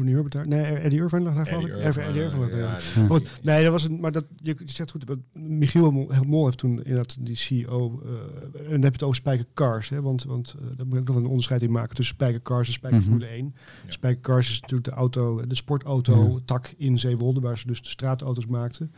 Johnny 0.00 0.12
Herbert 0.14 0.34
daar? 0.34 0.48
Nee, 0.48 0.62
Eddie 0.78 1.00
Irvine 1.00 1.22
lag 1.22 1.34
daar 1.34 1.46
geloof 1.46 1.64
ik. 1.64 1.70
Eddie 1.72 2.02
Eddie 2.02 2.22
Irvine, 2.22 2.24
Irvine 2.24 2.40
lag 2.42 2.50
daar. 2.50 2.60
ja, 2.60 2.66
ja. 2.76 2.78
die- 2.94 3.00
Maar 3.08 3.10
goed, 3.20 3.40
nee, 3.44 3.62
dat 3.62 3.72
was 3.72 3.84
een, 3.84 4.00
maar 4.00 4.12
dat, 4.12 4.24
je, 4.36 4.54
je 4.58 4.70
zegt 4.72 4.90
goed, 4.90 5.04
wat 5.04 5.18
Michiel 5.32 5.90
Mol, 6.26 6.44
heeft 6.44 6.58
toen 6.58 6.76
inderdaad 6.78 7.16
die 7.20 7.36
CEO, 7.36 8.02
eh, 8.04 8.10
en 8.10 8.70
dan 8.70 8.70
heb 8.70 8.82
je 8.82 8.86
het 8.90 9.02
over 9.02 9.16
Spijker 9.16 9.46
Cars, 9.54 9.88
hè, 9.88 10.02
want, 10.02 10.24
want 10.24 10.54
eh, 10.58 10.66
daar 10.76 10.86
moet 10.86 10.98
ik 10.98 11.06
nog 11.08 11.16
een 11.16 11.26
onderscheid 11.26 11.62
in 11.62 11.70
maken 11.70 11.94
tussen 11.94 12.14
Spijker 12.14 12.42
Cars 12.42 12.66
en 12.66 12.72
Spijker. 12.74 13.02
Formule 13.02 13.26
1. 13.26 13.54
Ja. 13.86 13.92
Spijker 13.92 14.20
Cars 14.22 14.50
is 14.50 14.60
natuurlijk 14.60 14.88
de 14.88 14.94
auto, 14.94 15.46
de 15.46 15.54
sportauto 15.54 16.28
Ja. 16.34 16.38
tak 16.44 16.72
in 16.76 16.98
Zeewolde, 16.98 17.40
waar 17.40 17.58
ze 17.58 17.66
dus 17.66 17.82
de 17.82 17.88
straatauto's 17.88 18.46
maakten, 18.46 18.92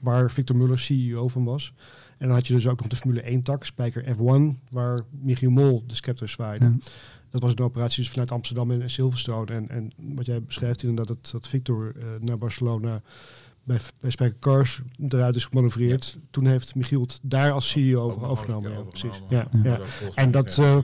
waar 0.00 0.30
Victor 0.30 0.56
Muller 0.56 0.78
CEO 0.78 1.28
van 1.28 1.44
was. 1.44 1.72
En 2.18 2.26
dan 2.26 2.36
had 2.36 2.46
je 2.46 2.52
dus 2.54 2.68
ook 2.68 2.78
nog 2.78 2.88
de 2.88 2.96
Formule 2.96 3.20
1 3.22 3.42
tak, 3.42 3.64
Spijker 3.64 4.04
F1, 4.16 4.58
waar 4.70 5.00
Michiel 5.22 5.50
Mol 5.50 5.84
de 5.86 5.94
scepter 5.94 6.28
zwaaide. 6.28 6.76
Dat 7.30 7.42
was 7.42 7.50
een 7.50 7.58
operatie 7.64 8.02
dus 8.02 8.10
vanuit 8.10 8.32
Amsterdam 8.32 8.70
en 8.70 8.90
Silverstone. 8.90 9.52
En, 9.52 9.68
en 9.68 9.92
wat 9.96 10.26
jij 10.26 10.42
beschrijft 10.42 10.82
inderdaad, 10.82 11.06
dat, 11.06 11.30
dat 11.32 11.46
Victor 11.48 11.92
eh, 11.96 12.04
naar 12.20 12.38
Barcelona 12.38 13.00
bij, 13.62 13.78
bij 14.00 14.10
Spijker 14.10 14.38
Cars 14.38 14.80
eruit 15.08 15.36
is 15.36 15.44
gemanoeuvreerd. 15.44 16.18
Toen 16.30 16.46
heeft 16.46 16.74
Michiel 16.74 17.00
het 17.00 17.18
daar 17.22 17.52
als 17.52 17.68
CEO 17.70 18.00
over, 18.02 18.22
overgenomen. 18.26 18.72
Ja, 18.72 18.80
precies. 18.80 19.22
Ja, 19.28 19.48
En 20.14 20.30
dat, 20.30 20.58
eh. 20.58 20.78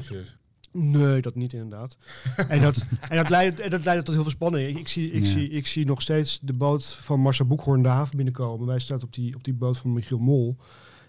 Nee, 0.72 1.20
dat 1.20 1.34
niet 1.34 1.52
inderdaad. 1.52 1.96
en 2.48 2.60
dat, 2.60 2.84
en 3.08 3.16
dat, 3.16 3.28
leidde, 3.28 3.62
en 3.62 3.70
dat 3.70 3.84
leidde 3.84 4.04
tot 4.04 4.14
heel 4.14 4.22
veel 4.22 4.32
spanning. 4.32 4.68
Ik, 4.68 4.78
ik, 4.78 4.88
zie, 4.88 5.10
ik, 5.10 5.22
Ja. 5.24 5.30
zie, 5.30 5.48
ik 5.50 5.66
zie 5.66 5.84
nog 5.84 6.02
steeds 6.02 6.38
de 6.42 6.52
boot 6.52 6.86
van 6.86 7.20
Marcel 7.20 7.46
Boekhoorn 7.46 7.82
de 7.82 7.88
haven 7.88 8.16
binnenkomen. 8.16 8.66
Wij 8.66 8.78
staan 8.78 9.02
op 9.02 9.12
die, 9.14 9.34
op 9.34 9.44
die 9.44 9.54
boot 9.54 9.78
van 9.78 9.92
Michiel 9.92 10.18
Mol. 10.18 10.56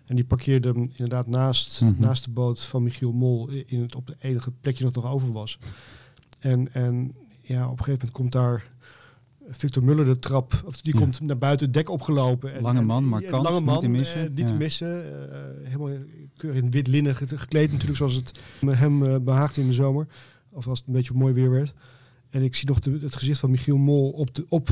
En 0.05 0.15
die 0.15 0.25
parkeerde 0.25 0.69
hem 0.69 0.89
inderdaad 0.91 1.27
naast, 1.27 1.81
Mhm. 1.81 1.93
naast 1.97 2.23
de 2.23 2.29
boot 2.29 2.61
van 2.61 2.83
Michiel 2.83 3.11
Mol 3.11 3.49
in 3.65 3.81
het, 3.81 3.95
op 3.95 4.07
het 4.07 4.15
enige 4.19 4.51
plekje 4.61 4.83
dat 4.83 4.95
nog 4.95 5.05
over 5.05 5.31
was. 5.31 5.59
En, 6.39 6.73
en 6.73 7.15
ja, 7.41 7.63
op 7.69 7.77
een 7.77 7.83
gegeven 7.83 7.91
moment 7.93 8.11
komt 8.11 8.31
daar 8.31 8.73
Victor 9.49 9.83
Muller 9.83 10.05
de 10.05 10.19
trap, 10.19 10.63
of 10.65 10.81
die 10.81 10.93
Ja. 10.93 10.99
komt 10.99 11.19
naar 11.21 11.37
buiten 11.37 11.65
het 11.65 11.75
dek 11.75 11.89
opgelopen. 11.89 12.53
En, 12.53 12.61
Lange 12.61 12.81
man, 12.81 13.03
ja, 13.03 13.09
markant, 13.09 13.43
lange 13.43 13.71
niet 13.71 13.79
te 13.79 13.87
missen. 13.87 14.21
eh, 14.23 14.29
niet 14.29 14.39
Ja. 14.39 14.45
te 14.45 14.53
missen. 14.53 15.03
eh, 15.31 15.39
helemaal 15.63 15.97
keurig 16.37 16.63
in 16.63 16.71
wit 16.71 16.87
linnen 16.87 17.15
ge- 17.15 17.37
gekleed 17.37 17.71
natuurlijk, 17.71 17.97
zoals 17.97 18.13
het 18.15 18.39
hem 18.65 19.03
eh, 19.05 19.15
behaagde 19.19 19.61
in 19.61 19.67
de 19.67 19.73
zomer. 19.73 20.07
Of 20.49 20.67
als 20.67 20.77
het 20.79 20.87
een 20.87 20.93
beetje 20.93 21.13
mooi 21.13 21.33
weer 21.33 21.49
werd. 21.49 21.73
En 22.29 22.41
ik 22.43 22.55
zie 22.55 22.67
nog 22.67 22.79
de, 22.79 22.97
het 23.01 23.15
gezicht 23.15 23.39
van 23.39 23.49
Michiel 23.51 23.77
Mol 23.77 24.09
op 24.09 24.35
de, 24.35 24.45
op 24.49 24.69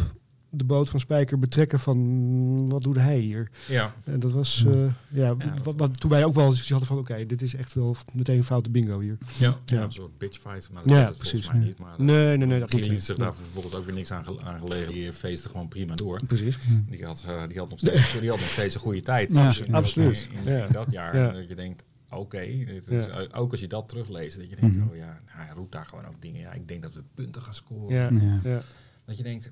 de 0.56 0.64
boot 0.64 0.90
van 0.90 1.00
Spijker 1.00 1.40
betrekken 1.40 1.80
van 1.80 2.70
wat 2.70 2.84
doet 2.84 2.96
hij 2.96 3.20
hier? 3.20 3.50
Ja, 3.68 3.94
En 4.04 4.20
dat 4.20 4.32
was, 4.32 4.66
eh, 4.68 4.86
ja, 5.10 5.34
dat- 5.36 5.64
wat, 5.64 5.76
wat, 5.78 6.00
toen 6.00 6.10
wij 6.10 6.26
ook 6.26 6.34
wel 6.34 6.46
zoiets 6.52 6.70
hadden 6.70 6.88
van 6.88 6.98
oké, 6.98 7.26
dit 7.26 7.42
is 7.42 7.56
echt 7.56 7.74
wel 7.74 7.96
meteen 8.14 8.38
een 8.38 8.44
foute 8.44 8.70
bingo 8.70 9.00
hier. 9.00 9.18
ja, 9.38 9.48
ja. 9.66 9.78
Ja. 9.78 9.84
een 9.84 9.92
soort 9.92 10.18
bitchfight. 10.18 10.70
Maar 10.72 10.82
dat 10.86 10.98
Ja, 10.98 11.06
het 11.06 11.18
precies. 11.18 11.52
mij 11.52 11.60
niet. 11.62 11.80
Maar 11.80 11.94
Nee, 12.04 12.38
nee, 12.38 12.48
nee, 12.48 12.60
dat 12.60 12.70
Giel 12.72 12.80
niet. 12.80 12.90
liet 12.90 13.04
zich 13.04 13.16
daar 13.16 13.36
vervolgens 13.36 13.74
ook 13.76 13.86
weer 13.86 13.96
niks 13.96 14.12
aan, 14.12 14.26
ge- 14.26 14.42
aan 14.44 14.60
gelegen. 14.60 14.94
Die 14.94 15.14
feestte 15.14 15.50
gewoon 15.50 15.68
prima 15.68 15.96
door. 15.96 16.20
Precies. 16.28 16.58
Die 16.90 17.06
had, 17.06 17.24
eh, 17.28 17.42
die 17.48 17.58
had, 17.60 17.70
nog, 17.70 17.80
steeds, 17.80 18.20
die 18.20 18.30
had 18.30 18.40
nog 18.40 18.50
steeds 18.50 18.76
een 18.76 18.82
goede 18.82 19.02
tijd. 19.02 19.32
Ja. 19.32 19.46
Absoluut. 19.46 19.72
Absoluut. 19.74 20.30
In, 20.32 20.38
in- 20.48 20.54
Ja. 20.58 20.66
in 20.66 20.72
dat 20.72 20.92
jaar. 20.92 21.34
Dat 21.34 21.48
je 21.48 21.56
denkt, 21.56 21.84
oké, 22.10 22.40
dit 22.66 22.88
is, 22.90 23.06
Ja. 23.06 23.10
eh, 23.12 23.40
ook 23.42 23.52
als 23.52 23.60
je 23.60 23.68
dat 23.68 23.90
terugleest, 23.90 24.38
dat 24.38 24.50
je 24.50 24.56
denkt, 24.56 24.76
Mhm. 24.78 24.88
oh 24.90 24.96
ja, 24.96 25.06
nou, 25.06 25.20
hij 25.48 25.56
roept 25.56 25.72
daar 25.72 25.86
gewoon 25.86 26.06
ook 26.06 26.22
dingen. 26.22 26.40
Ja, 26.42 26.52
ik 26.52 26.68
denk 26.68 26.82
dat 26.82 26.94
we 26.94 27.04
punten 27.14 27.42
gaan 27.42 27.54
scoren. 27.54 27.96
Ja, 27.96 28.10
Ja. 28.26 28.40
ja. 28.50 28.62
Dat 29.06 29.18
je 29.18 29.24
denkt, 29.24 29.52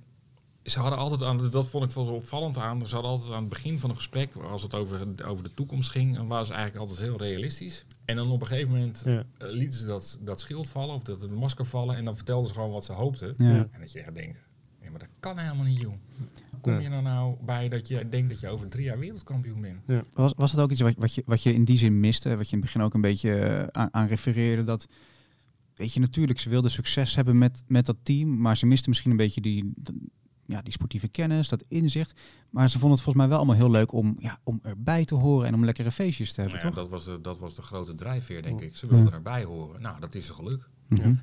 ze 0.63 0.79
hadden 0.79 0.99
altijd 0.99 1.21
aan, 1.23 1.49
dat 1.49 1.69
vond 1.69 1.83
ik 1.83 1.91
wel 1.91 2.05
zo 2.05 2.11
opvallend 2.11 2.57
aan, 2.57 2.85
ze 2.87 2.93
hadden 2.93 3.11
altijd 3.11 3.31
aan 3.31 3.39
het 3.39 3.49
begin 3.49 3.79
van 3.79 3.89
een 3.89 3.95
gesprek, 3.95 4.35
als 4.35 4.63
het 4.63 4.73
over, 4.75 4.99
over 5.25 5.43
de 5.43 5.53
toekomst 5.53 5.89
ging, 5.89 6.15
dan 6.15 6.27
waren 6.27 6.45
ze 6.45 6.53
eigenlijk 6.53 6.89
altijd 6.89 7.07
heel 7.09 7.17
realistisch. 7.17 7.85
En 8.05 8.15
dan 8.15 8.31
op 8.31 8.41
een 8.41 8.47
gegeven 8.47 8.71
moment 8.71 9.01
Ja. 9.05 9.23
eh, 9.37 9.47
lieten 9.51 9.79
ze 9.79 9.85
dat, 9.85 10.17
dat 10.21 10.39
schild 10.39 10.69
vallen 10.69 10.95
of 10.95 11.03
dat 11.03 11.21
het 11.21 11.31
masker 11.31 11.65
vallen 11.65 11.95
en 11.95 12.05
dan 12.05 12.15
vertelden 12.15 12.47
ze 12.47 12.53
gewoon 12.53 12.71
wat 12.71 12.85
ze 12.85 12.91
hoopten. 12.91 13.33
Ja. 13.37 13.49
Ja. 13.49 13.67
En 13.71 13.79
dat 13.79 13.91
je 13.91 13.99
echt 13.99 14.15
denkt, 14.15 14.39
ja, 14.81 14.89
maar 14.89 14.99
dat 14.99 15.09
kan 15.19 15.37
helemaal 15.37 15.65
niet, 15.65 15.81
joh. 15.81 15.93
Kom 16.61 16.73
Nee. 16.73 16.81
je 16.81 16.89
er 16.89 17.01
nou 17.01 17.35
bij 17.45 17.69
dat 17.69 17.87
je 17.87 18.09
denkt 18.09 18.29
dat 18.29 18.39
je 18.39 18.47
over 18.49 18.67
drie 18.69 18.83
jaar 18.85 18.99
wereldkampioen 18.99 19.61
bent? 19.61 20.05
Was, 20.13 20.33
was 20.35 20.51
dat 20.51 20.63
ook 20.63 20.71
iets 20.71 20.81
wat, 20.81 20.95
wat, 20.97 21.13
je, 21.15 21.23
wat 21.25 21.43
je 21.43 21.53
in 21.53 21.65
die 21.65 21.77
zin 21.77 21.99
miste? 21.99 22.35
Wat 22.35 22.49
je 22.49 22.55
in 22.55 22.61
het 22.61 22.71
begin 22.71 22.81
ook 22.81 22.93
een 22.93 23.01
beetje 23.01 23.35
eh, 23.39 23.67
aan, 23.71 23.87
aan 23.93 24.07
refereerde? 24.07 24.63
Dat, 24.63 24.87
weet 25.75 25.93
je, 25.93 25.99
natuurlijk, 25.99 26.39
ze 26.39 26.49
wilden 26.49 26.71
succes 26.71 27.15
hebben 27.15 27.37
met, 27.37 27.63
met 27.67 27.85
dat 27.85 27.97
team. 28.03 28.37
Maar 28.41 28.57
ze 28.57 28.65
misten 28.65 28.89
misschien 28.89 29.11
een 29.11 29.17
beetje 29.17 29.41
die, 29.41 29.73
ja, 30.51 30.61
die 30.61 30.73
sportieve 30.73 31.07
kennis, 31.07 31.47
dat 31.49 31.63
inzicht. 31.67 32.13
Maar 32.49 32.69
ze 32.69 32.79
vonden 32.79 32.91
het 32.97 33.01
volgens 33.03 33.15
mij 33.23 33.27
wel 33.27 33.37
allemaal 33.37 33.55
heel 33.55 33.71
leuk 33.71 33.91
om, 33.91 34.15
ja, 34.19 34.39
om 34.43 34.59
erbij 34.63 35.05
te 35.05 35.15
horen 35.15 35.47
en 35.47 35.53
om 35.53 35.65
lekkere 35.65 35.91
feestjes 35.91 36.33
te 36.33 36.41
hebben, 36.41 36.59
Nou 36.59 36.69
ja, 36.69 36.75
toch? 36.75 36.89
dat, 36.89 36.91
was 36.99 37.15
de, 37.15 37.21
dat 37.21 37.39
was 37.39 37.55
de 37.55 37.61
grote 37.61 37.95
drijfveer, 37.95 38.41
denk 38.43 38.61
ik. 38.61 38.75
Ze 38.75 38.87
wilden 38.87 39.07
Ja. 39.07 39.11
erbij 39.13 39.43
horen. 39.43 39.81
Nou, 39.81 39.99
dat 39.99 40.15
is 40.15 40.29
een 40.29 40.35
geluk. 40.35 40.69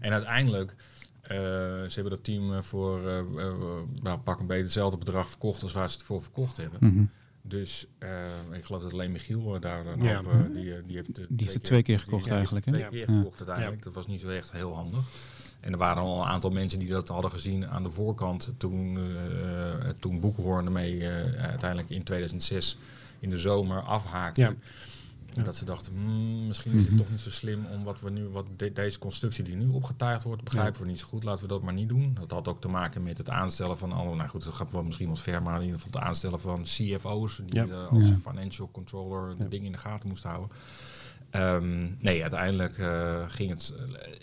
En 0.01 0.13
uiteindelijk, 0.13 0.75
eh, 1.23 1.37
ze 1.39 1.91
hebben 1.95 2.11
dat 2.13 2.25
team 2.25 2.53
eh, 2.53 2.63
voor 2.63 3.09
eh, 3.09 3.19
eh, 3.19 3.55
nou, 4.03 4.19
pak 4.19 4.41
een 4.41 4.47
beetje 4.47 4.63
hetzelfde 4.63 4.99
bedrag 4.99 5.29
verkocht 5.29 5.63
als 5.63 5.73
waar 5.73 5.89
ze 5.91 5.97
het 5.97 6.05
voor 6.05 6.23
verkocht 6.23 6.57
hebben. 6.57 6.79
Mhm. 6.93 7.05
Dus 7.43 7.87
eh, 7.99 8.27
ik 8.53 8.65
geloof 8.65 8.83
dat 8.83 8.93
alleen 8.93 9.13
Michiel 9.13 9.61
daar 9.61 9.87
een 9.87 10.03
Ja. 10.03 10.17
hoop, 10.23 10.33
eh, 10.33 10.39
die, 10.41 10.53
die 10.87 10.97
heeft, 10.97 11.15
Die 11.15 11.27
heeft 11.29 11.55
het 11.55 11.63
twee 11.63 11.83
keer 11.83 11.99
gekocht 11.99 12.25
die- 12.25 12.33
die 12.33 12.39
heeft 12.41 12.53
eigenlijk, 12.53 12.67
hè? 12.67 12.73
Twee 12.73 12.85
Ja. 12.85 13.07
keer 13.07 13.17
gekocht 13.17 13.39
uiteindelijk. 13.39 13.83
Dat 13.83 13.95
was 13.95 14.07
niet 14.07 14.21
zo 14.21 14.29
echt 14.29 14.53
heel 14.53 14.75
handig. 14.75 15.01
En 15.69 15.75
er 15.75 15.81
waren 15.81 16.03
al 16.03 16.21
een 16.21 16.27
aantal 16.29 16.51
mensen 16.51 16.79
die 16.79 16.89
dat 16.89 17.09
hadden 17.09 17.31
gezien 17.31 17.67
aan 17.69 17.83
de 17.83 17.91
voorkant 17.91 18.53
toen, 18.57 18.99
eh 18.99 19.89
toen 20.01 20.21
Boekhoorn 20.21 20.65
ermee 20.67 21.09
eh, 21.09 21.43
uiteindelijk 21.45 21.91
in 21.91 22.03
2006 22.03 22.77
in 23.21 23.31
de 23.31 23.39
zomer 23.39 23.83
afhaakten. 23.83 24.45
Ja. 24.45 25.43
Dat 25.43 25.57
ze 25.57 25.65
dachten, 25.65 25.93
hmm, 25.93 26.47
misschien 26.47 26.73
is 26.73 26.87
het 26.87 26.97
toch 26.97 27.11
niet 27.11 27.21
zo 27.21 27.31
slim 27.31 27.67
om 27.73 27.85
wat 27.85 28.01
we 28.01 28.11
nu, 28.11 28.29
wat 28.29 28.47
de- 28.57 28.73
deze 28.73 28.99
constructie 28.99 29.45
die 29.45 29.57
nu 29.57 29.69
opgetuigd 29.69 30.23
wordt, 30.23 30.45
begrijpen 30.45 30.81
we 30.81 30.87
niet 30.87 30.99
zo 30.99 31.07
goed. 31.07 31.25
Laten 31.25 31.43
we 31.43 31.49
dat 31.49 31.63
maar 31.63 31.73
niet 31.75 31.89
doen. 31.89 32.17
Dat 32.21 32.31
had 32.31 32.49
ook 32.49 32.61
te 32.61 32.69
maken 32.69 33.03
met 33.03 33.19
het 33.19 33.31
aanstellen 33.31 33.79
van 33.79 33.93
alle, 33.93 34.17
nou 34.17 34.29
goed, 34.29 34.45
dat 34.45 34.55
gaat 34.55 34.73
wel 34.73 34.83
misschien 34.83 35.09
wat 35.09 35.19
ver, 35.21 35.43
maar 35.43 35.57
in 35.61 35.65
ieder 35.67 35.81
geval 35.81 36.01
het 36.01 36.09
aanstellen 36.09 36.41
van 36.41 36.63
CFO's, 36.63 37.41
die 37.47 37.61
als 37.91 38.05
financial 38.21 38.69
controller 38.73 39.37
de 39.39 39.49
dingen 39.49 39.67
in 39.67 39.73
de 39.73 39.79
gaten 39.79 40.09
moesten 40.09 40.31
houden. 40.31 40.57
Ehm, 41.31 41.87
nee, 41.99 42.21
uiteindelijk 42.23 42.79
eh, 42.79 43.25
ging 43.29 43.51
het, 43.51 43.75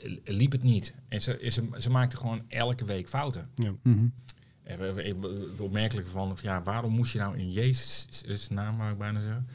eh, 0.03 0.17
liep 0.23 0.51
het 0.51 0.63
niet. 0.63 0.95
En 1.07 1.21
ze, 1.21 1.47
ze, 1.51 1.67
ze 1.77 1.89
maakten 1.89 2.19
gewoon 2.19 2.41
elke 2.47 2.85
week 2.85 3.09
fouten. 3.09 3.49
En 4.63 4.79
we- 4.79 4.93
we- 4.93 5.15
we- 5.19 5.47
Het 5.51 5.59
opmerkelijke 5.59 6.09
van, 6.09 6.37
ja, 6.41 6.63
waarom 6.63 6.91
moest 6.91 7.13
je 7.13 7.19
nou 7.19 7.37
in 7.37 7.51
Jezus 7.51 8.47
naam, 8.49 8.77
wou 8.77 8.91
ik 8.91 8.97
bijna 8.97 9.21
zeggen, 9.21 9.47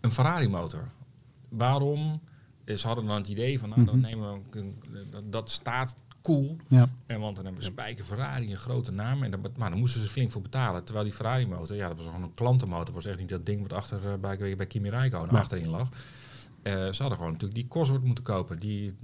een 0.00 0.10
Ferrari 0.12 0.48
motor? 0.48 0.88
Waarom? 1.48 2.20
eh, 2.64 2.76
Ze 2.76 2.86
hadden 2.86 3.06
dan 3.06 3.16
het 3.16 3.28
idee 3.28 3.58
van, 3.58 3.68
nou, 3.68 3.84
dan 3.84 3.98
Mhm. 3.98 4.06
nemen 4.06 4.42
we 4.50 4.72
dat, 5.10 5.32
dat 5.32 5.50
staat 5.50 5.96
cool. 6.22 6.56
Ja. 6.68 6.86
En 7.06 7.20
want 7.20 7.36
dan 7.36 7.44
hebben 7.44 7.64
Spijker 7.64 8.04
Ferrari 8.04 8.50
een 8.50 8.56
grote 8.58 8.92
naam. 8.92 9.22
En 9.22 9.30
dan, 9.30 9.46
maar 9.56 9.70
dan 9.70 9.78
moesten 9.78 10.00
ze 10.00 10.08
flink 10.08 10.30
voor 10.30 10.42
betalen. 10.42 10.84
Terwijl 10.84 11.04
die 11.06 11.14
Ferrari 11.14 11.46
motor, 11.46 11.76
ja, 11.76 11.88
dat 11.88 11.96
was 11.96 12.06
gewoon 12.06 12.22
een 12.22 12.34
klantenmotor. 12.34 12.84
Dat 12.84 12.94
was 12.94 13.06
echt 13.06 13.18
niet 13.18 13.28
dat 13.28 13.46
ding 13.46 13.60
wat 13.62 13.72
achter 13.72 14.08
eh, 14.12 14.18
bij, 14.18 14.56
bij 14.56 14.66
Kimi 14.66 14.90
Räikkönen 14.90 15.28
Nee. 15.32 15.40
achterin 15.40 15.68
lag. 15.68 15.88
Eh, 16.62 16.72
ze 16.72 17.00
hadden 17.00 17.16
gewoon 17.18 17.32
natuurlijk 17.32 17.60
die 17.60 17.68
Cosworth 17.68 18.04
moeten 18.04 18.24
kopen. 18.24 18.60
Die 18.60 18.94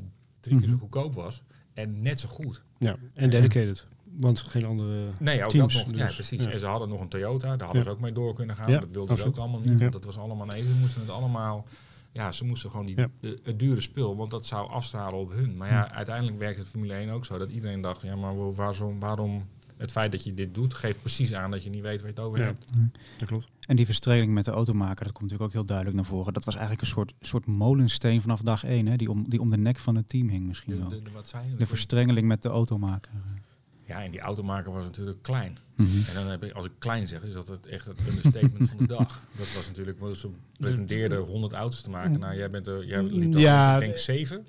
drie 0.40 0.57
keer 0.59 0.66
zo 0.69 0.73
Mhm. 0.75 0.81
goedkoop 0.83 1.14
was. 1.14 1.42
En 1.75 2.03
net 2.03 2.21
zo 2.21 2.29
goed. 2.29 2.62
Ja, 2.79 2.97
en 3.14 3.31
dedicated. 3.31 3.87
Want 4.12 4.40
geen 4.40 4.64
andere... 4.64 5.09
Nee, 5.21 5.45
ook 5.45 5.51
teams, 5.51 5.75
dat 5.75 5.87
nog. 5.87 5.97
ja, 5.97 6.07
dus, 6.07 6.14
precies. 6.14 6.45
ja. 6.45 6.51
En 6.51 6.61
ze 6.61 6.66
hadden 6.66 6.88
nog 6.88 7.01
een 7.01 7.09
Toyota. 7.09 7.49
Daar 7.57 7.59
hadden 7.66 7.77
Ja. 7.77 7.83
ze 7.83 7.95
ook 7.95 8.01
mee 8.01 8.12
door 8.12 8.35
kunnen 8.35 8.57
gaan. 8.57 8.71
Ja, 8.71 8.79
dat 8.81 8.88
wilden 8.92 9.16
ze 9.16 9.27
ook 9.27 9.37
allemaal 9.37 9.61
niet. 9.61 9.81
Want 9.81 9.92
dat 9.92 10.05
was 10.05 10.19
allemaal 10.19 10.47
nee. 10.47 10.62
Ze 10.62 10.75
moesten 10.81 11.01
het 11.01 11.11
allemaal... 11.11 11.66
Ja, 12.12 12.33
ze 12.33 12.45
moesten 12.45 12.71
gewoon 12.71 12.87
die, 12.87 12.95
de- 13.21 13.40
het 13.42 13.59
dure 13.59 13.81
spul. 13.81 14.16
Want 14.16 14.31
dat 14.31 14.47
zou 14.47 14.71
afstralen 14.71 15.19
op 15.19 15.33
hun. 15.33 15.57
Maar 15.57 15.69
ja, 15.71 15.90
uiteindelijk 15.92 16.38
werkt 16.38 16.59
het 16.59 16.69
Formule 16.69 16.95
1 16.95 17.11
ook 17.11 17.25
zo. 17.25 17.38
Dat 17.38 17.49
iedereen 17.51 17.81
dacht, 17.81 18.03
ja, 18.03 18.16
maar 18.16 18.37
wa- 18.37 18.51
waarom... 18.53 19.01
waarom 19.01 19.47
het 19.76 19.90
feit 19.90 20.12
dat 20.12 20.24
je 20.24 20.34
dit 20.34 20.54
doet, 20.54 20.74
geeft 20.74 21.00
precies 21.00 21.34
aan 21.34 21.50
dat 21.50 21.62
je 21.64 21.70
niet 21.70 21.82
weet 21.82 22.00
waar 22.00 22.10
je 22.10 22.14
het 22.16 22.24
over 22.24 22.38
Ja. 22.38 22.44
hebt. 22.44 22.70
Dat 23.16 23.28
klopt. 23.28 23.46
En 23.66 23.76
die 23.76 23.84
verstreling 23.86 24.32
met 24.32 24.44
de 24.44 24.50
automaker, 24.50 25.04
dat 25.04 25.12
komt 25.12 25.22
natuurlijk 25.30 25.42
ook 25.42 25.52
heel 25.52 25.64
duidelijk 25.66 25.96
naar 25.96 26.04
voren. 26.06 26.32
Dat 26.32 26.44
was 26.44 26.54
eigenlijk 26.54 26.82
een 26.84 26.90
soort, 26.92 27.12
soort 27.20 27.46
molensteen 27.46 28.20
vanaf 28.20 28.40
dag 28.40 28.64
één, 28.64 28.86
hè, 28.86 28.96
die, 28.96 29.10
om, 29.10 29.28
die 29.28 29.40
om 29.40 29.50
de 29.50 29.58
nek 29.58 29.78
van 29.78 29.94
het 29.96 30.08
team 30.08 30.28
hing 30.28 30.46
misschien 30.46 30.72
De, 30.72 30.78
wel. 30.78 30.88
de, 30.88 30.98
de- 30.98 31.10
wat 31.10 31.28
zei 31.28 31.50
je? 31.50 31.56
De 31.56 31.66
verstrengeling 31.66 32.26
met 32.26 32.42
de 32.42 32.48
automaker. 32.48 33.12
Ja, 33.87 34.03
en 34.03 34.11
die 34.11 34.20
automaker 34.20 34.72
was 34.72 34.85
natuurlijk 34.85 35.22
klein. 35.22 35.57
Mhm. 35.77 35.88
En 36.09 36.14
dan 36.14 36.27
heb 36.27 36.44
ik, 36.44 36.53
als 36.53 36.64
ik 36.64 36.70
klein 36.79 37.07
zeg, 37.07 37.22
is 37.25 37.35
dat 37.35 37.49
het 37.49 37.66
echt 37.66 37.87
het 37.87 37.99
understatement 38.09 38.68
van 38.68 38.79
de 38.79 38.87
dag. 38.87 39.29
Dat 39.37 39.53
was 39.55 39.66
natuurlijk, 39.66 39.99
want 39.99 40.16
ze 40.16 40.29
pretendeerden 40.59 41.18
100 41.18 41.53
auto's 41.53 41.81
te 41.81 41.90
maken. 41.90 42.20
Nou, 42.20 42.37
jij 42.37 42.51
bent 42.51 42.66
er, 42.66 42.87
jij 42.87 43.03
liep 43.03 43.35
er, 43.35 43.40
Ja, 43.40 43.75
ik 43.75 43.81
denk 43.81 43.96
zeven. 43.96 44.46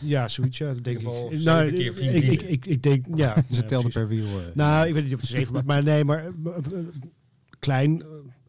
Ja, 0.00 0.28
zoiets, 0.28 0.58
ja, 0.58 0.72
dat 0.74 0.84
denk 0.84 0.98
In 0.98 1.02
ieder 1.02 1.12
ik. 1.30 1.38
geval 1.38 1.54
Nou, 1.54 1.68
zeven 1.68 1.74
keer 1.74 1.94
vier 1.94 2.14
ik, 2.14 2.24
ik, 2.24 2.42
ik, 2.42 2.66
ik 2.66 2.82
denk, 2.82 3.06
ja. 3.14 3.34
Ze 3.50 3.60
ja, 3.60 3.62
telden 3.66 3.90
per 3.90 4.08
wiel. 4.08 4.24
eh. 4.26 4.54
Nou, 4.54 4.86
ik 4.86 4.94
weet 4.94 5.04
niet 5.04 5.14
of 5.14 5.20
het 5.20 5.28
zeven 5.30 5.52
maar, 5.54 5.64
maar 5.64 5.82
nee, 5.82 6.04
maar 6.04 6.24
eh, 6.26 6.32
eh, 6.56 6.84
klein 7.58 8.02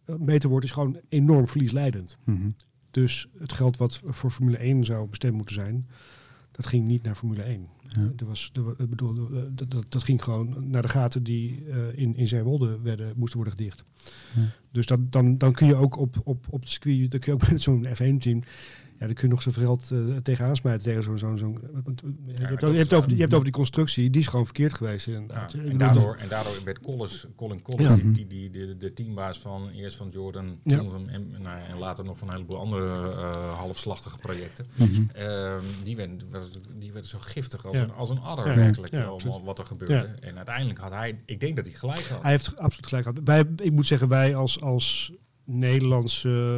meter 0.06 0.50
wordt 0.50 0.66
is 0.66 0.72
gewoon 0.72 1.00
enorm 1.10 1.48
verliesleidend. 1.48 2.18
Mhm. 2.24 2.50
Dus 2.92 3.28
het 3.40 3.54
geld 3.54 3.78
wat 3.78 4.02
voor 4.06 4.32
Formule 4.32 4.58
1 4.58 4.86
zou 4.86 5.08
bestemd 5.10 5.36
moeten 5.36 5.56
zijn, 5.56 5.88
dat 6.52 6.66
ging 6.66 6.88
niet 6.88 7.04
naar 7.04 7.16
Formule 7.16 7.44
1. 7.44 7.68
Ja. 7.92 8.12
Er 8.18 8.26
was, 8.26 8.52
er, 8.78 8.90
bedoel, 8.90 9.16
eh, 9.16 9.42
dat, 9.50 9.72
dat, 9.72 9.86
dat 9.90 10.04
ging 10.04 10.24
gewoon 10.24 10.70
naar 10.70 10.82
de 10.82 10.88
gaten 10.88 11.24
die 11.24 11.64
eh, 11.70 11.98
in, 11.98 12.16
in 12.16 12.28
Zeewolde 12.28 12.80
werden, 12.82 13.14
moesten 13.16 13.40
worden 13.40 13.58
gedicht. 13.58 13.84
Ja. 14.36 14.42
Dus 14.72 14.86
dat, 14.86 15.12
dan, 15.12 15.38
dan 15.38 15.54
kun 15.54 15.68
je 15.68 15.76
ook 15.76 15.98
op, 15.98 16.16
op, 16.24 16.46
op 16.50 16.60
het 16.60 16.70
circuit, 16.70 17.12
dan 17.12 17.20
kun 17.20 17.34
je 17.34 17.44
ook 17.44 17.52
met 17.52 17.62
zo'n 17.62 17.88
F1-team, 17.88 18.44
ja, 19.02 19.08
dan 19.08 19.16
kun 19.16 19.28
je 19.28 19.34
nog 19.34 19.42
zoveel 19.44 19.64
geld 19.66 19.92
eh, 19.92 20.16
tegenaan 20.24 20.56
smijten 20.56 20.84
tegen 20.84 21.04
zo'n... 21.04 21.18
zo'n 21.18 21.38
zo'n 21.38 21.60
want, 21.84 22.02
eh, 22.04 22.10
je, 22.36 22.46
hebt, 22.46 22.62
je, 22.62 22.68
hebt 22.68 22.94
over, 22.94 23.08
die- 23.08 23.16
je 23.16 23.22
hebt 23.22 23.34
over 23.34 23.46
die 23.46 23.54
constructie, 23.56 24.10
die 24.10 24.22
is 24.22 24.28
gewoon 24.28 24.46
verkeerd 24.46 24.74
geweest. 24.74 25.08
Inderdaad. 25.08 25.54
En, 25.54 25.62
bedoel, 25.64 25.78
daardoor, 25.78 26.16
en 26.16 26.28
daardoor 26.28 26.54
werd 26.66 26.80
Collins, 26.80 27.26
Colin 27.36 27.62
Collins, 27.62 27.88
Ja. 27.90 27.96
die, 27.96 28.12
die, 28.12 28.28
die, 28.28 28.50
de, 28.50 28.78
de 28.78 28.94
teambaas 28.94 29.40
van 29.40 29.70
eerst 29.70 29.98
van 29.98 30.10
Jordan 30.10 30.60
van- 30.64 31.10
en, 31.10 31.32
nou, 31.42 31.60
en 31.72 31.78
later 31.78 32.06
nog 32.06 32.18
van 32.18 32.28
een 32.28 32.34
heleboel 32.34 32.58
andere 32.60 33.12
eh, 33.12 33.58
halfslachtige 33.60 34.18
projecten. 34.18 34.66
Mhm. 34.76 34.90
Ehm, 35.14 35.60
die, 35.84 35.96
werden, 35.96 36.20
die 36.80 36.92
werden 36.92 37.10
zo 37.10 37.18
giftig 37.22 37.66
als, 37.66 37.76
Ja. 37.78 37.84
een, 37.84 37.92
als 37.94 38.10
een 38.10 38.20
adder 38.22 38.48
Ja. 38.48 38.56
werkelijk. 38.56 38.94
Absoluut. 38.96 39.44
wat 39.44 39.60
er 39.60 39.66
gebeurde. 39.66 39.96
En 40.22 40.36
uiteindelijk 40.38 40.80
had 40.80 40.92
hij, 40.92 41.20
ik 41.26 41.40
denk 41.40 41.56
dat 41.56 41.66
hij 41.66 41.74
gelijk 41.76 42.08
had. 42.08 42.22
Hij 42.22 42.32
heeft 42.32 42.58
absoluut 42.58 42.88
gelijk 42.88 43.06
gehad. 43.08 43.20
Wij, 43.24 43.66
ik 43.66 43.72
moet 43.72 43.86
zeggen, 43.88 44.08
wij 44.08 44.36
als, 44.36 44.62
als 44.62 45.12
Nederlandse 45.46 46.30
eh, 46.30 46.58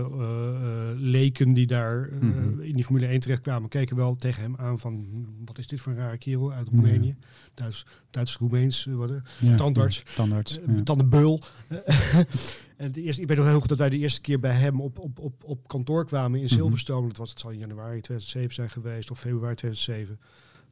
eh, 0.90 0.98
leken 0.98 1.54
die 1.54 1.68
daar 1.68 2.10
eh, 2.10 2.20
Mhm. 2.20 2.60
in 2.62 2.74
die 2.74 2.84
Formule 2.84 3.08
1 3.08 3.20
terechtkwamen, 3.20 3.70
keken 3.70 3.96
wel 3.96 4.16
tegen 4.16 4.42
hem 4.42 4.56
aan 4.58 4.80
van, 4.80 5.06
wat 5.46 5.58
is 5.58 5.68
dit 5.68 5.82
voor 5.82 5.92
een 5.92 5.98
rare 5.98 6.18
kerel 6.18 6.52
uit 6.54 6.68
Roemenië? 6.68 7.16
Duits, 7.54 7.86
Duits-Roemeens, 8.10 8.86
wat, 8.90 9.12
Ja, 9.40 9.56
tandarts. 9.56 9.98
ja, 9.98 10.04
tandarts. 10.16 10.60
ja. 10.76 10.84
tandenbeul. 10.84 11.42
en 12.78 12.92
de 12.92 13.02
eerste, 13.02 13.22
ik 13.22 13.28
weet 13.28 13.38
nog 13.38 13.46
heel 13.46 13.60
goed 13.60 13.70
dat 13.70 13.78
wij 13.78 13.90
de 13.90 13.98
eerste 13.98 14.22
keer 14.22 14.40
bij 14.40 14.56
hem 14.56 14.82
op, 14.82 15.00
op, 15.00 15.20
op, 15.20 15.44
op 15.44 15.68
kantoor 15.68 16.06
kwamen 16.06 16.40
in 16.40 16.46
Mhm. 16.46 16.54
Silverstone. 16.54 17.08
Dat 17.08 17.18
was, 17.18 17.30
het 17.30 17.40
zal 17.40 17.52
in 17.52 17.60
januari 17.60 18.02
2007 18.02 18.54
zijn 18.54 18.70
geweest, 18.70 19.12
of 19.12 19.20
februari 19.20 19.56
2007 19.56 20.20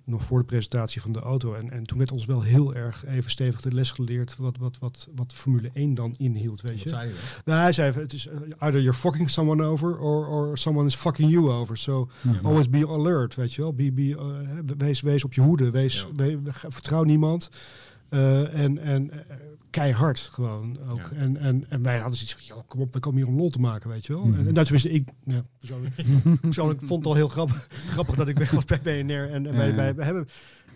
nog 0.06 0.24
voor 0.24 0.40
de 0.40 0.46
presentatie 0.46 1.02
van 1.02 1.12
de 1.12 1.20
auto. 1.20 1.54
En, 1.54 1.72
en 1.72 1.84
toen 1.84 1.98
werd 1.98 2.12
ons 2.12 2.26
wel 2.26 2.42
heel 2.42 2.76
erg 2.76 3.06
even 3.06 3.32
stevig 3.32 3.62
de 3.62 3.74
les 3.74 3.92
geleerd 3.92 4.36
wat, 4.38 4.58
wat, 4.58 4.78
wat, 4.80 5.08
wat 5.16 5.34
Formule 5.34 5.70
1 5.74 5.94
dan 5.94 6.16
inhield, 6.18 6.62
weet 6.62 6.72
Wat 6.72 6.82
je. 6.82 6.90
zei? 6.90 7.12
Nou, 7.46 7.60
hij 7.62 7.72
zei, 7.72 7.92
het 7.92 8.14
is 8.14 8.26
uh, 8.28 8.34
either 8.60 8.80
you're 8.82 8.94
fucking 8.98 9.30
someone 9.30 9.64
over 9.64 9.98
or, 9.98 10.28
or 10.28 10.58
someone 10.58 10.88
is 10.88 10.96
fucking 10.96 11.32
you 11.32 11.50
over. 11.50 11.78
So 11.78 12.10
Ja. 12.22 12.40
always 12.44 12.70
be 12.70 12.88
alert, 12.88 13.36
weet 13.36 13.54
je 13.54 13.62
wel. 13.62 13.74
Be, 13.74 13.92
be, 13.92 14.02
uh, 14.02 14.18
hè, 14.48 14.62
wees, 14.78 15.02
wees 15.02 15.24
op 15.24 15.34
je 15.34 15.42
hoede, 15.42 15.72
wees, 15.72 16.08
Ja. 16.18 16.26
we- 16.26 16.40
vertrouw 16.68 17.04
niemand. 17.04 17.50
Uh, 18.10 18.54
en 18.54 18.78
en 18.78 19.12
keihard 19.72 20.20
gewoon 20.20 20.78
ook. 20.90 21.10
Ja. 21.12 21.18
En, 21.18 21.38
en, 21.38 21.66
en 21.70 21.84
wij 21.84 22.00
hadden 22.00 22.18
zoiets 22.18 22.34
van, 22.34 22.44
joh, 22.46 22.68
kom 22.68 22.82
op, 22.82 22.94
we 22.94 23.00
komen 23.00 23.20
hier 23.20 23.28
om 23.28 23.38
lol 23.38 23.50
te 23.50 23.60
maken, 23.60 23.90
weet 23.90 24.06
je 24.06 24.14
wel. 24.14 24.26
Mhm. 24.26 24.40
En, 24.40 24.48
en 24.48 24.54
nou, 24.54 24.66
tenminste, 24.66 24.92
ik 24.92 25.10
ja, 25.26 25.44
persoonlijk, 25.58 25.96
persoonlijk 26.42 26.80
vond 26.80 27.00
het 27.00 27.08
al 27.08 27.16
heel 27.16 27.28
grappig, 27.28 27.68
grappig 27.94 28.16
dat 28.16 28.28
ik 28.28 28.38
weg 28.38 28.52
was 28.52 28.66
bij 28.66 28.80
BNR. 28.82 29.32
En, 29.32 29.48
en 29.48 29.58
wij, 29.58 29.76
wij, 29.76 29.96
we 29.96 30.04
hebben... 30.04 30.28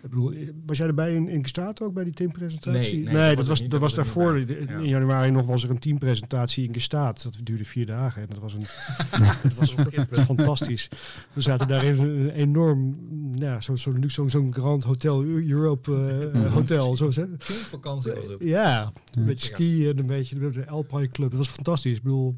Ik 0.06 0.12
bedoel, 0.12 0.34
was 0.66 0.78
jij 0.78 0.86
erbij 0.86 1.14
in, 1.14 1.28
in 1.28 1.42
Gestaat 1.42 1.82
ook 1.82 1.94
bij 1.94 2.04
die 2.04 2.12
teampresentatie? 2.12 2.94
Nee, 3.02 3.14
nee, 3.14 3.28
dat 3.28 3.36
dat 3.36 3.46
was 3.46 3.60
niet, 3.60 3.70
dat 3.70 3.80
was 3.80 3.94
daarvoor. 3.94 4.38
In 4.38 4.66
Ja. 4.68 4.80
januari 4.80 5.30
nog 5.30 5.46
was 5.46 5.64
er 5.64 5.70
een 5.70 5.78
teampresentatie 5.78 6.66
in 6.68 6.72
Gestaat. 6.72 7.22
Dat 7.22 7.38
duurde 7.42 7.64
vier 7.64 7.86
dagen 7.86 8.22
en 8.22 8.28
dat 8.28 8.38
was, 8.38 8.52
een, 8.52 8.60
dat 9.42 10.08
was 10.10 10.24
fantastisch. 10.24 10.88
We 11.32 11.40
zaten 11.40 11.68
daar 11.68 11.84
in 11.84 11.98
een 11.98 12.30
enorm, 12.30 12.96
ja, 13.34 13.60
zo'n 13.60 13.76
zo, 13.78 13.92
zo, 14.00 14.08
zo'n 14.08 14.28
zo'n 14.28 14.52
Grand 14.54 14.82
Hotel 14.82 15.24
Europe 15.24 15.94
eh, 16.32 16.40
Mhm. 16.40 16.50
hotel. 16.52 16.96
Zo, 16.96 17.08
hè? 17.14 17.24
vakantie 17.66 18.12
was 18.12 18.28
het. 18.28 18.42
Ja, 18.42 18.92
een 19.14 19.24
beetje 19.24 19.46
skiën 19.46 19.90
en 19.90 19.98
een 19.98 20.06
beetje 20.06 20.50
de 20.50 20.66
Alpine 20.66 21.08
Club. 21.08 21.28
Dat 21.30 21.38
was 21.38 21.48
fantastisch. 21.48 21.96
Ik 21.96 22.02
bedoel, 22.02 22.36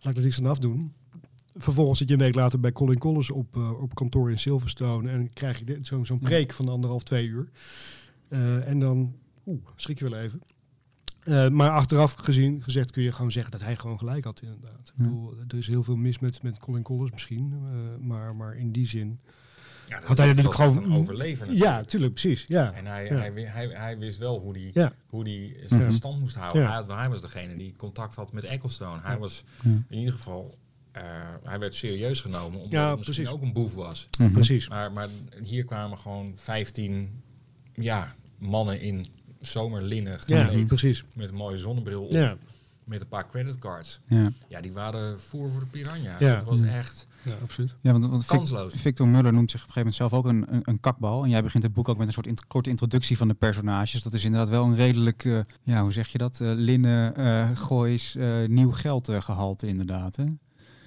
laat 0.00 0.12
ik 0.12 0.16
er 0.16 0.22
niks 0.24 0.38
aan 0.38 0.46
afdoen. 0.46 0.92
Vervolgens 1.56 1.98
zit 1.98 2.08
je 2.08 2.14
een 2.14 2.20
week 2.20 2.34
later 2.34 2.60
bij 2.60 2.72
Colin 2.72 2.98
Collins 2.98 3.30
op, 3.30 3.56
eh, 3.56 3.82
op 3.82 3.94
kantoor 3.94 4.30
in 4.30 4.38
Silverstone. 4.38 5.10
En 5.10 5.32
krijg 5.32 5.58
je 5.64 5.78
zo'n 5.82 6.06
zo'n 6.06 6.18
preek 6.18 6.52
van 6.52 6.68
anderhalf, 6.68 7.02
twee 7.02 7.26
uur. 7.26 7.48
Eh, 8.28 8.68
en 8.68 8.78
dan, 8.78 9.14
oeh, 9.46 9.66
schrik 9.76 9.98
je 9.98 10.08
wel 10.10 10.18
even. 10.20 10.40
Eh, 11.22 11.48
maar 11.48 11.70
achteraf 11.70 12.14
gezien, 12.14 12.62
gezegd 12.62 12.90
kun 12.90 13.02
je 13.02 13.12
gewoon 13.12 13.30
zeggen 13.32 13.50
dat 13.52 13.62
hij 13.62 13.76
gewoon 13.76 13.98
gelijk 13.98 14.24
had 14.24 14.42
inderdaad. 14.42 14.80
Ja. 14.84 14.90
Ik 14.92 14.96
bedoel, 14.96 15.34
er 15.48 15.56
is 15.58 15.66
heel 15.66 15.82
veel 15.82 15.96
mis 15.96 16.18
met, 16.18 16.42
met 16.42 16.58
Colin 16.58 16.82
Collins 16.82 17.10
misschien. 17.12 17.52
eh, 17.52 18.06
maar, 18.06 18.36
maar 18.36 18.56
in 18.56 18.66
die 18.66 18.86
zin... 18.86 19.20
Ja, 19.88 19.98
dat 19.98 20.08
Had 20.08 20.16
hij 20.18 20.26
natuurlijk 20.26 20.54
gewoon- 20.54 20.84
een 20.84 20.92
overleven. 20.92 21.46
Ja, 21.46 21.52
natuurlijk. 21.52 21.88
tuurlijk, 21.88 22.12
precies. 22.12 22.44
Ja. 22.46 22.72
En 22.72 22.86
hij, 22.86 23.04
Ja. 23.04 23.14
hij, 23.14 23.32
hij, 23.34 23.68
hij 23.68 23.98
wist 23.98 24.18
wel 24.18 24.38
hoe 24.40 24.52
die, 24.52 24.70
Ja. 24.74 24.92
hoe 25.10 25.24
die 25.24 25.56
zijn 25.66 25.92
stand 25.92 26.20
moest 26.20 26.34
houden. 26.36 26.62
Ja. 26.62 26.84
Hij, 26.86 26.96
hij 26.96 27.08
was 27.08 27.20
degene 27.20 27.56
die 27.56 27.76
contact 27.76 28.14
had 28.14 28.32
met 28.32 28.44
Ecclestone. 28.44 29.00
Hij 29.02 29.12
Ja. 29.14 29.18
was 29.18 29.44
Ja. 29.62 29.70
in 29.88 29.98
ieder 29.98 30.12
geval, 30.12 30.54
eh, 30.92 31.02
hij 31.44 31.58
werd 31.58 31.74
serieus 31.74 32.20
genomen 32.20 32.54
omdat 32.58 32.72
Ja, 32.72 32.86
hij 32.86 32.96
misschien 32.96 33.14
precies. 33.24 33.34
ook 33.40 33.42
een 33.42 33.52
boef 33.52 33.74
was. 33.74 34.08
Mhm. 34.18 34.30
Precies. 34.32 34.68
Maar, 34.68 34.92
maar 34.92 35.08
hier 35.44 35.64
kwamen 35.64 35.98
gewoon 35.98 36.32
15 36.36 37.22
ja, 37.74 38.14
mannen 38.38 38.80
in 38.80 39.06
zomerlinnen 39.40 40.18
Ja, 40.26 40.44
gekleed. 40.44 40.64
precies. 40.66 41.04
Met 41.14 41.28
een 41.28 41.34
mooie 41.34 41.58
zonnebril 41.58 42.02
op. 42.04 42.12
Ja, 42.12 42.36
Met 42.84 43.00
een 43.00 43.08
paar 43.08 43.28
creditcards. 43.28 44.00
Ja. 44.06 44.28
Ja, 44.48 44.60
die 44.60 44.72
waren 44.72 45.20
voer 45.20 45.50
voor 45.50 45.60
de 45.60 45.66
piranha's. 45.66 46.20
Ja. 46.20 46.34
Het 46.34 46.44
was 46.44 46.58
Ja. 46.58 46.64
echt 46.66 47.06
ja, 47.22 47.32
absoluut. 47.42 47.74
Ja, 47.80 47.92
want, 47.92 48.06
want 48.06 48.24
Vic- 48.26 48.36
kansloos. 48.36 48.74
Victor 48.74 49.08
Muller 49.08 49.32
noemt 49.32 49.50
zich 49.50 49.60
op 49.62 49.66
een 49.68 49.72
gegeven 49.72 49.92
moment 49.92 49.94
zelf 49.94 50.12
ook 50.12 50.24
een, 50.50 50.54
een, 50.54 50.60
een 50.64 50.80
kakbal. 50.80 51.24
En 51.24 51.30
jij 51.30 51.42
begint 51.42 51.62
het 51.62 51.72
boek 51.72 51.88
ook 51.88 51.98
met 51.98 52.06
een 52.06 52.12
soort 52.12 52.26
int- 52.26 52.46
korte 52.46 52.70
introductie 52.70 53.16
van 53.16 53.28
de 53.28 53.34
personages. 53.34 54.02
Dat 54.02 54.12
is 54.12 54.24
inderdaad 54.24 54.48
wel 54.48 54.64
een 54.64 54.74
redelijk, 54.74 55.24
eh, 55.24 55.40
ja, 55.62 55.82
hoe 55.82 55.92
zeg 55.92 56.08
je 56.08 56.18
dat? 56.18 56.40
eh, 56.40 56.52
linnen, 56.54 57.16
eh 57.16 57.50
goois, 57.56 58.16
eh, 58.16 58.46
nieuw 58.46 58.70
geld 58.72 59.08
eh, 59.08 59.20
gehalte 59.20 59.66
inderdaad. 59.66 60.16
Hè? 60.16 60.24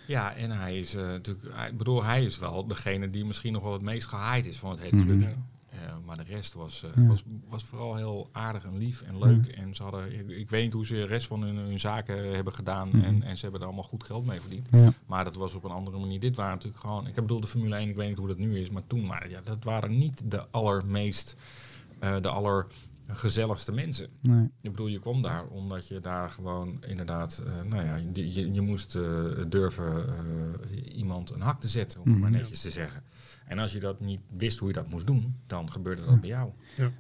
Ja, 0.08 0.34
en 0.36 0.52
hij 0.52 0.78
is 0.80 0.94
eh, 0.96 1.02
natuurlijk, 1.08 1.46
ik 1.70 1.78
bedoel, 1.78 2.04
hij 2.04 2.24
is 2.24 2.38
wel 2.39 2.68
degene 2.68 3.10
die 3.10 3.26
misschien 3.26 3.54
nog 3.54 3.63
wel 3.63 3.74
het 3.74 3.82
meest 3.82 4.08
gehaaid 4.08 4.46
is 4.46 4.58
van 4.60 4.70
het 4.72 4.80
hele 4.80 4.96
Mhm. 4.96 5.06
clubje. 5.06 5.36
Eh, 5.70 5.80
maar 6.06 6.18
de 6.18 6.24
rest 6.24 6.54
was, 6.54 6.84
eh, 6.84 6.89
Ja. 7.04 7.08
was, 7.08 7.24
was 7.50 7.63
vooral 7.63 7.96
heel 7.96 8.30
aardig 8.32 8.63
en 8.63 8.78
lief 8.78 9.02
en 9.02 9.20
leuk. 9.20 9.46
En 9.48 9.76
ze 9.76 9.84
hadden, 9.84 10.20
ik, 10.20 10.30
ik 10.30 10.49
weet 10.49 10.64
niet 10.64 10.74
hoe 10.74 10.86
ze 10.86 10.93
de 10.93 11.06
rest 11.06 11.28
van 11.28 11.41
hun, 11.41 11.56
hun 11.56 11.80
zaken 11.80 12.34
hebben 12.36 12.53
gedaan. 12.53 12.88
Mhm. 12.88 12.99
En, 13.03 13.24
en 13.24 13.36
ze 13.38 13.41
hebben 13.43 13.60
er 13.62 13.68
allemaal 13.68 13.86
goed 13.86 14.03
geld 14.03 14.26
mee 14.26 14.39
verdiend. 14.39 14.68
Ja. 14.72 14.93
Maar 15.06 15.24
dat 15.24 15.36
was 15.36 15.53
op 15.53 15.64
een 15.64 15.72
andere 15.72 15.97
manier. 15.99 16.20
Dit 16.20 16.36
waren 16.36 16.53
natuurlijk 16.53 16.82
gewoon, 16.82 17.08
ik 17.08 17.14
bedoel 17.16 17.39
de 17.39 17.47
Formule 17.47 17.76
1, 17.78 17.89
ik 17.89 17.95
weet 17.95 18.08
niet 18.10 18.18
hoe 18.18 18.28
dat 18.28 18.38
nu 18.38 18.60
is. 18.60 18.70
Maar 18.70 18.88
toen 18.88 19.08
waren, 19.08 19.30
ja, 19.30 19.41
dat 19.41 19.64
waren 19.64 19.97
niet 19.97 20.22
de 20.32 20.47
allermeest, 20.51 21.36
de 22.22 22.30
allergezelligste 23.08 23.72
mensen. 23.72 24.08
Nee. 24.22 24.49
Ik 24.62 24.72
bedoel, 24.72 24.88
je 24.88 24.99
kwam 24.99 25.22
daar 25.22 25.45
omdat 25.47 25.88
je 25.88 25.99
daar 25.99 26.30
gewoon 26.30 26.84
inderdaad, 26.88 27.43
eh, 27.45 27.70
nou 27.70 27.86
ja, 27.86 27.95
je, 28.14 28.34
je, 28.34 28.53
je 28.53 28.62
moest 28.62 28.95
eh, 28.95 29.03
durven 29.47 30.08
eh, 30.08 30.97
iemand 30.97 31.30
een 31.32 31.41
hak 31.41 31.62
te 31.62 31.68
zetten, 31.68 32.01
om 32.01 32.12
het 32.12 32.20
maar 32.20 32.30
Mhm. 32.30 32.39
netjes 32.39 32.62
te 32.62 32.70
zeggen. 32.70 33.01
En 33.47 33.60
als 33.60 33.72
je 33.72 33.80
dat 33.80 33.99
niet 33.99 34.20
wist 34.38 34.60
hoe 34.60 34.68
je 34.68 34.74
dat 34.74 34.89
moest 34.89 35.08
doen, 35.08 35.36
dan 35.47 35.72
gebeurde 35.72 36.06
dat 36.06 36.20
bij 36.20 36.30
jou. 36.30 36.49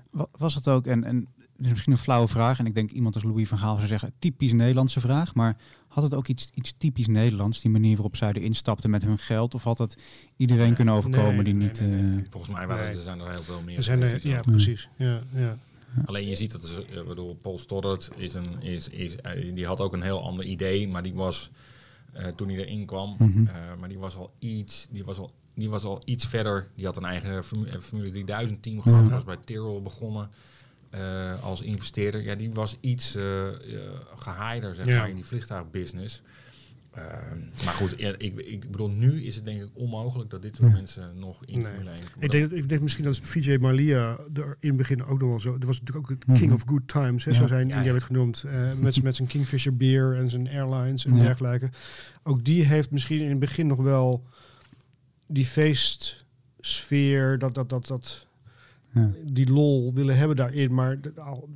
Wa- 0.09 0.27
Was 0.31 0.55
het 0.55 0.67
ook, 0.67 0.87
en, 0.87 1.03
en 1.03 1.27
is 1.57 1.69
misschien 1.69 1.91
een 1.91 1.97
flauwe 1.97 2.27
vraag, 2.27 2.59
en 2.59 2.65
ik 2.65 2.75
denk 2.75 2.91
iemand 2.91 3.15
als 3.15 3.23
Louis 3.23 3.47
van 3.47 3.57
Gaal 3.57 3.75
zou 3.75 3.87
zeggen, 3.87 4.13
typisch 4.19 4.53
Nederlandse 4.53 4.99
vraag, 4.99 5.35
maar 5.35 5.57
had 5.87 6.03
het 6.03 6.13
ook 6.13 6.27
iets, 6.27 6.49
iets 6.53 6.73
typisch 6.77 7.07
Nederlands, 7.07 7.61
die 7.61 7.71
manier 7.71 7.93
waarop 7.93 8.15
zij 8.15 8.31
erin 8.33 8.55
stapten 8.55 8.89
met 8.89 9.01
hun 9.03 9.17
geld, 9.17 9.53
of 9.55 9.63
had 9.63 9.77
het 9.77 9.97
iedereen 10.37 10.73
kunnen 10.73 10.93
overkomen 10.93 11.35
nee, 11.35 11.43
die 11.43 11.53
nee, 11.53 11.67
niet... 11.67 11.79
nee, 11.81 12.01
nee, 12.01 12.25
Volgens 12.29 12.53
mij 12.55 12.67
waren 12.67 12.85
Nee. 12.85 12.95
er 12.95 13.01
zijn 13.01 13.19
er 13.19 13.31
heel 13.31 13.43
veel 13.43 13.61
meer. 13.61 13.77
Er 13.77 13.83
zijn 13.83 14.01
er, 14.01 14.27
ja, 14.27 14.41
precies. 14.41 14.89
Ja, 14.97 15.21
ja. 15.33 15.57
Alleen 16.05 16.27
je 16.27 16.35
ziet 16.35 16.51
dat, 16.51 16.83
ik 16.89 17.07
bedoel, 17.07 17.35
Paul 17.35 17.57
Stoddard 17.57 18.09
is 18.15 18.33
een, 18.33 18.61
is, 18.61 18.87
is, 18.89 19.15
eh, 19.15 19.55
die 19.55 19.65
had 19.65 19.79
ook 19.79 19.93
een 19.93 20.01
heel 20.01 20.21
ander 20.23 20.45
idee, 20.45 20.87
maar 20.87 21.03
die 21.03 21.13
was, 21.13 21.49
eh, 22.13 22.27
toen 22.27 22.49
hij 22.49 22.57
erin 22.57 22.85
kwam, 22.85 23.15
Mhm. 23.19 23.47
eh, 23.47 23.53
maar 23.79 23.89
die 23.89 23.99
was 23.99 24.15
al 24.15 24.31
iets, 24.39 24.87
die 24.91 25.03
was 25.05 25.17
al, 25.17 25.31
die 25.55 25.69
was 25.69 25.83
al 25.83 26.01
iets 26.05 26.25
verder. 26.25 26.67
Die 26.75 26.85
had 26.85 26.97
een 26.97 27.05
eigen 27.05 27.43
Formu- 27.43 27.67
eh, 27.69 27.79
Formule 27.79 28.09
3000 28.11 28.61
team 28.63 28.81
gehad, 28.81 29.05
Ja. 29.05 29.11
was 29.11 29.23
bij 29.23 29.37
Tyrrell 29.45 29.81
begonnen 29.81 30.29
eh, 30.89 31.43
als 31.43 31.61
investeerder. 31.61 32.21
Ja, 32.23 32.35
die 32.35 32.51
was 32.53 32.77
iets 32.79 33.15
eh, 33.15 33.47
eh, 33.47 33.55
gehaaider, 34.15 34.75
zeg 34.75 34.85
Ja. 34.85 34.97
maar, 34.97 35.09
in 35.09 35.15
die 35.15 35.25
vliegtuigbusiness. 35.25 36.21
Eh, 36.95 37.03
maar 37.65 37.73
goed, 37.73 37.93
ja, 37.97 38.13
ik, 38.17 38.39
ik 38.39 38.71
bedoel, 38.71 38.89
nu 38.89 39.23
is 39.23 39.35
het 39.35 39.45
denk 39.45 39.61
ik 39.61 39.69
onmogelijk 39.73 40.29
dat 40.29 40.41
dit 40.41 40.55
soort 40.55 40.69
Ja. 40.71 40.75
mensen 40.77 41.19
nog 41.19 41.45
in 41.45 41.53
Nee. 41.61 41.65
Formule 41.71 41.89
1 41.89 41.99
Ik 42.19 42.31
denk, 42.31 42.51
ik 42.51 42.69
denk 42.69 42.81
misschien 42.81 43.03
dat 43.03 43.17
VJ 43.19 43.57
Malia 43.57 44.17
er 44.33 44.57
in 44.59 44.67
het 44.67 44.77
begin 44.77 45.05
ook 45.05 45.19
nog 45.19 45.29
wel 45.29 45.39
zo. 45.39 45.51
Dat 45.57 45.63
was 45.67 45.79
natuurlijk 45.79 46.11
ook 46.11 46.19
de 46.19 46.25
King 46.33 46.45
Mhm. 46.45 46.53
of 46.53 46.63
Good 46.65 46.87
Times, 46.87 47.25
hè, 47.25 47.31
Ja. 47.31 47.37
zo 47.37 47.47
zijn 47.47 47.67
ja. 47.67 47.83
werd 47.83 48.03
genoemd. 48.03 48.43
eh, 48.43 48.73
met, 48.73 49.03
met 49.03 49.15
zijn 49.15 49.27
Kingfisher 49.27 49.77
beer 49.77 50.15
en 50.15 50.29
zijn 50.29 50.47
airlines 50.47 51.05
en 51.05 51.15
Ja. 51.15 51.23
dergelijke. 51.23 51.69
Ook 52.23 52.43
die 52.43 52.63
heeft 52.63 52.91
misschien 52.91 53.19
in 53.21 53.29
het 53.29 53.39
begin 53.39 53.67
nog 53.67 53.79
wel 53.81 54.23
die 55.27 55.45
feestsfeer, 55.45 57.37
dat, 57.39 57.55
dat, 57.55 57.69
dat, 57.69 57.87
dat, 57.87 58.27
ja. 58.95 59.11
die 59.31 59.49
lol 59.51 59.91
willen 59.93 60.17
hebben 60.17 60.35
daarin. 60.35 60.73
Maar 60.73 60.99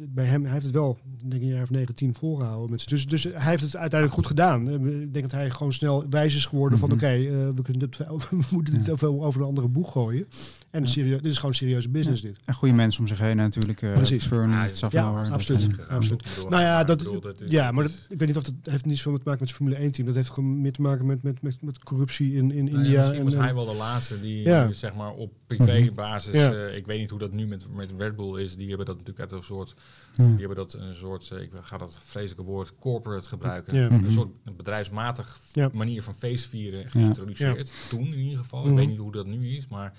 bij 0.10 0.26
hem 0.26 0.44
hij 0.44 0.52
heeft 0.54 0.66
het 0.66 0.74
wel, 0.74 0.98
denk 1.26 1.34
ik, 1.34 1.42
een 1.42 1.48
jaar 1.54 1.62
of 1.62 1.70
19 1.70 2.14
volgehouden. 2.14 2.70
Met 2.72 2.88
dus, 2.88 3.08
dus 3.08 3.24
hij 3.24 3.34
heeft 3.50 3.64
het 3.64 3.76
uiteindelijk 3.76 4.14
goed 4.20 4.28
gedaan. 4.28 4.68
Eh, 4.70 4.74
Ik 5.02 5.14
denk 5.14 5.22
dat 5.22 5.32
hij 5.32 5.50
gewoon 5.52 5.74
snel 5.74 6.06
wijs 6.10 6.36
is 6.36 6.46
geworden 6.46 6.78
Mhm. 6.80 6.88
van... 6.88 6.96
oké, 6.98 7.08
eh, 7.08 7.50
we, 7.56 7.62
kunnen 7.62 7.90
dit, 7.90 7.98
we 8.30 8.38
moeten 8.52 8.74
dit 8.74 8.86
Ja. 8.86 8.92
over, 8.92 9.08
over 9.22 9.42
een 9.42 9.48
andere 9.48 9.68
boeg 9.68 9.92
gooien. 9.92 10.28
En 10.72 10.82
Ja. 10.82 10.88
serieus, 10.88 11.22
dit 11.22 11.32
is 11.32 11.38
gewoon 11.38 11.54
serieuze 11.56 11.90
business, 11.90 12.22
dit. 12.22 12.38
En 12.46 12.54
goede 12.54 12.74
mensen 12.74 13.02
om 13.02 13.08
zich 13.08 13.20
heen 13.20 13.36
natuurlijk. 13.36 13.82
eh 13.82 13.94
Precies. 13.94 14.24
Ja, 14.30 14.68
Safnauer, 14.74 15.18
ja, 15.18 15.24
dat, 15.24 15.32
absoluut. 15.34 15.88
absoluut. 15.90 16.24
Nou 16.50 16.62
ja, 16.64 16.76
maar 16.76 16.86
dat, 16.86 16.98
bedoel, 16.98 17.22
ja, 17.46 17.72
maar 17.72 17.84
dat, 17.84 18.08
ik 18.10 18.20
weet 18.20 18.28
niet 18.28 18.38
of 18.38 18.44
dat 18.44 18.54
heeft 18.64 18.86
niet 18.86 18.98
zoveel 18.98 19.20
te 19.20 19.24
maken 19.26 19.40
met 19.40 19.50
het 19.50 19.58
Formule 19.58 19.76
1 19.76 19.92
team. 19.92 20.08
Dat 20.08 20.16
heeft 20.16 20.30
gewoon 20.30 20.62
meer 20.62 20.72
te 20.72 20.82
maken 20.82 21.06
met, 21.06 21.24
met, 21.24 21.42
met, 21.42 21.62
met 21.62 21.84
corruptie 21.84 22.34
in, 22.36 22.52
in 22.52 22.66
Nou 22.66 22.78
ja, 22.78 22.84
India. 22.84 22.98
misschien 23.00 23.18
en, 23.20 23.24
was 23.26 23.34
en- 23.34 23.42
hij 23.42 23.54
wel 23.54 23.66
de 23.66 23.76
laatste 23.76 24.22
die 24.22 24.44
Ja. 24.44 24.72
zeg 24.74 24.96
maar 24.96 25.12
op 25.12 25.32
privébasis. 25.48 26.34
Ja. 26.34 26.52
eh, 26.54 26.76
ik 26.78 26.86
weet 26.86 27.00
niet 27.00 27.10
hoe 27.10 27.20
dat 27.20 27.29
nu 27.34 27.48
met, 27.48 27.68
met 27.76 27.92
Red 27.98 28.16
Bull 28.16 28.42
is. 28.42 28.56
Die 28.56 28.68
hebben 28.68 28.86
dat 28.86 28.98
natuurlijk 28.98 29.32
uit 29.32 29.40
een 29.40 29.44
soort. 29.46 29.76
ja. 30.16 30.26
Die 30.28 30.38
hebben 30.38 30.56
dat 30.58 30.74
een 30.74 30.96
soort. 30.96 31.32
eh, 31.32 31.42
ik 31.42 31.52
ga 31.62 31.78
dat 31.78 32.00
vreselijke 32.04 32.44
woord 32.44 32.74
corporate 32.80 33.30
gebruiken. 33.30 33.78
Ja. 33.78 33.90
Mhm. 33.90 34.06
Een 34.06 34.12
soort 34.12 34.56
bedrijfsmatig 34.58 35.40
Ja. 35.54 35.70
manier 35.74 36.04
van 36.04 36.16
feestvieren 36.16 36.90
geïntroduceerd. 36.90 37.72
Toen 37.90 38.06
in 38.14 38.20
ieder 38.20 38.38
geval. 38.40 38.60
Mhm. 38.62 38.70
Ik 38.72 38.76
weet 38.78 38.88
niet 38.88 38.98
hoe 38.98 39.12
dat 39.12 39.26
nu 39.26 39.50
is, 39.50 39.68
maar 39.68 39.94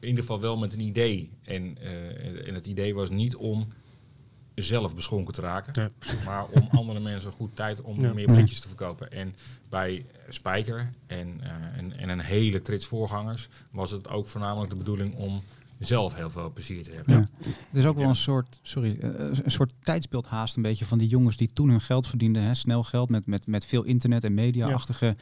in 0.00 0.08
ieder 0.08 0.24
geval 0.24 0.40
wel 0.40 0.56
met 0.58 0.72
een 0.72 0.80
idee. 0.80 1.30
En, 1.42 1.78
eh, 1.80 2.48
en 2.48 2.54
het 2.54 2.66
idee 2.66 2.94
was 2.94 3.10
niet 3.10 3.36
om 3.36 3.66
zelf 4.54 4.94
beschonken 4.94 5.34
te 5.34 5.40
raken. 5.40 5.82
Ja, 5.82 5.90
Maar 6.24 6.46
om 6.46 6.68
andere 6.70 7.00
mensen 7.00 7.32
goed 7.32 7.56
tijd 7.56 7.80
om 7.82 8.00
Ja. 8.00 8.12
meer 8.12 8.26
blikjes 8.26 8.60
te 8.60 8.68
verkopen. 8.68 9.10
En 9.12 9.34
bij 9.70 10.06
Spijker 10.28 10.90
en, 11.06 11.40
eh, 11.42 11.78
en, 11.78 11.92
en 11.98 12.08
een 12.08 12.20
hele 12.20 12.62
trits 12.62 12.86
voorgangers 12.86 13.48
was 13.70 13.90
het 13.90 14.08
ook 14.08 14.26
voornamelijk 14.26 14.70
de 14.70 14.76
bedoeling 14.76 15.14
om 15.14 15.42
zelf 15.78 16.14
heel 16.14 16.30
veel 16.30 16.52
plezier 16.52 16.82
te 16.82 16.90
hebben. 16.90 17.14
Ja. 17.14 17.26
Het 17.68 17.76
is 17.76 17.84
ook 17.84 17.96
wel 17.96 18.08
een 18.08 18.16
soort, 18.16 18.58
sorry, 18.62 18.98
eh, 19.00 19.10
een 19.42 19.50
soort 19.50 19.72
tijdsbeeld 19.82 20.26
haast 20.26 20.56
een 20.56 20.62
beetje 20.62 20.84
van 20.84 20.98
die 20.98 21.08
jongens 21.08 21.36
die 21.36 21.48
toen 21.52 21.68
hun 21.68 21.80
geld 21.80 22.06
verdienden, 22.06 22.42
hè, 22.42 22.54
snel 22.54 22.82
geld 22.82 23.10
met, 23.10 23.26
met, 23.26 23.46
met 23.46 23.64
veel 23.64 23.82
internet 23.82 24.24
en 24.24 24.34
media-achtige 24.34 25.16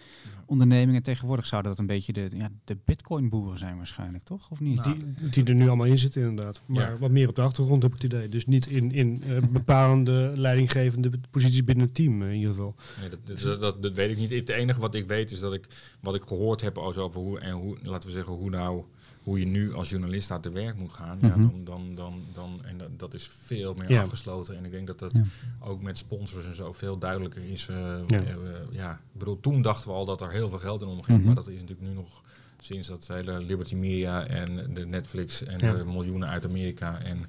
ondernemingen. 0.47 1.03
Tegenwoordig 1.03 1.47
zouden 1.47 1.71
dat 1.71 1.81
een 1.81 1.87
beetje 1.87 2.13
de, 2.13 2.29
ja, 2.37 2.51
de 2.65 2.77
bitcoin-boeren 2.85 3.59
zijn 3.59 3.77
waarschijnlijk, 3.77 4.25
toch? 4.25 4.51
Of 4.51 4.61
niet? 4.61 4.77
Nou, 4.77 4.97
die, 5.19 5.31
die 5.31 5.45
er 5.45 5.55
nu 5.55 5.67
allemaal 5.67 5.87
in 5.87 5.99
zitten 5.99 6.23
inderdaad. 6.23 6.63
Maar 6.67 6.91
Ja. 6.93 6.99
wat 6.99 7.11
meer 7.11 7.29
op 7.29 7.37
de 7.37 7.43
achtergrond 7.43 7.83
heb 7.83 7.95
ik 7.95 8.03
het 8.03 8.13
idee. 8.13 8.29
Dus 8.29 8.47
niet 8.47 8.67
in, 8.67 8.93
in 8.93 9.23
eh, 9.27 9.37
bepalende, 9.51 10.33
leidinggevende 10.37 11.11
posities 11.31 11.65
binnen 11.65 11.85
het 11.85 11.95
team 11.95 12.23
eh, 12.23 12.29
in 12.29 12.35
ieder 12.35 12.51
geval. 12.55 12.75
Nee, 13.01 13.09
dat, 13.09 13.41
dat, 13.43 13.61
dat, 13.61 13.83
dat 13.83 13.93
weet 13.93 14.11
ik 14.11 14.17
niet. 14.17 14.31
Het 14.31 14.49
enige 14.49 14.81
wat 14.81 14.95
ik 14.95 15.07
weet 15.07 15.31
is 15.31 15.41
dat 15.41 15.53
ik 15.53 15.69
wat 16.01 16.15
ik 16.15 16.23
gehoord 16.23 16.61
heb 16.61 16.79
als 16.79 16.97
over 16.97 17.21
hoe 17.21 17.39
en 17.41 17.53
hoe, 17.53 17.77
laten 17.83 18.09
we 18.09 18.15
zeggen, 18.15 18.33
hoe 18.33 18.51
nou 18.51 18.83
hoe 19.23 19.39
je 19.39 19.47
nu 19.47 19.75
als 19.75 19.89
journalist 19.91 20.31
aan 20.31 20.41
te 20.41 20.51
werk 20.51 20.77
moet 20.77 20.93
gaan. 20.93 21.19
Ja, 21.21 21.29
Mhm. 21.29 21.41
dan, 21.41 21.65
dan, 21.65 21.95
dan, 21.95 22.23
dan, 22.33 22.61
en 22.65 22.79
dat, 22.79 22.99
dat 22.99 23.15
is 23.15 23.29
veel 23.29 23.75
meer 23.75 23.91
Ja. 23.91 24.01
afgesloten. 24.03 24.57
En 24.57 24.65
ik 24.65 24.71
denk 24.71 24.87
dat 24.87 24.99
dat 24.99 25.13
Ja. 25.17 25.23
ook 25.61 25.83
met 25.83 25.99
sponsors 25.99 26.45
en 26.45 26.55
zo 26.55 26.73
veel 26.73 26.99
duidelijker 26.99 27.51
is. 27.51 27.69
eh, 27.69 27.77
Ja. 28.07 28.19
eh, 28.21 28.35
ja, 28.71 28.93
ik 28.93 29.19
bedoel, 29.19 29.41
toen 29.41 29.63
dachten 29.63 29.89
we 29.91 29.95
al 29.97 30.05
dat 30.05 30.21
er 30.21 30.31
heel 30.31 30.49
veel 30.49 30.59
geld 30.59 30.81
in 30.83 30.89
omging. 30.89 31.17
Mhm. 31.19 31.27
Maar 31.27 31.35
dat 31.35 31.47
is 31.49 31.61
natuurlijk 31.61 31.89
nu 31.89 31.95
nog 31.95 32.21
sinds 32.61 32.89
dat 32.89 33.07
hele 33.07 33.39
Liberty 33.41 33.75
Media 33.75 34.27
en 34.27 34.75
de 34.75 34.87
Netflix 34.87 35.43
en 35.43 35.59
de 35.59 35.83
miljoenen 35.87 36.29
uit 36.29 36.45
Amerika. 36.45 36.99
En 37.03 37.27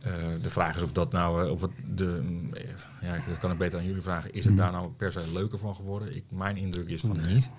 eh, 0.00 0.12
de 0.42 0.50
vraag 0.50 0.76
is 0.76 0.82
of 0.82 0.92
dat 0.92 1.12
nou, 1.12 1.44
eh, 1.44 1.50
of 1.50 1.60
het 1.60 1.70
de, 1.94 2.04
mm, 2.22 2.54
eh, 2.54 2.64
ja, 3.02 3.16
dat 3.28 3.38
kan 3.38 3.50
ik 3.50 3.58
beter 3.58 3.78
aan 3.78 3.84
jullie 3.86 4.02
vragen. 4.02 4.32
Is 4.32 4.44
het 4.44 4.52
Mhm. 4.54 4.62
daar 4.62 4.72
nou 4.72 4.90
per 4.96 5.12
se 5.12 5.32
leuker 5.32 5.58
van 5.58 5.74
geworden? 5.74 6.16
Ik, 6.16 6.24
mijn 6.28 6.56
indruk 6.56 6.88
is 6.88 7.00
van 7.00 7.16
niet. 7.26 7.50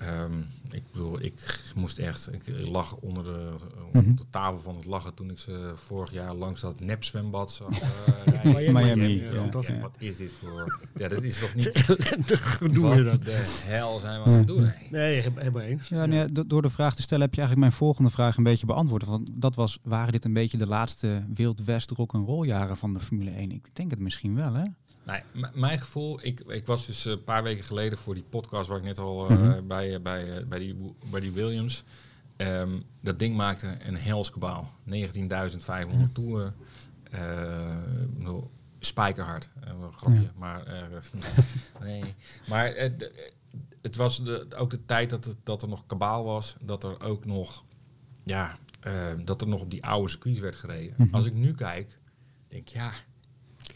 Ehm, 0.00 0.32
ik 0.70 0.82
bedoel, 0.92 1.22
ik 1.22 1.70
moest 1.74 1.98
echt, 1.98 2.32
ik 2.32 2.42
lag 2.68 2.96
onder 2.96 3.24
de, 3.24 3.54
onder 3.86 4.02
Mhm. 4.02 4.14
de 4.14 4.24
tafel 4.30 4.60
van 4.60 4.76
het 4.76 4.84
lachen 4.86 5.14
toen 5.14 5.30
ik 5.30 5.38
ze 5.38 5.72
vorig 5.74 6.12
jaar 6.12 6.34
langs 6.34 6.60
dat 6.60 6.80
nepzwembad 6.80 7.52
zag 7.52 7.68
eh, 7.80 8.42
rijden. 8.52 8.72
Miami, 8.72 9.22
Ja, 9.22 9.42
dacht. 9.44 9.80
Wat 9.80 9.94
is 9.98 10.16
dit 10.16 10.32
voor... 10.32 10.78
Ja, 10.94 11.08
dat 11.08 11.22
is 11.22 11.38
toch 11.38 11.54
niet... 11.58 11.66
Ellendig 11.68 12.56
gedoe 12.56 12.82
Wat 12.82 12.96
inderdaad. 12.96 13.24
de 13.24 13.62
hel 13.66 13.98
zijn 13.98 14.22
we 14.22 14.26
aan 14.28 14.32
het 14.32 14.46
doen? 14.46 14.70
Nee, 14.90 15.20
heb- 15.20 15.36
helemaal 15.38 15.62
eens. 15.62 15.88
Ja, 15.88 16.06
nee, 16.06 16.26
do- 16.26 16.46
door 16.46 16.62
de 16.62 16.70
vraag 16.70 16.94
te 16.94 17.02
stellen 17.02 17.24
heb 17.24 17.34
je 17.34 17.40
eigenlijk 17.40 17.68
mijn 17.70 17.78
volgende 17.80 18.10
vraag 18.10 18.36
een 18.36 18.42
beetje 18.44 18.66
beantwoord. 18.66 19.04
Want 19.04 19.30
dat 19.32 19.54
was, 19.54 19.78
waren 19.82 20.12
dit 20.12 20.24
een 20.24 20.32
beetje 20.32 20.58
de 20.58 20.66
laatste 20.66 21.24
Wild 21.34 21.64
West 21.64 21.90
rock 21.90 22.14
and 22.14 22.26
roll 22.26 22.46
jaren 22.46 22.76
van 22.76 22.92
de 22.94 23.00
Formule 23.00 23.30
1? 23.30 23.50
Ik 23.50 23.68
denk 23.72 23.90
het 23.90 24.00
misschien 24.00 24.34
wel, 24.34 24.54
hè? 24.54 24.64
Nee, 25.04 25.22
mijn 25.54 25.80
gevoel, 25.80 26.18
ik, 26.22 26.40
ik 26.40 26.66
was 26.66 26.86
dus 26.86 27.06
eh, 27.06 27.12
een 27.12 27.24
paar 27.24 27.42
weken 27.42 27.64
geleden 27.64 27.98
voor 27.98 28.14
die 28.14 28.22
podcast 28.22 28.68
waar 28.68 28.78
ik 28.78 28.84
net 28.84 28.98
al 28.98 29.28
eh, 29.28 29.36
Mhm. 29.38 29.66
bij, 29.66 29.94
eh, 29.94 30.00
bij, 30.00 30.36
eh, 30.38 30.44
bij, 30.46 30.58
die, 30.58 30.94
bij 31.10 31.20
die 31.20 31.32
Williams. 31.32 31.84
Ehm, 32.36 32.80
dat 33.00 33.18
ding 33.18 33.36
maakte 33.36 33.76
een 33.86 33.96
hels 33.96 34.30
kabaal. 34.30 34.70
19.500 34.84 36.12
toeren. 36.14 36.54
Eh, 37.10 37.78
ik 38.02 38.18
bedoel, 38.18 38.50
spijkerhard. 38.78 39.50
Eh, 39.60 39.70
een 39.82 39.92
grapje, 39.92 40.20
Ja. 40.22 40.30
maar 40.36 40.66
eh, 40.66 40.82
nee. 41.82 42.14
Maar 42.48 42.66
eh, 42.66 42.90
de- 42.98 43.32
het 43.82 43.96
was 43.96 44.24
de, 44.24 44.46
ook 44.56 44.70
de 44.70 44.84
tijd 44.86 45.10
dat, 45.10 45.24
het, 45.24 45.36
dat 45.44 45.62
er 45.62 45.68
nog 45.68 45.86
kabaal 45.86 46.24
was. 46.24 46.56
Dat 46.60 46.84
er 46.84 47.00
ook 47.02 47.24
nog, 47.24 47.64
ja, 48.24 48.58
eh, 48.80 49.12
dat 49.24 49.40
er 49.40 49.48
nog 49.48 49.60
op 49.60 49.70
die 49.70 49.84
oude 49.84 50.08
circuits 50.10 50.38
werd 50.38 50.54
gereden. 50.56 50.94
Mhm. 50.96 51.14
Als 51.14 51.24
ik 51.24 51.34
nu 51.34 51.54
kijk, 51.54 51.98
denk 52.48 52.62
ik, 52.62 52.68
ja, 52.68 52.92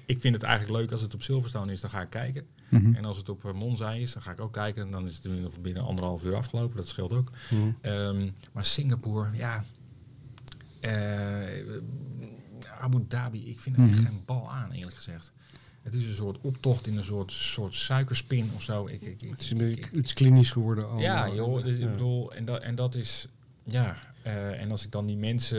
ik 0.07 0.21
vind 0.21 0.35
het 0.35 0.43
eigenlijk 0.43 0.81
leuk 0.81 0.93
als 0.93 1.01
het 1.01 1.15
op 1.15 1.23
Silverstone 1.23 1.73
is, 1.73 1.81
dan 1.81 1.91
ga 1.91 2.01
ik 2.03 2.11
kijken. 2.11 2.47
Mhm. 2.69 2.95
En 2.95 3.05
als 3.05 3.17
het 3.17 3.29
op 3.29 3.45
eh, 3.45 3.53
Monza 3.53 3.93
is, 3.93 4.13
dan 4.13 4.23
ga 4.23 4.31
ik 4.31 4.41
ook 4.41 4.53
kijken. 4.53 4.83
En 4.83 4.91
dan 4.91 5.07
is 5.07 5.15
het 5.15 5.23
binnen, 5.23 5.51
binnen 5.61 5.83
anderhalf 5.83 6.25
uur 6.25 6.35
afgelopen. 6.35 6.77
Dat 6.77 6.87
scheelt 6.89 7.13
ook. 7.13 7.31
Mhm. 7.51 7.71
Ehm, 7.81 8.29
maar 8.53 8.65
Singapore, 8.65 9.29
ja. 9.37 9.65
eh, 10.81 11.77
Abu 12.81 13.05
Dhabi, 13.09 13.49
ik 13.51 13.61
vind 13.61 13.77
er 13.77 13.83
echt 13.89 13.97
Mhm. 14.01 14.07
geen 14.07 14.23
bal 14.25 14.51
aan, 14.51 14.71
eerlijk 14.73 14.97
gezegd. 14.97 15.31
Het 15.83 15.95
is 15.95 16.07
een 16.07 16.15
soort 16.15 16.39
optocht 16.41 16.87
in 16.87 16.97
een 16.97 17.05
soort, 17.05 17.33
soort 17.33 17.75
suikerspin 17.75 18.51
of 18.55 18.63
zo. 18.63 18.87
Ik, 18.87 19.03
ik, 19.03 19.23
ik, 19.23 19.31
Het 19.31 19.41
is 19.41 19.51
een 19.51 19.59
beetje 19.59 19.91
iets 19.93 20.13
klinisch 20.13 20.51
geworden. 20.51 20.85
allemaal. 20.85 21.03
ja, 21.03 21.29
joh, 21.35 21.63
dus 21.65 21.79
Ja. 21.79 21.85
ik 21.85 21.91
bedoel, 21.91 22.33
en 22.35 22.45
dat, 22.45 22.63
en 22.63 22.75
dat 22.75 22.95
is, 22.95 23.27
ja, 23.65 23.97
eh, 24.23 24.61
en 24.63 24.71
als 24.71 24.85
ik 24.85 24.91
dan 24.93 25.07
die 25.07 25.17
mensen, 25.17 25.59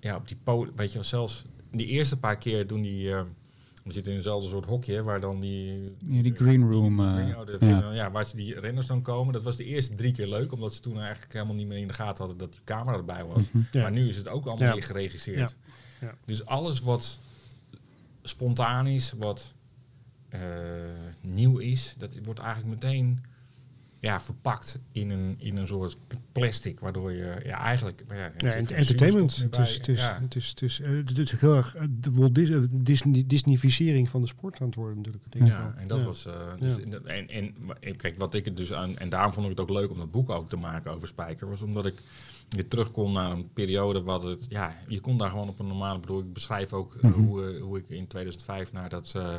ja, 0.00 0.16
op 0.16 0.28
die 0.28 0.36
podium, 0.42 0.76
weet 0.76 0.88
je 0.88 0.94
wel, 0.94 1.04
zelfs 1.04 1.44
die 1.72 1.86
eerste 1.86 2.16
paar 2.16 2.38
keer 2.38 2.66
toen 2.66 2.82
die, 2.82 3.12
eh, 3.14 3.22
we 3.84 3.92
zitten 3.92 4.12
in 4.12 4.18
eenzelfde 4.18 4.48
soort 4.48 4.64
hokje 4.66 5.02
waar 5.02 5.20
dan 5.20 5.40
die... 5.40 5.94
Ja, 5.98 6.22
die 6.22 6.34
green 6.34 6.68
room. 6.70 7.00
eh, 7.00 7.14
Green- 7.14 7.36
oh, 7.36 7.46
dat- 7.46 7.60
ja. 7.60 7.92
ja. 7.92 8.10
waar 8.10 8.24
ze 8.24 8.36
die 8.36 8.60
renners 8.60 8.86
dan 8.86 9.02
komen. 9.02 9.32
Dat 9.32 9.42
was 9.42 9.56
de 9.56 9.64
eerste 9.64 9.94
drie 9.94 10.12
keer 10.12 10.26
leuk, 10.28 10.52
omdat 10.52 10.74
ze 10.74 10.80
toen 10.80 11.00
eigenlijk 11.00 11.32
helemaal 11.32 11.54
niet 11.54 11.66
meer 11.66 11.78
in 11.78 11.86
de 11.86 11.92
gaten 11.94 12.18
hadden 12.18 12.38
dat 12.38 12.52
die 12.52 12.60
camera 12.64 12.96
erbij 12.96 13.24
was. 13.24 13.50
Mhm. 13.52 13.64
Ja. 13.70 13.80
Maar 13.82 13.92
nu 13.92 14.08
is 14.08 14.16
het 14.16 14.28
ook 14.28 14.46
allemaal 14.46 14.68
Ja. 14.68 14.72
weer 14.74 14.82
geregisseerd. 14.82 15.56
Ja. 16.00 16.06
Ja. 16.06 16.14
Dus 16.24 16.44
alles 16.44 16.80
wat 16.80 17.18
spontaan 18.22 18.86
is, 18.86 19.12
wat 19.18 19.54
eh, 20.28 20.40
nieuw 21.20 21.58
is, 21.58 21.94
dat 21.98 22.18
wordt 22.24 22.40
eigenlijk 22.40 22.82
meteen 22.82 23.20
ja, 24.00 24.20
verpakt 24.20 24.78
in 24.92 25.10
een, 25.10 25.34
in 25.38 25.56
een 25.56 25.66
soort 25.66 25.96
plastic, 26.32 26.80
waardoor 26.80 27.12
je 27.12 27.40
ja, 27.44 27.58
eigenlijk... 27.58 28.02
Ja, 28.08 28.14
er 28.14 28.32
Ja, 28.46 28.50
geen 28.52 28.66
entertainment. 28.68 29.36
Het 29.36 29.58
is, 29.58 29.74
het, 29.74 29.88
is, 29.88 29.98
Ja. 30.00 30.18
het, 30.20 30.34
is, 30.36 30.48
het, 30.48 30.62
is, 30.62 30.80
eh, 30.80 30.92
het 30.92 31.18
is 31.18 31.30
heel 31.40 31.56
erg 31.56 31.74
eh, 31.74 31.82
de 32.00 32.10
Walt 32.12 32.38
eh, 32.38 32.60
Disney, 32.70 33.24
Disneyficering 33.26 34.08
van 34.10 34.20
de 34.20 34.26
sport 34.26 34.60
aan 34.60 34.66
het 34.66 34.74
worden 34.74 34.96
natuurlijk. 34.96 35.24
Denk 35.32 35.44
ik 35.44 35.50
Ja, 35.50 35.62
wel. 35.62 35.72
en 35.82 35.88
dat 35.88 35.98
Ja. 36.00 36.04
was. 36.04 36.26
dus 36.58 36.76
Ja. 36.76 36.98
en, 37.04 37.28
en, 37.80 37.96
kijk, 37.96 38.18
wat 38.18 38.34
ik 38.34 38.44
het 38.44 38.56
dus 38.56 38.72
aan. 38.72 38.96
En 38.98 39.08
daarom 39.08 39.32
vond 39.32 39.44
ik 39.46 39.50
het 39.50 39.60
ook 39.60 39.70
leuk 39.76 39.90
om 39.90 39.98
dat 39.98 40.10
boek 40.10 40.30
ook 40.30 40.48
te 40.48 40.56
maken 40.56 40.92
over 40.92 41.08
Spijker. 41.08 41.48
Was 41.48 41.62
omdat 41.62 41.86
ik 41.86 41.94
weer 42.48 42.68
terug 42.68 42.90
kon 42.90 43.12
naar 43.12 43.30
een 43.30 43.52
periode 43.52 44.02
wat 44.02 44.22
het. 44.22 44.46
Ja, 44.48 44.74
je 44.88 45.00
kon 45.00 45.18
daar 45.18 45.30
gewoon 45.30 45.48
op 45.48 45.58
een 45.58 45.66
normale. 45.66 45.98
Bedoel, 46.00 46.20
ik 46.20 46.32
beschrijf 46.32 46.72
ook 46.72 46.96
Mhm. 47.02 47.12
hoe, 47.12 47.58
hoe 47.58 47.78
ik 47.78 47.88
in 47.88 48.06
2005 48.06 48.72
naar 48.72 48.88
dat. 48.88 49.12
eh, 49.16 49.34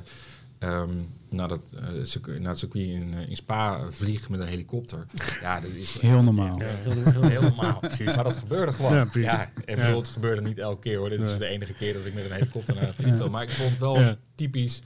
ehm, 0.62 0.90
naar, 1.30 1.48
dat 1.48 1.62
eh, 1.76 1.88
circuit, 2.04 2.40
naar 2.40 2.50
het 2.50 2.60
circuit 2.60 2.88
in, 2.88 3.14
eh, 3.14 3.30
in 3.30 3.36
Spa 3.36 3.80
vlieg 3.90 4.30
met 4.30 4.40
een 4.40 4.48
helikopter. 4.48 5.06
Ja, 5.42 5.60
dat 5.60 5.70
is 5.72 6.00
Heel 6.00 6.22
normaal. 6.22 6.60
Ja, 6.60 6.66
heel- 6.68 7.04
heel- 7.12 7.22
heel 7.24 7.42
normaal. 7.42 7.80
Maar 8.16 8.24
dat 8.24 8.36
gebeurde 8.36 8.72
gewoon. 8.74 9.10
Ja, 9.14 9.52
en 9.66 9.78
Ja. 9.78 9.84
bedoel, 9.86 10.00
het 10.02 10.10
gebeurde 10.10 10.42
niet 10.42 10.58
elke 10.58 10.80
keer 10.82 10.98
hoor. 10.98 11.10
Dit 11.10 11.20
is 11.20 11.38
de 11.38 11.46
enige 11.46 11.74
keer 11.74 11.94
dat 11.94 12.06
ik 12.06 12.14
met 12.14 12.26
een 12.26 12.32
helikopter 12.32 12.76
naar 12.76 12.88
een 12.88 12.94
vliegveld. 12.94 13.32
Maar 13.32 13.44
ik 13.44 13.50
vond 13.50 13.70
het 13.70 13.80
wel 13.80 14.00
Ja. 14.00 14.18
typisch 14.36 14.82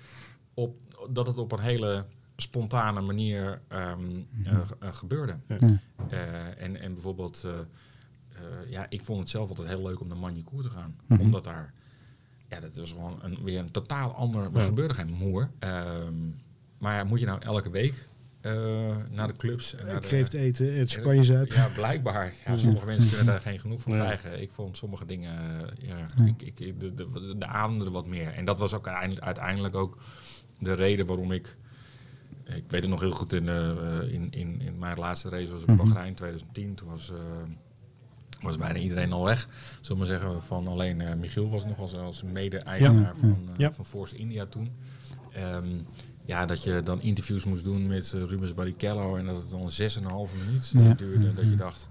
op, 0.53 0.75
dat 1.09 1.27
het 1.27 1.37
op 1.37 1.51
een 1.51 1.59
hele 1.59 2.05
spontane 2.37 3.01
manier 3.01 3.61
ehm, 3.67 3.99
Mhm. 4.01 4.19
eh, 4.45 4.59
ge- 4.67 4.93
gebeurde. 4.93 5.35
Eh, 5.47 6.63
en, 6.63 6.79
en 6.81 6.93
bijvoorbeeld, 6.93 7.43
eh, 7.45 7.51
eh, 7.51 8.71
ja, 8.71 8.85
ik 8.89 9.03
vond 9.03 9.19
het 9.19 9.29
zelf 9.29 9.49
altijd 9.49 9.67
heel 9.67 9.81
leuk 9.83 9.99
om 10.01 10.07
naar 10.07 10.17
Magny-Cours 10.17 10.65
te 10.65 10.71
gaan. 10.71 10.95
Mhm. 11.07 11.21
Omdat 11.21 11.43
daar, 11.43 11.73
ja, 12.55 12.61
dat 12.61 12.77
was 12.77 12.91
gewoon 12.91 13.19
een, 13.21 13.37
weer 13.43 13.59
een 13.59 13.71
totaal 13.71 14.13
ander, 14.15 14.43
er 14.43 14.49
Ja. 14.53 14.63
gebeurde 14.63 14.93
geen 14.93 15.13
moer. 15.13 15.49
Ehm, 15.59 16.13
maar 16.77 16.95
ja, 16.95 17.03
moet 17.03 17.19
je 17.19 17.25
nou 17.25 17.39
elke 17.41 17.69
week 17.69 18.07
eh, 18.41 18.51
naar 19.11 19.27
de 19.27 19.35
clubs? 19.35 19.75
En 19.75 19.85
naar 19.85 20.01
de, 20.01 20.07
Kreeft 20.07 20.33
eten 20.33 20.75
en 20.75 20.87
champagne 20.87 21.23
zuipen. 21.23 21.55
ja, 21.55 21.67
blijkbaar. 21.75 22.33
Ja, 22.45 22.57
sommige 22.57 22.85
mensen 22.85 23.07
kunnen 23.09 23.25
daar 23.25 23.41
geen 23.41 23.59
genoeg 23.59 23.81
van 23.81 23.91
Ja. 23.95 24.03
krijgen. 24.03 24.41
Ik 24.41 24.51
vond 24.51 24.77
sommige 24.77 25.05
dingen, 25.05 25.37
eh, 25.37 25.87
ja, 25.87 25.97
Ja. 26.17 26.25
ik, 26.25 26.41
ik, 26.41 26.79
de, 26.79 26.93
de, 26.93 27.35
de 27.37 27.45
ademde 27.45 27.85
er 27.85 27.91
wat 27.91 28.07
meer. 28.07 28.27
En 28.33 28.45
dat 28.45 28.59
was 28.59 28.73
ook 28.73 28.85
uiteindelijk, 28.87 29.25
uiteindelijk 29.25 29.75
ook 29.75 29.97
de 30.59 30.73
reden 30.73 31.05
waarom 31.05 31.31
ik, 31.31 31.55
ik 32.43 32.63
weet 32.67 32.81
het 32.81 32.89
nog 32.89 32.99
heel 32.99 33.11
goed, 33.11 33.33
in, 33.33 33.49
eh, 33.49 33.69
in, 34.13 34.27
in, 34.31 34.61
in 34.61 34.77
mijn 34.77 34.97
laatste 34.97 35.29
race 35.29 35.51
was 35.51 35.63
in 35.63 35.73
Mhm. 35.73 35.83
Bahrein 35.85 36.13
2010. 36.15 36.75
Toen 36.75 36.89
was, 36.89 37.11
was 38.41 38.57
bijna 38.57 38.79
iedereen 38.79 39.11
al 39.11 39.23
weg. 39.23 39.47
Zullen 39.81 40.01
we 40.01 40.07
zeggen, 40.07 40.43
van 40.43 40.67
alleen 40.67 41.01
eh, 41.01 41.15
Michiel 41.15 41.49
was 41.49 41.65
nog 41.65 41.79
als, 41.79 41.97
als 41.97 42.23
mede-eigenaar 42.23 43.01
Ja. 43.01 43.15
van, 43.15 43.37
eh, 43.53 43.57
Ja. 43.57 43.71
van 43.71 43.85
Force 43.85 44.15
India 44.15 44.45
toen. 44.45 44.69
Ehm, 45.31 45.67
ja, 46.25 46.45
dat 46.45 46.63
je 46.63 46.81
dan 46.83 47.01
interviews 47.01 47.45
moest 47.45 47.63
doen 47.63 47.87
met 47.87 48.13
eh, 48.13 48.21
Rubens 48.23 48.53
Barrichello 48.53 49.15
en 49.15 49.25
dat 49.25 49.37
het 49.37 49.49
dan 49.49 49.69
6,5 49.69 50.33
minuut 50.45 50.71
Ja. 50.73 50.93
duurde. 50.93 51.33
Dat 51.33 51.49
je 51.49 51.55
dacht. 51.55 51.89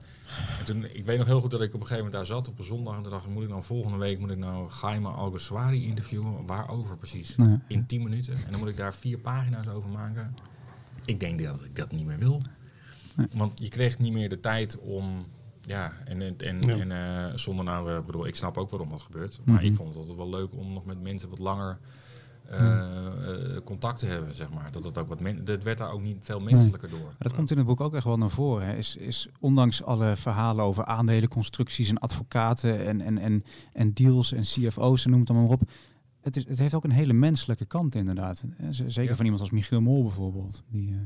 En 0.59 0.65
toen, 0.65 0.85
ik 0.93 1.05
weet 1.05 1.19
nog 1.19 1.27
heel 1.27 1.41
goed 1.41 1.51
dat 1.51 1.61
ik 1.63 1.75
op 1.75 1.81
een 1.81 1.87
gegeven 1.87 2.05
moment 2.05 2.13
daar 2.29 2.37
zat 2.37 2.49
op 2.49 2.59
een 2.59 2.65
zondag 2.65 2.97
en 2.97 3.03
toen 3.03 3.13
dacht 3.13 3.25
ik, 3.25 3.31
moet 3.31 3.43
ik 3.43 3.49
nou 3.49 3.63
volgende 3.63 3.99
week 3.99 4.19
moet 4.19 4.31
ik 4.31 4.37
nou 4.39 4.69
Jaime 4.83 5.09
Alguersuari 5.09 5.85
interviewen? 5.87 6.47
Waarover 6.47 6.97
precies? 6.97 7.35
Ja. 7.37 7.61
In 7.69 7.87
10 7.87 8.03
minuten. 8.03 8.35
En 8.35 8.51
dan 8.51 8.59
moet 8.61 8.69
ik 8.69 8.77
daar 8.77 8.95
vier 8.95 9.19
pagina's 9.19 9.67
over 9.69 9.91
maken. 9.91 10.35
Ik 11.05 11.21
denk 11.21 11.43
dat 11.43 11.65
ik 11.65 11.77
dat 11.77 11.93
niet 11.93 12.07
meer 12.07 12.19
wil. 12.19 12.43
Want 13.37 13.59
je 13.63 13.69
kreeg 13.69 13.99
niet 13.99 14.13
meer 14.13 14.29
de 14.29 14.41
tijd 14.41 14.79
om. 14.79 15.27
Ja, 15.67 15.93
en, 16.05 16.23
en, 16.23 16.35
en, 16.39 16.61
Ja. 16.61 16.77
en 16.79 16.93
eh, 16.93 17.37
zonder 17.37 17.65
nou, 17.65 17.91
eh, 17.93 18.05
bedoel, 18.05 18.27
ik 18.27 18.35
snap 18.37 18.57
ook 18.59 18.71
waarom 18.71 18.91
dat 18.91 19.03
gebeurt. 19.03 19.41
Maar 19.45 19.55
Mhm. 19.55 19.65
ik 19.65 19.75
vond 19.75 19.89
het 19.89 19.99
altijd 19.99 20.17
wel 20.17 20.31
leuk 20.31 20.53
om 20.57 20.73
nog 20.73 20.85
met 20.85 21.03
mensen 21.03 21.29
wat 21.29 21.39
langer 21.39 21.79
eh, 22.49 22.83
contact 23.65 23.99
te 23.99 24.07
hebben, 24.07 24.35
zeg 24.35 24.51
maar. 24.51 24.73
Dat 24.73 24.85
het 24.85 24.99
ook 24.99 25.09
wat 25.09 25.21
men, 25.21 25.45
dat 25.45 25.63
werd 25.63 25.79
daar 25.79 25.93
ook 25.93 26.03
niet 26.03 26.17
veel 26.21 26.39
menselijker 26.39 26.91
door. 26.91 26.99
Maar 27.05 27.15
Dat 27.19 27.35
komt 27.35 27.51
in 27.51 27.57
het 27.57 27.67
boek 27.67 27.81
ook 27.81 27.95
echt 27.95 28.05
wel 28.05 28.17
naar 28.17 28.31
voren. 28.31 28.67
Hè. 28.67 28.77
Is, 28.77 28.97
is 28.97 29.29
ondanks 29.41 29.83
alle 29.83 30.17
verhalen 30.17 30.65
over 30.65 30.85
aandelenconstructies 30.85 31.89
en 31.89 31.99
advocaten 31.99 32.87
en, 32.87 33.01
en, 33.01 33.19
en, 33.19 33.45
en 33.73 33.93
deals 33.93 34.33
en 34.33 34.43
CFO's 34.43 35.05
en 35.05 35.11
noem 35.11 35.21
het 35.21 35.29
allemaal 35.31 35.49
maar 35.49 35.57
op. 35.61 35.71
Het, 36.21 36.37
is, 36.37 36.49
het 36.49 36.59
heeft 36.59 36.75
ook 36.75 36.85
een 36.85 36.91
hele 36.91 37.13
menselijke 37.13 37.65
kant 37.67 37.95
inderdaad. 37.95 38.45
Zeker 38.71 39.03
Ja. 39.11 39.15
van 39.17 39.25
iemand 39.25 39.43
als 39.43 39.51
Michiel 39.51 39.81
Mol 39.81 40.03
bijvoorbeeld. 40.03 40.65
Die, 40.69 41.01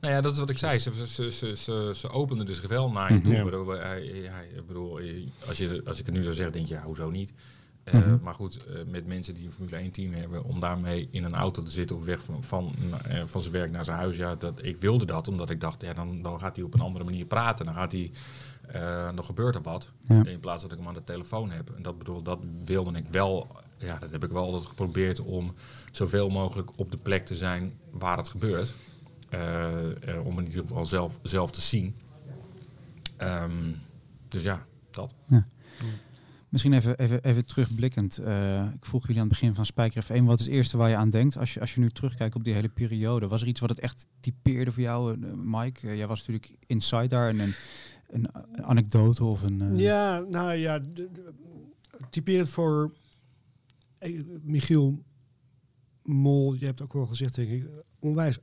Nou 0.00 0.14
ja, 0.14 0.20
dat 0.20 0.32
is 0.32 0.38
wat 0.38 0.50
ik 0.50 0.58
zei. 0.58 0.78
Ze, 0.78 1.06
ze, 1.06 1.30
ze, 1.30 1.56
ze, 1.56 1.92
ze 1.94 2.08
openden 2.10 2.46
dus 2.46 2.60
wel 2.60 2.90
naar 2.90 3.12
je 3.12 3.14
Mhm. 3.18 3.24
toe. 3.24 3.32
Ja. 3.32 3.38
Ik 3.38 3.44
bedoel, 3.44 3.74
ja, 3.76 3.92
ik 4.56 4.66
bedoel, 4.66 4.98
eh, 4.98 5.26
als, 5.48 5.58
je, 5.58 5.82
als 5.86 5.98
ik 5.98 6.06
het 6.06 6.14
nu 6.14 6.22
zou 6.22 6.34
zeggen, 6.34 6.54
denk 6.54 6.66
je, 6.68 6.74
ja, 6.74 6.82
hoezo 6.82 7.10
niet? 7.10 7.32
Mhm. 7.92 8.18
Maar 8.22 8.34
goed, 8.34 8.64
eh, 8.66 8.74
met 8.86 9.06
mensen 9.06 9.34
die 9.34 9.44
een 9.46 9.52
Formule 9.52 9.76
1 9.76 9.90
team 9.90 10.12
hebben, 10.12 10.44
om 10.44 10.60
daarmee 10.60 11.08
in 11.10 11.24
een 11.24 11.34
auto 11.34 11.62
te 11.62 11.70
zitten 11.70 11.96
of 11.96 12.04
weg 12.04 12.22
van, 12.22 12.44
van, 12.44 12.72
eh, 13.06 13.22
van 13.26 13.40
zijn 13.40 13.52
werk 13.52 13.70
naar 13.70 13.84
zijn 13.84 13.96
huis. 13.96 14.16
Ja, 14.16 14.34
dat, 14.34 14.64
ik 14.64 14.76
wilde 14.80 15.04
dat, 15.06 15.28
omdat 15.28 15.50
ik 15.50 15.60
dacht, 15.60 15.82
ja, 15.82 15.92
dan, 15.92 16.22
dan 16.22 16.38
gaat 16.38 16.56
hij 16.56 16.64
op 16.64 16.74
een 16.74 16.80
andere 16.80 17.04
manier 17.04 17.24
praten. 17.26 17.64
Dan 17.66 17.74
gaat 17.74 17.92
hij, 17.92 18.10
dan 19.14 19.24
gebeurt 19.24 19.54
er 19.54 19.62
wat. 19.62 19.90
Ja. 20.02 20.24
In 20.24 20.40
plaats 20.40 20.62
dat 20.62 20.72
ik 20.72 20.78
hem 20.78 20.88
aan 20.88 20.94
de 20.94 21.04
telefoon 21.04 21.50
heb. 21.50 21.70
En 21.76 21.82
dat 21.82 21.98
bedoel, 21.98 22.22
dat 22.22 22.38
wilde 22.64 22.98
ik 22.98 23.04
wel, 23.10 23.46
ja, 23.78 23.98
dat 23.98 24.10
heb 24.10 24.24
ik 24.24 24.30
wel 24.30 24.42
altijd 24.44 24.66
geprobeerd 24.66 25.20
om 25.20 25.54
zoveel 25.92 26.28
mogelijk 26.28 26.78
op 26.78 26.90
de 26.90 26.96
plek 26.98 27.26
te 27.26 27.36
zijn 27.36 27.78
waar 27.90 28.16
het 28.16 28.28
gebeurt. 28.28 28.74
Eh, 29.30 30.08
eh, 30.16 30.26
om 30.26 30.38
in 30.38 30.46
ieder 30.46 30.60
geval 30.60 30.84
zelf, 30.84 31.18
zelf 31.22 31.50
te 31.50 31.60
zien. 31.60 31.94
Ehm, 33.16 33.72
dus 34.28 34.42
ja, 34.42 34.62
dat. 34.90 35.14
Misschien 36.48 36.72
even, 36.72 36.98
even, 36.98 37.24
even 37.24 37.46
terugblikkend. 37.46 38.18
Eh, 38.18 38.64
ik 38.74 38.84
vroeg 38.86 39.02
jullie 39.06 39.22
aan 39.22 39.28
het 39.28 39.38
begin 39.38 39.54
van 39.54 39.66
Spijker 39.66 40.04
F1, 40.04 40.22
wat 40.24 40.38
is 40.38 40.44
het 40.44 40.54
eerste 40.54 40.76
waar 40.76 40.88
je 40.88 40.96
aan 40.96 41.10
denkt 41.10 41.36
als 41.36 41.54
je, 41.54 41.60
als 41.60 41.74
je 41.74 41.80
nu 41.80 41.90
terugkijkt 41.90 42.34
op 42.34 42.44
die 42.44 42.54
hele 42.54 42.68
periode? 42.68 43.28
Was 43.28 43.42
er 43.42 43.48
iets 43.48 43.60
wat 43.60 43.68
het 43.70 43.80
echt 43.80 44.06
typeerde 44.20 44.72
voor 44.72 44.82
jou, 44.82 45.16
Mike? 45.36 45.96
Jij 45.96 46.06
was 46.06 46.18
natuurlijk 46.18 46.54
inside 46.66 47.06
daar 47.06 47.28
en 47.28 47.40
een, 47.40 47.54
een, 48.08 48.26
een 48.52 48.64
anekdote 48.64 49.24
of 49.24 49.42
een... 49.42 49.60
eh, 49.60 49.78
Ja, 49.80 50.18
nou 50.18 50.52
ja, 50.54 50.80
typerend 52.10 52.48
voor 52.48 52.92
Michiel 54.42 55.02
Mol, 56.02 56.54
je 56.54 56.64
hebt 56.64 56.82
ook 56.82 56.92
wel 56.92 57.06
gezegd, 57.06 57.34
denk 57.34 57.50
ik, 57.50 57.66
onwijs 57.98 58.38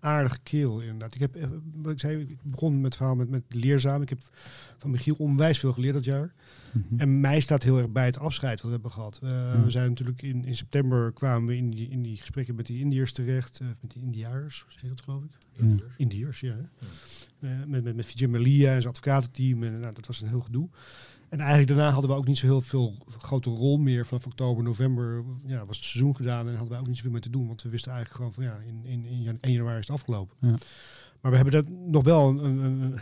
aardige 0.00 0.38
kerel 0.42 0.80
inderdaad. 0.80 1.14
Ik 1.14 1.20
heb, 1.20 1.36
eh, 1.36 1.48
wat 1.74 1.92
ik 1.92 2.00
zei, 2.00 2.20
ik 2.20 2.38
begon 2.42 2.74
met 2.74 2.84
het 2.84 2.96
verhaal 2.96 3.14
met, 3.14 3.28
met 3.30 3.42
leerzaam. 3.48 4.02
Ik 4.02 4.08
heb 4.08 4.18
van 4.78 4.90
Michiel 4.90 5.14
onwijs 5.18 5.58
veel 5.58 5.72
geleerd 5.72 5.94
dat 5.94 6.04
jaar. 6.04 6.34
mhm. 6.72 7.00
En 7.00 7.20
mij 7.20 7.40
staat 7.40 7.62
heel 7.62 7.78
erg 7.78 7.88
bij 7.90 8.04
het 8.04 8.18
afscheid 8.18 8.54
wat 8.60 8.64
we 8.66 8.72
hebben 8.72 8.90
gehad. 8.90 9.18
Eh, 9.22 9.30
Ja. 9.30 9.62
We 9.64 9.70
zijn 9.70 9.88
natuurlijk 9.88 10.22
in, 10.22 10.44
in 10.44 10.56
september 10.56 11.12
kwamen 11.12 11.48
we 11.48 11.56
in 11.56 11.70
die, 11.70 11.88
in 11.88 12.02
die 12.02 12.16
gesprekken 12.16 12.54
met 12.54 12.66
die 12.66 12.80
Indiërs 12.80 13.12
terecht. 13.12 13.60
eh, 13.60 13.66
met 13.80 13.90
die 13.92 14.02
Indiaars, 14.02 14.64
zeg 14.68 14.90
dat 14.90 15.00
geloof 15.00 15.22
ik? 15.24 15.30
Ja. 15.52 15.74
Indiërs, 15.96 16.40
ja. 16.40 16.56
Eh, 17.40 17.50
met, 17.66 17.82
met, 17.84 17.96
met 17.96 18.06
Vijay 18.06 18.30
Malia 18.30 18.74
en 18.74 18.80
zijn 18.82 18.94
advocatenteam. 18.94 19.62
En 19.62 19.80
nou, 19.80 19.94
dat 19.94 20.06
was 20.06 20.20
een 20.20 20.28
heel 20.28 20.38
gedoe. 20.38 20.68
En 21.28 21.38
eigenlijk 21.38 21.68
daarna 21.68 21.90
hadden 21.90 22.10
we 22.10 22.16
ook 22.16 22.26
niet 22.26 22.38
zo 22.38 22.46
heel 22.46 22.60
veel 22.60 22.94
grote 23.18 23.50
rol 23.50 23.78
meer. 23.78 24.06
Vanaf 24.06 24.26
oktober, 24.26 24.64
november 24.64 25.24
ja, 25.46 25.66
was 25.66 25.76
het 25.76 25.86
seizoen 25.86 26.16
gedaan. 26.16 26.48
En 26.48 26.56
hadden 26.56 26.74
we 26.74 26.80
ook 26.80 26.86
niet 26.86 26.96
zoveel 26.96 27.10
meer 27.10 27.20
te 27.20 27.30
doen. 27.30 27.46
Want 27.46 27.62
we 27.62 27.68
wisten 27.68 27.92
eigenlijk 27.92 28.20
gewoon 28.22 28.32
van 28.34 28.44
ja, 28.44 28.58
in, 28.68 28.90
in, 28.90 29.04
in 29.06 29.22
jan- 29.22 29.40
1 29.40 29.52
januari 29.52 29.78
is 29.78 29.86
het 29.86 29.96
afgelopen. 29.96 30.36
Ja. 30.40 30.54
Maar 31.20 31.30
we 31.30 31.36
hebben 31.36 31.54
dat 31.54 31.68
nog 31.86 32.04
wel 32.04 32.28
een, 32.28 32.44
een, 32.44 32.80
een 32.82 32.98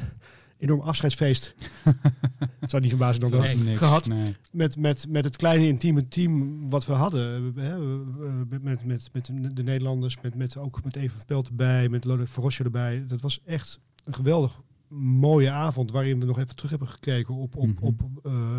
enorm 0.59 0.81
afscheidsfeest. 0.81 1.55
Het 2.61 2.71
zou 2.71 2.83
niet 2.83 2.91
verbazen 2.91 3.21
dan 3.21 3.31
Nee, 3.41 3.57
dat 3.57 3.65
Niks, 3.65 3.79
gehad 3.79 4.07
nee. 4.07 4.35
met, 4.53 4.77
met, 4.77 5.07
met 5.09 5.25
het 5.25 5.37
kleine 5.37 5.67
intieme 5.67 6.09
team 6.09 6.71
wat 6.71 6.87
we 6.87 6.93
hadden. 6.93 7.53
Hè, 7.55 7.79
we- 7.79 8.59
met, 8.63 8.85
met, 8.85 9.09
met 9.13 9.31
de 9.57 9.63
Nederlanders, 9.63 10.21
met, 10.21 10.35
met 10.35 10.57
ook 10.57 10.85
met 10.85 10.97
Even 10.97 11.27
Pelt 11.27 11.49
erbij, 11.49 11.89
met 11.89 12.05
Lodewijk 12.05 12.31
Verrosje 12.31 12.65
erbij. 12.65 13.05
Dat 13.07 13.21
was 13.21 13.41
echt 13.45 13.81
een 14.05 14.15
geweldig 14.15 14.61
mooie 14.97 15.51
avond 15.51 15.91
waarin 15.91 16.21
we 16.21 16.27
nog 16.27 16.39
even 16.39 16.55
terug 16.57 16.71
hebben 16.71 16.89
gekeken 16.89 17.35
op, 17.35 17.57
op, 17.57 17.67
Mhm. 17.67 17.85
op, 17.85 18.01
eh, 18.23 18.59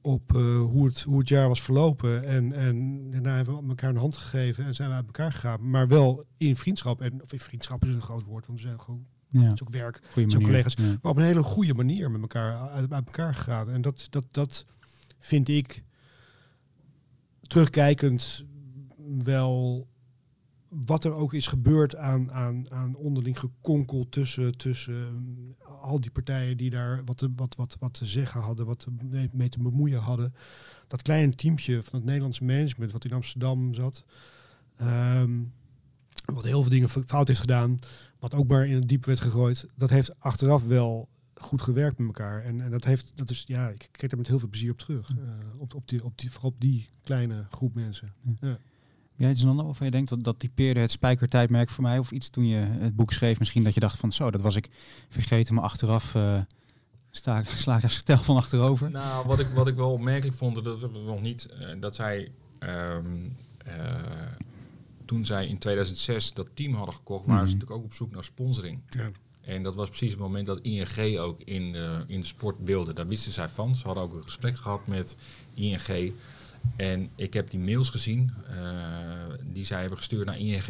op 0.00 0.34
eh, 0.34 0.60
hoe, 0.60 0.86
het, 0.86 1.00
hoe 1.02 1.18
het 1.18 1.28
jaar 1.28 1.48
was 1.48 1.62
verlopen. 1.62 2.24
En, 2.24 2.52
en 2.52 3.10
daarna 3.10 3.36
hebben 3.36 3.62
we 3.62 3.68
elkaar 3.68 3.90
een 3.90 3.96
hand 3.96 4.16
gegeven 4.16 4.64
en 4.64 4.74
zijn 4.74 4.88
we 4.88 4.94
uit 4.94 5.06
elkaar 5.06 5.32
gegaan. 5.32 5.70
Maar 5.70 5.88
wel 5.88 6.24
in 6.36 6.56
vriendschap. 6.56 7.00
En, 7.00 7.22
of 7.22 7.32
in 7.32 7.40
vriendschap 7.40 7.84
is 7.84 7.94
een 7.94 8.00
groot 8.02 8.24
woord, 8.24 8.46
want 8.46 8.60
we 8.60 8.66
zijn 8.66 8.80
gewoon, 8.80 9.06
Ja, 9.28 9.42
het 9.42 9.54
is 9.54 9.62
ook 9.62 9.70
werk. 9.72 10.00
manier. 10.16 10.40
collega's. 10.40 10.74
Ja. 10.78 10.84
Maar 11.02 11.10
op 11.12 11.16
een 11.16 11.22
hele 11.24 11.42
goede 11.42 11.74
manier 11.74 12.10
met 12.10 12.20
elkaar 12.20 12.70
uit, 12.70 12.92
uit 12.92 13.06
elkaar 13.06 13.34
gegaan. 13.34 13.70
En 13.70 13.80
dat, 13.80 14.06
dat, 14.10 14.24
dat 14.30 14.64
vind 15.18 15.48
ik 15.48 15.82
terugkijkend 17.42 18.44
wel 19.24 19.86
wat 20.68 21.04
er 21.04 21.14
ook 21.14 21.34
is 21.34 21.46
gebeurd 21.46 21.96
aan, 21.96 22.32
aan, 22.32 22.70
aan 22.70 22.94
onderling 22.94 23.38
gekonkel 23.38 24.06
tussen, 24.08 24.56
tussen 24.56 24.94
um, 24.94 25.54
al 25.80 26.00
die 26.00 26.10
partijen 26.10 26.56
die 26.56 26.70
daar 26.70 27.04
wat, 27.04 27.18
te- 27.18 27.32
wat, 27.36 27.56
wat, 27.56 27.76
wat 27.80 27.94
te 27.94 28.06
zeggen 28.06 28.40
hadden, 28.40 28.66
wat 28.66 28.86
mee, 29.32 29.48
te 29.48 29.62
bemoeien 29.62 30.00
hadden. 30.00 30.34
Dat 30.86 31.02
kleine 31.02 31.34
teamje 31.34 31.82
van 31.82 31.98
het 31.98 32.04
Nederlandse 32.04 32.44
management 32.44 32.92
wat 32.92 33.04
in 33.04 33.12
Amsterdam 33.12 33.74
zat, 33.74 34.04
Ehm, 34.78 35.40
wat 36.34 36.44
heel 36.44 36.62
veel 36.62 36.70
dingen 36.70 36.88
fout 36.88 37.28
heeft 37.28 37.40
gedaan. 37.40 37.78
Wat 38.18 38.34
ook 38.34 38.48
maar 38.48 38.66
in 38.66 38.74
het 38.74 38.88
diep 38.88 39.04
werd 39.04 39.20
gegooid. 39.20 39.66
Dat 39.74 39.90
heeft 39.90 40.20
achteraf 40.20 40.66
wel 40.66 41.08
goed 41.34 41.62
gewerkt 41.62 41.98
met 41.98 42.06
elkaar. 42.06 42.44
En, 42.44 42.60
en 42.60 42.70
dat 42.70 42.84
heeft, 42.84 43.12
dat 43.14 43.30
is, 43.30 43.44
ja, 43.46 43.68
ik 43.68 43.88
kijk 43.90 44.10
daar 44.10 44.18
met 44.18 44.28
heel 44.28 44.38
veel 44.38 44.48
plezier 44.48 44.70
op 44.70 44.78
terug. 44.78 45.10
Uh, 45.10 45.16
op, 45.56 45.74
op, 45.74 45.88
die, 45.88 46.04
op, 46.04 46.18
die, 46.18 46.30
vooral 46.30 46.50
op 46.50 46.60
die 46.60 46.88
kleine 47.02 47.46
groep 47.50 47.74
mensen. 47.74 48.12
Ja. 48.22 48.48
Ja. 48.48 48.58
Jij 49.18 49.30
iets 49.30 49.40
dan 49.40 49.60
of 49.64 49.78
je 49.78 49.90
denkt 49.90 50.08
dat 50.08 50.24
dat 50.24 50.38
typeerde 50.38 50.80
het 50.80 50.90
spijkertijdmerk 50.90 51.70
voor 51.70 51.84
mij 51.84 51.98
of 51.98 52.10
iets 52.10 52.28
toen 52.28 52.46
je 52.46 52.56
het 52.56 52.96
boek 52.96 53.12
schreef 53.12 53.38
misschien 53.38 53.64
dat 53.64 53.74
je 53.74 53.80
dacht 53.80 53.98
van 53.98 54.12
zo 54.12 54.30
dat 54.30 54.40
was 54.40 54.54
ik 54.54 54.68
vergeten 55.08 55.54
maar 55.54 55.64
achteraf 55.64 56.14
uh, 56.14 56.40
sta 57.10 57.44
sla 57.64 57.74
ik 57.74 57.80
daar 57.80 57.90
stel 57.90 58.22
van 58.22 58.36
achterover. 58.36 58.90
Nou 58.90 59.26
wat 59.26 59.38
ik 59.38 59.46
wat 59.46 59.66
ik 59.66 59.74
wel 59.74 59.92
opmerkelijk 59.92 60.36
vond 60.36 60.64
dat 60.64 60.80
we 60.80 60.88
nog 61.06 61.20
niet 61.20 61.48
uh, 61.60 61.80
dat 61.80 61.94
zij 61.94 62.30
um, 62.60 63.36
uh, 63.66 63.72
toen 65.04 65.24
zij 65.26 65.46
in 65.46 65.58
2006 65.58 66.32
dat 66.32 66.48
team 66.54 66.74
hadden 66.74 66.94
gekocht 66.94 67.26
waren 67.26 67.42
mm. 67.42 67.48
ze 67.48 67.54
natuurlijk 67.54 67.80
ook 67.80 67.86
op 67.86 67.94
zoek 67.94 68.10
naar 68.10 68.24
sponsoring. 68.24 68.80
Ja. 68.88 69.10
En 69.40 69.62
dat 69.62 69.74
was 69.74 69.88
precies 69.88 70.10
het 70.10 70.20
moment 70.20 70.46
dat 70.46 70.60
ING 70.62 71.18
ook 71.18 71.42
in 71.42 71.72
de, 71.72 72.04
in 72.06 72.20
de 72.20 72.26
sport 72.26 72.56
wilde. 72.64 72.92
Daar 72.92 73.06
wisten 73.06 73.32
zij 73.32 73.48
van. 73.48 73.76
Ze 73.76 73.86
hadden 73.86 74.04
ook 74.04 74.14
een 74.14 74.22
gesprek 74.22 74.56
gehad 74.56 74.86
met 74.86 75.16
ING. 75.54 76.12
En 76.76 77.10
ik 77.14 77.34
heb 77.34 77.50
die 77.50 77.60
mails 77.60 77.90
gezien 77.90 78.32
uh, 78.50 78.56
die 79.44 79.64
zij 79.64 79.80
hebben 79.80 79.98
gestuurd 79.98 80.26
naar 80.26 80.38
ING. 80.38 80.68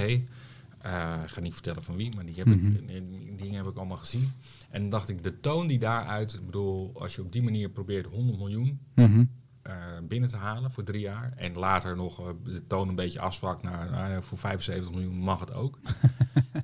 Uh, 0.87 1.15
ik 1.25 1.31
ga 1.31 1.41
niet 1.41 1.55
vertellen 1.55 1.83
van 1.83 1.97
wie, 1.97 2.15
maar 2.15 2.25
die, 2.25 2.35
heb 2.35 2.47
mm 2.47 2.53
-hmm. 2.53 2.89
ik, 2.89 3.11
die 3.11 3.37
dingen 3.37 3.57
heb 3.57 3.67
ik 3.67 3.77
allemaal 3.77 3.97
gezien. 3.97 4.33
En 4.71 4.81
dan 4.81 4.91
dacht 4.91 5.09
ik, 5.09 5.25
de 5.25 5.41
toon 5.41 5.67
die 5.67 5.79
daaruit, 5.79 6.35
ik 6.35 6.47
bedoel, 6.47 6.93
als 6.95 7.15
je 7.15 7.23
op 7.23 7.33
die 7.33 7.43
manier 7.43 7.69
probeert 7.69 8.07
100 8.07 8.39
miljoen 8.39 8.79
mm 8.95 9.05
-hmm. 9.05 9.31
uh, 9.67 9.75
binnen 10.09 10.29
te 10.29 10.37
halen 10.37 10.71
voor 10.71 10.85
drie 10.85 11.01
jaar. 11.01 11.33
En 11.37 11.53
later 11.53 11.97
nog 11.97 12.35
de 12.45 12.67
toon 12.67 12.89
een 12.89 12.95
beetje 12.95 13.21
afzwakt 13.21 13.63
naar, 13.63 13.91
nou, 13.91 14.23
voor 14.23 14.39
75 14.39 14.93
miljoen 14.93 15.19
mag 15.19 15.41
het 15.41 15.53
ook. 15.53 15.79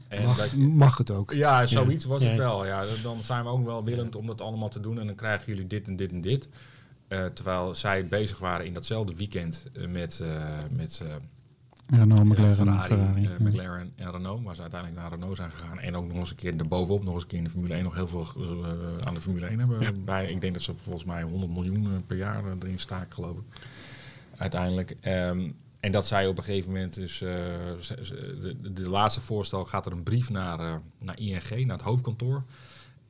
En 0.08 0.24
mag, 0.24 0.54
je, 0.54 0.60
mag, 0.60 0.98
het 0.98 1.10
ook. 1.10 1.32
Ja, 1.32 1.66
zoiets 1.66 2.04
ja. 2.04 2.10
was 2.10 2.22
het 2.22 2.36
wel. 2.36 2.66
Ja, 2.66 2.84
dan 3.02 3.22
zijn 3.22 3.44
we 3.44 3.50
ook 3.50 3.64
wel 3.64 3.84
willend 3.84 4.16
om 4.16 4.26
dat 4.26 4.40
allemaal 4.40 4.68
te 4.68 4.80
doen. 4.80 4.98
En 4.98 5.06
dan 5.06 5.14
krijgen 5.14 5.46
jullie 5.46 5.66
dit 5.66 5.86
en 5.86 5.96
dit 5.96 6.10
en 6.10 6.20
dit. 6.20 6.48
Uh, 7.08 7.24
terwijl 7.24 7.74
zij 7.74 8.06
bezig 8.06 8.38
waren 8.38 8.66
in 8.66 8.72
datzelfde 8.72 9.14
weekend 9.14 9.66
uh, 9.76 9.88
met, 9.88 10.20
uh, 10.22 10.28
met 10.70 11.02
Renault, 11.86 12.24
McLaren, 12.24 12.54
Ferrari, 12.54 12.86
Ferrari 12.86 13.28
McLaren 13.38 13.92
en 13.96 14.10
Renault. 14.10 14.42
Waar 14.42 14.54
ze 14.54 14.62
uiteindelijk 14.62 15.00
naar 15.00 15.12
Renault 15.12 15.36
zijn 15.36 15.50
gegaan. 15.50 15.78
En 15.78 15.96
ook 15.96 16.06
nog 16.06 16.16
eens 16.16 16.30
een 16.30 16.36
keer 16.36 16.56
erbovenop, 16.56 17.04
nog 17.04 17.14
eens 17.14 17.22
een 17.22 17.28
keer 17.28 17.38
in 17.38 17.44
de 17.44 17.50
Formule 17.50 17.74
1 17.74 17.84
nog 17.84 17.94
heel 17.94 18.08
veel 18.08 18.26
aan 19.06 19.14
de 19.14 19.20
Formule 19.20 19.46
1 19.46 19.58
hebben. 19.58 19.80
Ja. 19.80 19.92
Bij, 20.04 20.26
ik 20.26 20.40
denk 20.40 20.52
dat 20.52 20.62
ze 20.62 20.72
volgens 20.76 21.04
mij 21.04 21.22
100 21.22 21.52
miljoen 21.52 22.04
per 22.06 22.16
jaar 22.16 22.44
erin 22.60 22.78
staken, 22.78 23.14
geloof 23.14 23.36
ik. 23.36 23.60
Uiteindelijk. 24.36 24.96
Um, 25.02 25.54
en 25.84 25.92
dat 25.92 26.06
zij 26.06 26.26
op 26.26 26.38
een 26.38 26.44
gegeven 26.44 26.72
moment 26.72 26.94
dus 26.94 27.20
uh, 27.20 27.30
de, 28.40 28.72
de, 28.72 28.90
laatste 28.90 29.20
voorstel 29.20 29.64
gaat 29.64 29.86
er 29.86 29.92
een 29.92 30.02
brief 30.02 30.30
naar, 30.30 30.60
uh, 30.60 30.74
naar 30.98 31.18
ING, 31.18 31.66
naar 31.66 31.76
het 31.76 31.86
hoofdkantoor. 31.86 32.42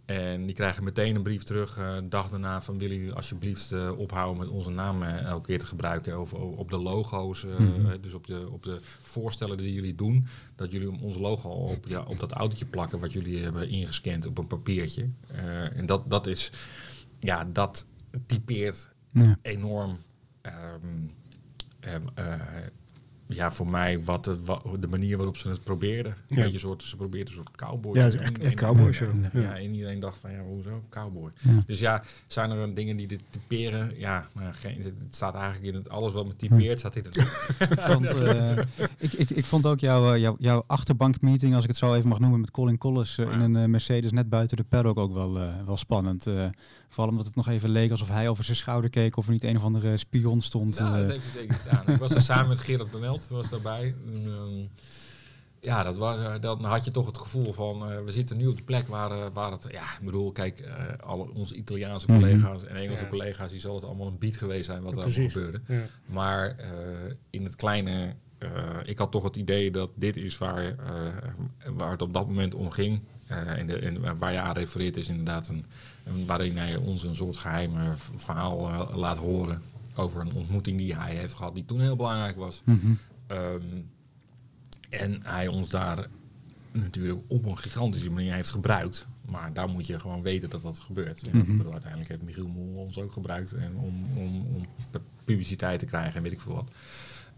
En 0.05 0.47
die 0.47 0.55
krijgen 0.55 0.85
meteen 0.85 1.17
een 1.17 1.23
brief 1.23 1.43
terug, 1.43 1.79
uh, 1.79 1.97
dag 2.05 2.31
daarna, 2.31 2.63
van 2.63 2.79
willen 2.79 2.97
jullie 2.97 3.13
alsjeblieft 3.13 3.73
uh, 3.73 3.99
ophouden 3.99 4.39
met 4.39 4.49
onze 4.49 4.71
naam 4.71 5.03
uh, 5.03 5.23
elke 5.23 5.47
keer 5.47 5.59
te 5.59 5.67
gebruiken. 5.67 6.21
Of 6.21 6.33
op 6.35 6.71
de 6.71 6.79
logo's, 6.79 7.45
mm 7.45 7.57
-hmm. 7.57 8.01
dus 8.01 8.15
op 8.15 8.27
de, 8.27 8.49
op 8.51 8.63
de 8.63 8.79
voorstellen 9.03 9.57
die 9.57 9.73
jullie 9.73 9.95
doen. 9.95 10.27
Dat 10.57 10.73
jullie 10.73 11.01
ons 11.01 11.17
logo 11.17 11.49
op, 11.49 11.87
ja, 11.89 12.03
op 12.03 12.21
dat 12.21 12.33
autootje 12.33 12.67
plakken 12.67 13.01
wat 13.01 13.13
jullie 13.13 13.43
hebben 13.43 13.69
ingescand 13.69 14.27
op 14.27 14.39
een 14.39 14.47
papiertje. 14.47 15.09
en 15.75 15.87
dat, 15.87 16.11
dat 16.11 16.27
is, 16.27 16.51
ja, 17.21 17.45
dat 17.53 17.87
typeert 18.27 18.89
ja. 19.11 19.37
enorm. 19.43 19.99
Um, 20.43 21.11
um, 21.81 22.09
ja, 23.35 23.53
voor 23.53 23.69
mij 23.69 24.03
wat, 24.03 24.25
het, 24.27 24.45
wat 24.45 24.63
de 24.81 24.89
manier 24.89 25.17
waarop 25.17 25.37
ze 25.37 25.49
het 25.49 25.65
probeerden. 25.65 26.15
Een 26.29 26.37
ja. 26.37 26.43
beetje 26.43 26.59
soort, 26.59 26.83
ze 26.83 26.97
probeerden 26.97 27.29
een 27.29 27.43
soort 27.45 27.57
cowboy. 27.57 27.97
Ja, 27.97 28.05
echt, 28.05 28.39
echt 28.39 28.55
cowboy 28.55 28.93
show. 28.93 29.09
Ja. 29.23 29.41
ja. 29.41 29.57
en 29.57 29.75
iedereen 29.75 30.01
dacht 30.01 30.19
van, 30.19 30.31
ja, 30.31 30.43
hoezo 30.43 30.83
cowboy? 30.91 31.31
Ja. 31.39 31.63
Dus 31.65 31.79
ja, 31.79 32.03
zijn 32.27 32.51
er 32.51 32.75
dingen 32.75 32.97
die 32.97 33.07
dit 33.07 33.23
typeren? 33.31 33.93
Ja, 33.97 34.27
maar 34.33 34.55
geen, 34.55 34.83
het 34.83 34.95
staat 35.15 35.35
eigenlijk 35.35 35.65
in 35.65 35.75
het, 35.75 35.89
alles 35.89 36.13
wat 36.13 36.27
me 36.27 36.37
typeert, 36.37 36.79
staat 36.79 36.97
in 36.97 37.05
het 37.05 37.17
ik, 37.71 37.81
vond, 37.81 38.15
uh, 38.15 38.59
ik, 38.99 39.13
ik, 39.13 39.31
ik 39.31 39.45
vond 39.45 39.67
ook 39.67 39.79
jouw, 39.79 40.17
jouw, 40.17 40.37
jouw 40.39 40.65
achterbankmeeting, 40.67 41.55
als 41.55 41.63
ik 41.63 41.69
het 41.69 41.79
zo 41.79 41.95
even 41.95 42.09
mag 42.09 42.19
noemen, 42.19 42.41
met 42.41 42.51
Colin 42.51 42.79
Collis 42.79 43.19
uh, 43.19 43.33
in 43.33 43.41
een 43.41 43.57
uh, 43.57 43.65
Mercedes 43.65 44.13
net 44.13 44.29
buiten 44.29 44.57
de 44.57 44.65
paddock 44.65 44.99
ook 44.99 45.13
wel, 45.13 45.33
wel 45.67 45.77
spannend. 45.77 46.23
vooral 46.89 47.11
omdat 47.11 47.27
het 47.27 47.35
nog 47.35 47.49
even 47.49 47.69
leek 47.69 47.91
alsof 47.91 48.09
hij 48.09 48.29
over 48.29 48.45
zijn 48.45 48.57
schouder 48.57 48.91
keek 48.91 49.17
of 49.17 49.27
er 49.27 49.33
niet 49.33 49.45
een 49.45 49.57
of 49.57 49.65
andere 49.65 49.97
spion 49.97 50.41
stond. 50.41 50.79
Nou, 50.79 51.03
dat 51.03 51.11
heeft 51.11 51.25
hij 51.33 51.43
zeker 51.43 51.55
gedaan. 51.55 51.95
ik 51.95 52.01
was 52.01 52.15
er 52.15 52.23
samen 52.23 52.49
met 52.49 52.59
Gerard 52.59 52.91
Benelt, 52.91 53.24
was 53.29 53.51
daarbij. 53.51 53.95
Um, 54.07 54.69
ja, 55.65 55.83
dat 55.83 55.97
was, 55.97 56.41
dan 56.41 56.65
had 56.65 56.85
je 56.85 56.91
toch 56.91 57.07
het 57.07 57.19
gevoel 57.19 57.53
van, 57.53 57.91
uh, 57.91 58.05
we 58.05 58.13
zitten 58.13 58.37
nu 58.37 58.47
op 58.47 58.57
de 58.57 58.63
plek 58.63 58.89
waar, 58.89 59.11
uh, 59.11 59.25
waar 59.33 59.51
het, 59.51 59.67
ja, 59.71 59.83
ik 59.83 60.05
bedoel, 60.05 60.33
kijk, 60.33 60.61
uh, 60.61 60.69
alle 61.01 61.33
onze 61.35 61.55
Italiaanse 61.55 62.07
Mhm. 62.11 62.21
collega's 62.21 62.65
en 62.65 62.77
Engelse 62.77 63.03
ja. 63.03 63.09
collega's, 63.09 63.51
die 63.51 63.61
zal 63.61 63.75
het 63.75 63.85
allemaal 63.85 64.07
een 64.07 64.19
beat 64.19 64.37
geweest 64.37 64.65
zijn 64.65 64.83
wat 64.83 64.93
er 64.93 65.03
allemaal 65.03 65.29
gebeurde. 65.29 65.61
Ja. 65.67 65.83
Maar 66.07 66.57
in 67.31 67.45
het 67.45 67.57
kleine, 67.57 68.15
ik 68.85 68.99
had 68.99 69.11
toch 69.11 69.23
het 69.23 69.37
idee 69.37 69.71
dat 69.71 69.91
dit 69.95 70.17
is 70.17 70.39
waar, 70.39 70.75
waar 71.77 71.91
het 71.91 72.03
op 72.03 72.13
dat 72.13 72.27
moment 72.27 72.55
om 72.55 72.71
ging. 72.71 73.01
en, 73.29 73.67
de, 73.67 73.79
en 73.79 74.19
waar 74.19 74.33
je 74.33 74.39
aan 74.39 74.55
refereert 74.55 74.97
is 74.97 75.09
inderdaad 75.09 75.49
een, 75.49 75.65
een 76.05 76.27
waarin 76.27 76.57
hij 76.57 76.77
ons 76.77 77.03
een 77.03 77.17
soort 77.17 77.37
geheim 77.37 77.73
verhaal 78.15 78.89
laat 78.95 79.19
horen 79.19 79.63
over 79.95 80.21
een 80.21 80.33
ontmoeting 80.35 80.79
die 80.79 80.95
hij 80.95 81.15
heeft 81.15 81.35
gehad, 81.35 81.55
die 81.55 81.65
toen 81.65 81.81
heel 81.81 81.97
belangrijk 81.97 82.37
was. 82.37 82.63
Mm 82.65 82.81
-hmm. 82.81 82.99
Um, 83.35 83.91
en 84.91 85.21
hij 85.23 85.49
ons 85.49 85.69
daar 85.69 86.07
natuurlijk 86.73 87.25
op 87.29 87.45
een 87.45 87.59
gigantische 87.59 88.11
manier 88.11 88.33
heeft 88.33 88.51
gebruikt. 88.51 89.07
Maar 89.29 89.53
daar 89.53 89.69
moet 89.69 89.87
je 89.87 90.01
gewoon 90.01 90.23
weten 90.23 90.51
dat 90.51 90.63
dat 90.63 90.81
gebeurt. 90.81 91.33
Mm 91.33 91.41
-hmm. 91.41 91.57
bedoel, 91.57 91.73
uiteindelijk 91.73 92.11
heeft 92.11 92.23
Michiel 92.23 92.49
Moel 92.49 92.83
ons 92.83 92.99
ook 92.99 93.13
gebruikt 93.13 93.53
en 93.53 93.77
om, 93.77 94.05
om, 94.17 94.47
om 94.55 94.63
publiciteit 95.25 95.79
te 95.79 95.87
krijgen 95.87 96.15
en 96.15 96.23
weet 96.23 96.33
ik 96.33 96.41
veel 96.41 96.55
wat. 96.55 96.71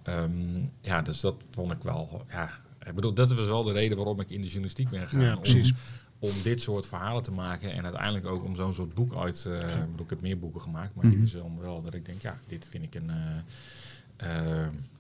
Um, 0.09 0.71
ja, 0.81 1.03
dus 1.03 1.21
dat 1.21 1.35
vond 1.51 1.73
ik 1.73 1.83
wel. 1.83 2.25
Ja, 2.29 2.51
ik 2.87 2.95
bedoel, 2.95 3.15
dat 3.15 3.35
was 3.35 3.47
wel 3.47 3.63
de 3.63 3.73
reden 3.73 3.97
waarom 3.97 4.21
ik 4.21 4.31
in 4.31 4.41
de 4.41 4.47
journalistiek 4.47 4.89
ben 4.89 5.09
gegaan. 5.09 5.25
Ja, 5.25 5.37
precies. 5.37 5.71
Om, 6.19 6.29
om 6.29 6.43
dit 6.43 6.61
soort 6.61 6.87
verhalen 6.87 7.23
te 7.23 7.33
maken 7.33 7.73
en 7.73 7.85
uiteindelijk 7.85 8.27
ook 8.27 8.45
om 8.45 8.57
zo'n 8.57 8.75
soort 8.75 8.95
boek 8.95 9.17
uit. 9.17 9.45
Uh, 9.49 9.59
ik, 9.59 9.91
bedoel, 9.91 10.05
ik 10.05 10.11
heb 10.11 10.21
meer 10.21 10.39
boeken 10.39 10.61
gemaakt, 10.61 10.95
maar 10.95 11.05
mm 11.05 11.11
-hmm. 11.11 11.21
dit 11.21 11.35
is 11.35 11.41
wel 11.61 11.83
dat 11.83 11.95
ik 11.95 12.07
denk, 12.07 12.21
ja, 12.21 12.39
dit 12.49 12.67
vind 12.71 12.85
ik 12.85 12.95
een. 12.95 13.11
Uh, 13.11 13.37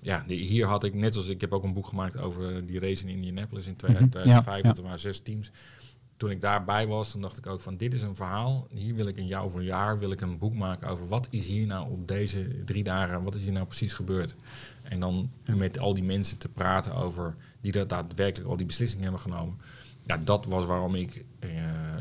ja, 0.00 0.24
die, 0.26 0.44
hier 0.44 0.66
had 0.66 0.84
ik 0.84 0.94
net 0.94 1.16
als 1.16 1.28
ik 1.28 1.40
heb 1.40 1.52
ook 1.52 1.64
een 1.64 1.74
boek 1.74 1.86
gemaakt 1.86 2.18
over 2.18 2.66
die 2.66 2.80
race 2.80 3.02
in 3.02 3.08
Indianapolis 3.08 3.66
in 3.66 3.76
2005. 3.76 4.44
Ja, 4.44 4.56
ja. 4.56 4.62
Dat 4.62 4.78
waren 4.78 5.00
zes 5.00 5.20
teams. 5.20 5.50
Toen 6.16 6.30
ik 6.30 6.40
daarbij 6.40 6.86
was, 6.86 7.10
toen 7.10 7.20
dacht 7.20 7.38
ik 7.38 7.46
ook 7.46 7.60
van 7.60 7.76
dit 7.76 7.94
is 7.94 8.02
een 8.02 8.14
verhaal. 8.14 8.66
Hier 8.70 8.94
wil 8.94 9.06
ik 9.06 9.16
een 9.16 9.26
jaar 9.26 9.44
een 9.54 9.64
jaar 9.64 9.98
wil 9.98 10.10
ik 10.10 10.20
een 10.20 10.38
boek 10.38 10.54
maken 10.54 10.88
over 10.88 11.08
wat 11.08 11.26
is 11.30 11.46
hier 11.46 11.66
nou 11.66 11.90
op 11.90 12.08
deze 12.08 12.64
drie 12.64 12.84
dagen, 12.84 13.22
wat 13.22 13.34
is 13.34 13.42
hier 13.42 13.52
nou 13.52 13.66
precies 13.66 13.92
gebeurd. 13.92 14.34
En 14.82 15.00
dan 15.00 15.30
ja. 15.44 15.54
met 15.54 15.78
al 15.78 15.94
die 15.94 16.04
mensen 16.04 16.38
te 16.38 16.48
praten 16.48 16.94
over 16.94 17.34
die 17.60 17.72
dat 17.72 17.88
daadwerkelijk 17.88 18.50
al 18.50 18.56
die 18.56 18.66
beslissingen 18.66 19.04
hebben 19.04 19.22
genomen. 19.22 19.56
Ja, 20.02 20.18
dat 20.24 20.44
was 20.44 20.64
waarom 20.64 20.94
ik 20.94 21.24
uh, 21.40 21.50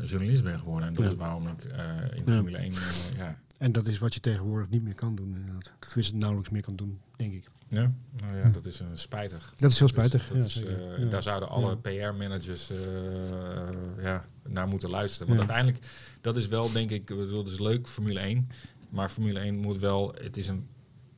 journalist 0.04 0.42
ben 0.42 0.58
geworden. 0.58 0.88
En 0.88 0.94
dat 0.94 1.04
is 1.04 1.14
waarom 1.14 1.48
ik 1.48 1.64
uh, 1.64 2.18
in 2.18 2.24
de 2.24 2.32
Formule 2.32 2.56
1 2.56 2.72
ja, 3.16 3.38
en 3.58 3.72
dat 3.72 3.88
is 3.88 3.98
wat 3.98 4.14
je 4.14 4.20
tegenwoordig 4.20 4.68
niet 4.68 4.82
meer 4.82 4.94
kan 4.94 5.14
doen. 5.14 5.34
Inderdaad. 5.36 5.72
Dat 5.78 5.96
is 5.96 6.06
het 6.06 6.16
nauwelijks 6.16 6.50
meer 6.50 6.62
kan 6.62 6.76
doen, 6.76 7.00
denk 7.16 7.32
ik. 7.32 7.48
Ja, 7.68 7.92
nou 8.20 8.36
ja, 8.36 8.42
ja. 8.42 8.48
dat 8.48 8.64
is 8.64 8.80
uh, 8.80 8.86
spijtig. 8.94 9.52
Dat 9.56 9.70
is 9.70 9.78
heel 9.78 9.88
spijtig. 9.88 10.28
Dat 10.28 10.44
is, 10.44 10.54
dat 10.54 10.62
ja, 10.62 10.68
is, 10.68 10.76
uh, 10.76 10.98
ja. 10.98 11.04
Daar 11.04 11.22
zouden 11.22 11.48
alle 11.48 11.76
PR-managers 11.76 12.70
uh, 12.70 12.76
ja, 14.02 14.24
naar 14.48 14.68
moeten 14.68 14.90
luisteren. 14.90 15.26
Want 15.26 15.38
uiteindelijk, 15.38 15.86
dat 16.20 16.36
is 16.36 16.48
wel, 16.48 16.72
denk 16.72 16.90
ik, 16.90 17.06
dat 17.06 17.48
is 17.48 17.58
leuk, 17.58 17.88
Formule 17.88 18.20
1. 18.20 18.48
Maar 18.90 19.08
Formule 19.08 19.38
1 19.38 19.56
moet 19.56 19.78
wel, 19.78 20.14
het 20.20 20.36
is 20.36 20.48
een, 20.48 20.66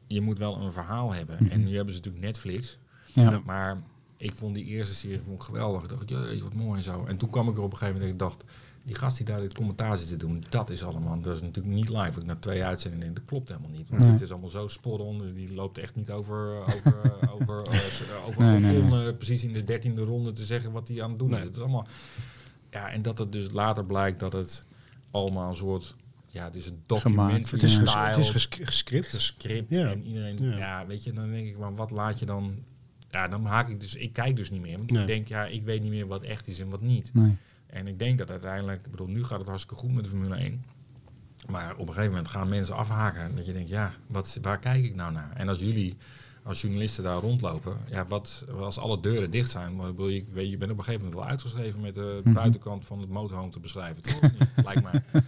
je 0.06 0.20
moet 0.20 0.38
wel 0.38 0.56
een 0.60 0.72
verhaal 0.72 1.12
hebben. 1.12 1.36
Mm 1.38 1.46
-hmm. 1.46 1.50
En 1.50 1.64
nu 1.64 1.74
hebben 1.76 1.94
ze 1.94 1.98
natuurlijk 1.98 2.24
Netflix. 2.24 2.78
Maar 3.44 3.82
ik 4.16 4.34
vond 4.34 4.54
die 4.54 4.64
eerste 4.64 4.94
serie 4.94 5.20
vond 5.20 5.34
ik 5.34 5.42
geweldig. 5.42 5.82
Ik 5.82 5.88
dacht, 5.88 6.08
je 6.08 6.42
wat 6.42 6.54
mooi 6.54 6.76
en 6.76 6.82
zo. 6.82 7.04
En 7.04 7.16
toen 7.16 7.30
kwam 7.30 7.48
ik 7.48 7.56
er 7.56 7.62
op 7.62 7.72
een 7.72 7.78
gegeven 7.78 8.00
moment 8.00 8.20
en 8.20 8.26
ik 8.26 8.30
dacht 8.30 8.44
die 8.88 8.96
gast 8.96 9.16
die 9.16 9.26
daar 9.26 9.40
dit 9.40 9.54
commentaar 9.54 9.96
zit 9.96 10.08
te 10.08 10.16
doen, 10.16 10.44
dat 10.48 10.70
is 10.70 10.84
allemaal, 10.84 11.20
dat 11.20 11.36
is 11.36 11.42
natuurlijk 11.42 11.74
niet 11.74 11.88
live. 11.88 12.20
Ik 12.20 12.26
na 12.26 12.36
twee 12.36 12.64
uitzendingen 12.64 13.04
denk, 13.04 13.16
dat 13.16 13.28
klopt 13.28 13.48
helemaal 13.48 13.70
niet. 13.70 13.88
Want 13.88 14.02
nee. 14.02 14.10
dit 14.10 14.20
is 14.20 14.30
allemaal 14.30 14.48
zo 14.48 14.68
spot 14.68 15.00
on, 15.00 15.32
die 15.34 15.54
loopt 15.54 15.78
echt 15.78 15.94
niet 15.94 16.10
over, 16.10 16.60
over, 16.60 17.12
over, 17.34 17.72
uh, 17.72 18.28
over 18.28 18.42
nee, 18.42 18.58
nee, 18.60 18.82
nee. 18.82 19.14
precies 19.14 19.44
in 19.44 19.52
de 19.52 19.64
dertiende 19.64 20.02
ronde 20.02 20.32
te 20.32 20.44
zeggen 20.44 20.72
wat 20.72 20.88
hij 20.88 21.02
aan 21.02 21.10
het 21.10 21.18
doen 21.18 21.36
is. 21.36 21.42
Het 21.42 21.56
is 21.56 21.62
allemaal, 21.62 21.86
ja, 22.70 22.90
en 22.90 23.02
dat 23.02 23.18
het 23.18 23.32
dus 23.32 23.50
later 23.50 23.84
blijkt 23.84 24.20
dat 24.20 24.32
het 24.32 24.64
allemaal 25.10 25.48
een 25.48 25.54
soort, 25.54 25.94
ja, 26.28 26.44
het 26.44 26.54
is 26.54 26.66
een 26.66 26.82
document. 26.86 27.50
Het 27.50 27.62
is, 27.62 27.76
ges, 27.76 27.94
het 27.94 28.16
is 28.16 28.30
gescript. 28.30 29.08
gescript 29.08 29.74
ja. 29.74 29.90
en 29.90 30.04
iedereen, 30.04 30.36
ja. 30.40 30.56
ja, 30.56 30.86
weet 30.86 31.04
je, 31.04 31.12
dan 31.12 31.30
denk 31.30 31.46
ik, 31.46 31.58
maar 31.58 31.74
wat 31.74 31.90
laat 31.90 32.18
je 32.18 32.26
dan, 32.26 32.58
ja, 33.10 33.28
dan 33.28 33.44
haak 33.44 33.68
ik 33.68 33.80
dus, 33.80 33.94
ik 33.94 34.12
kijk 34.12 34.36
dus 34.36 34.50
niet 34.50 34.60
meer. 34.60 34.76
Want 34.76 34.94
ik 34.94 35.06
denk, 35.06 35.28
ja, 35.28 35.46
ik 35.46 35.64
weet 35.64 35.82
niet 35.82 35.90
meer 35.90 36.06
wat 36.06 36.22
echt 36.22 36.48
is 36.48 36.60
en 36.60 36.68
wat 36.68 36.80
niet. 36.80 37.14
Nee. 37.14 37.36
En 37.68 37.86
ik 37.86 37.98
denk 37.98 38.18
dat 38.18 38.30
uiteindelijk, 38.30 38.84
ik 38.84 38.90
bedoel, 38.90 39.06
nu 39.06 39.24
gaat 39.24 39.38
het 39.38 39.48
hartstikke 39.48 39.82
goed 39.82 39.94
met 39.94 40.04
de 40.04 40.10
Formule 40.10 40.36
1. 40.36 40.64
Maar 41.50 41.72
op 41.72 41.80
een 41.80 41.94
gegeven 41.94 42.10
moment 42.10 42.28
gaan 42.28 42.48
mensen 42.48 42.74
afhaken. 42.74 43.36
Dat 43.36 43.46
je 43.46 43.52
denkt, 43.52 43.68
ja, 43.68 43.92
wat, 44.06 44.38
waar 44.42 44.58
kijk 44.58 44.84
ik 44.84 44.94
nou 44.94 45.12
naar? 45.12 45.32
En 45.34 45.48
als 45.48 45.58
jullie 45.58 45.96
als 46.48 46.60
journalisten 46.60 47.04
daar 47.04 47.20
rondlopen, 47.20 47.76
ja, 47.90 48.06
wat 48.08 48.44
als 48.60 48.78
alle 48.78 49.00
deuren 49.00 49.30
dicht 49.30 49.50
zijn, 49.50 49.76
maar 49.76 49.86
bedoel, 49.86 50.08
je, 50.08 50.24
weet, 50.32 50.50
je 50.50 50.56
bent 50.56 50.70
op 50.70 50.78
een 50.78 50.84
gegeven 50.84 51.04
moment 51.06 51.20
wel 51.20 51.30
uitgeschreven 51.30 51.80
met 51.80 51.94
de 51.94 52.20
Mhm. 52.24 52.32
buitenkant 52.34 52.86
van 52.86 53.00
het 53.00 53.08
motorhome 53.08 53.50
te 53.50 53.60
beschrijven, 53.60 54.02
toch? 54.02 54.20
Lijkt 54.64 54.82
mij. 54.82 55.02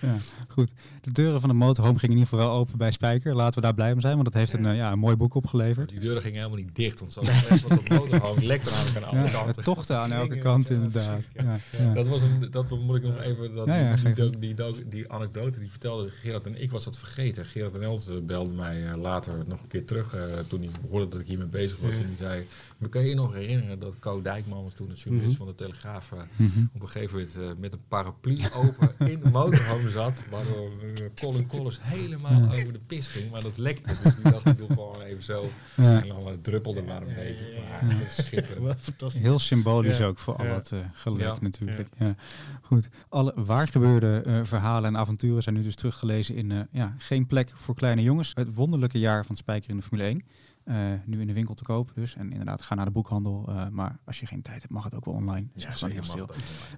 Ja, 0.00 0.16
goed. 0.48 0.72
De 1.00 1.12
deuren 1.12 1.40
van 1.40 1.48
de 1.48 1.54
motorhome 1.54 1.98
gingen 1.98 2.16
in 2.16 2.22
ieder 2.22 2.32
geval 2.38 2.48
wel 2.50 2.58
open 2.58 2.78
bij 2.78 2.90
Spijker. 2.90 3.34
Laten 3.34 3.54
we 3.54 3.60
daar 3.60 3.74
blij 3.74 3.92
mee 3.92 4.00
zijn, 4.00 4.12
want 4.14 4.24
dat 4.24 4.34
heeft 4.34 4.52
een, 4.52 4.66
eh, 4.66 4.76
ja, 4.76 4.92
een 4.92 4.98
mooi 4.98 5.16
boek 5.16 5.34
opgeleverd. 5.34 5.88
Die 5.88 6.00
deuren 6.00 6.22
gingen 6.22 6.36
helemaal 6.38 6.58
niet 6.58 6.74
dicht, 6.74 7.00
want 7.00 7.14
het 7.14 7.88
motorhome 7.88 8.46
lekte 8.46 8.70
aan 8.70 9.04
alle 9.04 9.18
Ja, 9.24 9.30
kanten. 9.30 9.64
tochten 9.64 9.96
aan 9.98 10.12
elke 10.12 10.38
kant 10.38 10.70
inderdaad. 10.70 11.20
Ja, 11.34 11.58
ja. 11.78 11.94
Dat 11.94 12.06
was 12.08 12.22
een, 12.22 12.50
dat 12.50 12.70
moet 12.70 12.96
ik 12.96 13.02
nog 13.02 13.20
even, 13.20 13.54
dat, 13.54 13.66
die, 13.66 14.14
die, 14.14 14.38
die, 14.38 14.54
die, 14.54 14.88
die 14.88 15.12
anekdote 15.12 15.58
die 15.58 15.70
vertelde 15.70 16.10
Gerard 16.10 16.46
en 16.46 16.62
ik 16.62 16.70
was 16.70 16.84
dat 16.84 16.98
vergeten. 16.98 17.44
Gerard 17.44 17.74
en 17.74 17.82
Elt 17.82 18.26
belde 18.26 18.52
mij 18.52 18.86
eh, 18.86 18.96
later 19.00 19.44
nog 19.46 19.60
een 19.60 19.68
keer 19.68 19.86
terug 19.86 20.14
eh, 20.14 20.22
toen 20.48 20.60
hij 20.60 20.70
hoorde 20.90 21.08
dat 21.08 21.20
ik 21.20 21.26
hiermee 21.26 21.46
bezig 21.46 21.78
was. 21.78 21.94
En 21.96 22.06
die 22.06 22.16
zei, 22.16 22.46
me 22.78 22.88
kan 22.88 23.02
je 23.02 23.08
je 23.08 23.14
nog 23.14 23.32
herinneren 23.34 23.78
dat 23.78 23.98
Co 23.98 24.22
Dijkman 24.22 24.62
was 24.64 24.74
toen 24.74 24.90
een 24.90 24.96
journalist 24.96 25.28
Mhm. 25.30 25.38
van 25.38 25.46
de 25.46 25.54
Telegraaf 25.54 26.12
eh, 26.12 26.18
Mhm. 26.36 26.64
op 26.74 26.80
een 26.82 26.88
gegeven 26.88 27.16
moment 27.16 27.36
eh, 27.36 27.42
met 27.58 27.72
een 27.72 27.80
paraplu 27.88 28.38
open 28.54 28.90
in 29.10 29.20
de 29.22 29.30
motorhome 29.30 29.90
zat. 29.90 30.20
Waardoor 30.30 30.70
eh, 30.94 31.04
Colin 31.14 31.46
Collins 31.46 31.78
helemaal 31.82 32.32
Ja. 32.32 32.60
over 32.60 32.72
de 32.72 32.80
pis 32.86 33.08
ging, 33.08 33.30
maar 33.30 33.42
dat 33.42 33.58
lekte. 33.58 33.94
Dus 34.02 34.14
die 34.14 34.30
dacht 34.32 34.46
ik 34.46 34.58
doe 34.58 34.68
gewoon 34.68 35.00
even 35.00 35.22
zo. 35.22 35.50
Ja. 35.76 36.02
En 36.02 36.08
dan 36.08 36.26
eh, 36.26 36.32
druppelde 36.42 36.82
maar 36.82 37.02
een 37.02 37.14
beetje. 37.14 37.44
Maar 37.80 37.98
dat 37.98 38.24
schitterend. 38.24 38.90
Heel 39.12 39.38
symbolisch 39.38 39.98
Ja, 39.98 40.06
ook 40.06 40.18
voor 40.18 40.36
al 40.36 40.44
eh, 40.44 40.78
geluk 40.92 41.20
ja, 41.20 41.36
natuurlijk. 41.40 41.88
Ja. 41.98 42.14
Goed. 42.62 42.88
Alle 43.08 43.32
waar 43.36 43.68
gebeurde 43.68 44.22
eh, 44.26 44.40
verhalen 44.42 44.88
en 44.94 44.96
avonturen 44.96 45.42
zijn 45.42 45.54
nu 45.54 45.62
dus 45.62 45.74
teruggelezen 45.74 46.34
in 46.34 46.50
eh, 46.52 46.60
ja, 46.70 46.94
Geen 46.98 47.26
plek 47.26 47.52
voor 47.54 47.74
kleine 47.74 48.02
jongens. 48.02 48.30
Het 48.34 48.54
wonderlijke 48.54 48.98
jaar 48.98 49.24
van 49.26 49.36
Spijker 49.36 49.70
in 49.70 49.76
de 49.76 49.82
Formule 49.82 50.08
1. 50.08 50.21
Eh, 50.64 50.92
nu 51.04 51.20
in 51.20 51.26
de 51.26 51.32
winkel 51.32 51.54
te 51.54 51.62
koop 51.62 51.90
dus. 51.94 52.14
En 52.16 52.30
inderdaad, 52.30 52.62
ga 52.62 52.74
naar 52.74 52.84
de 52.84 52.90
boekhandel. 52.90 53.44
eh, 53.48 53.68
maar 53.68 53.98
als 54.04 54.20
je 54.20 54.26
geen 54.26 54.42
tijd 54.42 54.60
hebt, 54.60 54.72
mag 54.72 54.84
het 54.84 54.94
ook 54.94 55.04
wel 55.04 55.14
online. 55.14 55.46
Ja, 55.54 55.70
heel 55.70 55.94
mag 55.96 56.04
stil. 56.04 56.28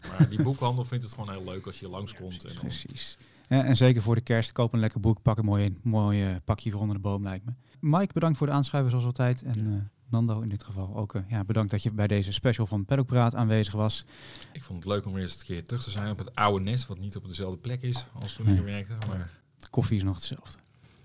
Maar 0.08 0.28
die 0.28 0.42
boekhandel 0.42 0.84
vindt 0.84 1.04
het 1.04 1.12
gewoon 1.14 1.30
heel 1.30 1.44
leuk 1.44 1.66
als 1.66 1.80
je 1.80 1.88
langskomt. 1.88 2.44
en 2.44 2.50
dan- 2.54 2.58
Precies. 2.60 3.18
Ja, 3.48 3.64
en 3.64 3.76
zeker 3.76 4.02
voor 4.02 4.14
de 4.14 4.20
kerst, 4.20 4.52
koop 4.52 4.72
een 4.72 4.80
lekker 4.80 5.00
boek, 5.00 5.22
pak 5.22 5.38
een 5.38 5.44
mooi, 5.44 5.76
mooi 5.82 6.24
eh, 6.24 6.34
pakje 6.44 6.70
voor 6.70 6.80
onder 6.80 6.96
de 6.96 7.02
boom, 7.02 7.22
lijkt 7.22 7.44
me. 7.44 7.52
Mike, 7.80 8.12
bedankt 8.12 8.36
voor 8.38 8.46
de 8.46 8.52
aanschuiven 8.52 8.90
zoals 8.90 9.04
altijd. 9.06 9.42
En 9.42 9.90
Nando 10.08 10.40
in 10.40 10.48
dit 10.48 10.64
geval 10.64 10.96
ook. 10.96 11.22
ja, 11.28 11.44
bedankt 11.44 11.70
dat 11.70 11.82
je 11.82 11.90
bij 11.92 12.06
deze 12.06 12.32
special 12.32 12.66
van 12.66 12.84
Paddock 12.84 13.06
Praat 13.06 13.34
aanwezig 13.34 13.74
was. 13.74 14.04
Ik 14.52 14.62
vond 14.62 14.84
het 14.84 14.92
leuk 14.92 15.06
om 15.06 15.16
eerst 15.16 15.40
een 15.40 15.46
keer 15.46 15.64
terug 15.64 15.82
te 15.82 15.90
zijn 15.90 16.10
op 16.10 16.18
het 16.18 16.34
oude 16.34 16.64
nest, 16.64 16.86
wat 16.86 16.98
niet 16.98 17.16
op 17.16 17.28
dezelfde 17.28 17.58
plek 17.58 17.82
is 17.82 18.06
als 18.20 18.32
toen 18.34 18.48
ik 18.48 18.58
er 18.58 18.64
werkte. 18.64 18.94
Maar 19.08 19.30
Koffie 19.70 19.96
is 19.96 20.02
nog 20.02 20.14
hetzelfde. 20.14 20.58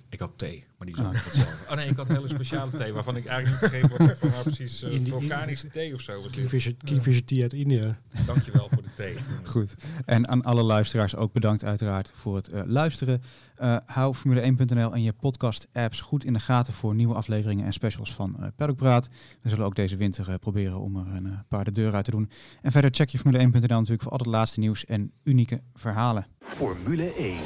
Ik 0.10 0.20
had 0.20 0.32
thee, 0.36 0.64
maar 0.78 0.88
die 0.88 0.96
is 0.96 1.02
Ah. 1.02 1.08
ook 1.08 1.14
niet 1.14 1.24
hetzelfde. 1.24 1.66
Oh 1.70 1.76
nee, 1.76 1.88
ik 1.90 1.96
had 1.98 2.08
hele 2.08 2.28
speciale 2.28 2.72
thee, 2.72 2.94
waarvan 2.94 3.16
ik 3.16 3.26
eigenlijk 3.26 3.62
niet 3.62 3.72
begreep 3.72 3.98
wat 4.08 4.18
van 4.18 4.30
nou 4.30 4.44
precies 4.44 4.84
eh, 4.84 4.92
In 4.92 5.04
die- 5.04 5.12
vulkanische 5.12 5.68
thee 5.68 5.94
of 5.94 6.02
zo 6.02 6.22
was. 6.22 6.32
Kingfisher, 6.32 6.76
Kingfisher 6.84 7.26
Tea 7.26 7.42
uit 7.42 7.54
India. 7.54 8.00
Dankjewel 8.26 8.68
voor 8.74 8.82
de 8.82 8.90
thee. 8.96 9.16
Goed. 9.54 9.76
En 10.06 10.28
aan 10.28 10.44
alle 10.44 10.62
luisteraars 10.62 11.16
ook 11.16 11.34
bedankt 11.34 11.64
uiteraard 11.64 12.12
voor 12.16 12.36
het 12.36 12.48
eh, 12.48 12.62
luisteren. 12.66 13.22
Eh, 13.56 13.78
hou 13.86 14.16
Formule1.nl 14.16 14.94
en 14.94 15.02
je 15.04 15.14
podcast-apps 15.14 16.02
goed 16.02 16.24
in 16.26 16.34
de 16.34 16.40
gaten 16.40 16.74
voor 16.74 16.96
nieuwe 16.96 17.14
afleveringen 17.14 17.66
en 17.66 17.74
specials 17.74 18.14
van 18.14 18.36
eh 18.40 18.48
Paddock 18.56 18.78
Praat. 18.78 19.08
We 19.42 19.50
zullen 19.50 19.66
ook 19.66 19.76
deze 19.76 19.96
winter 19.96 20.30
eh, 20.30 20.36
proberen 20.40 20.80
om 20.80 20.96
er 20.96 21.16
een 21.16 21.26
eh, 21.26 21.38
paar 21.48 21.64
de 21.64 21.72
deur 21.72 21.94
uit 21.94 22.06
te 22.06 22.12
doen. 22.12 22.30
En 22.62 22.72
verder 22.72 22.92
check 22.94 23.10
je 23.10 23.20
Formule1.nl 23.20 23.52
natuurlijk 23.52 24.02
voor 24.02 24.12
al 24.12 24.18
het 24.18 24.28
laatste 24.28 24.60
nieuws 24.60 24.86
en 24.86 25.12
unieke 25.24 25.62
verhalen. 25.76 26.28
Formule 26.40 27.14
1. 27.14 27.38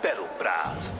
Peddelpraat. 0.00 0.92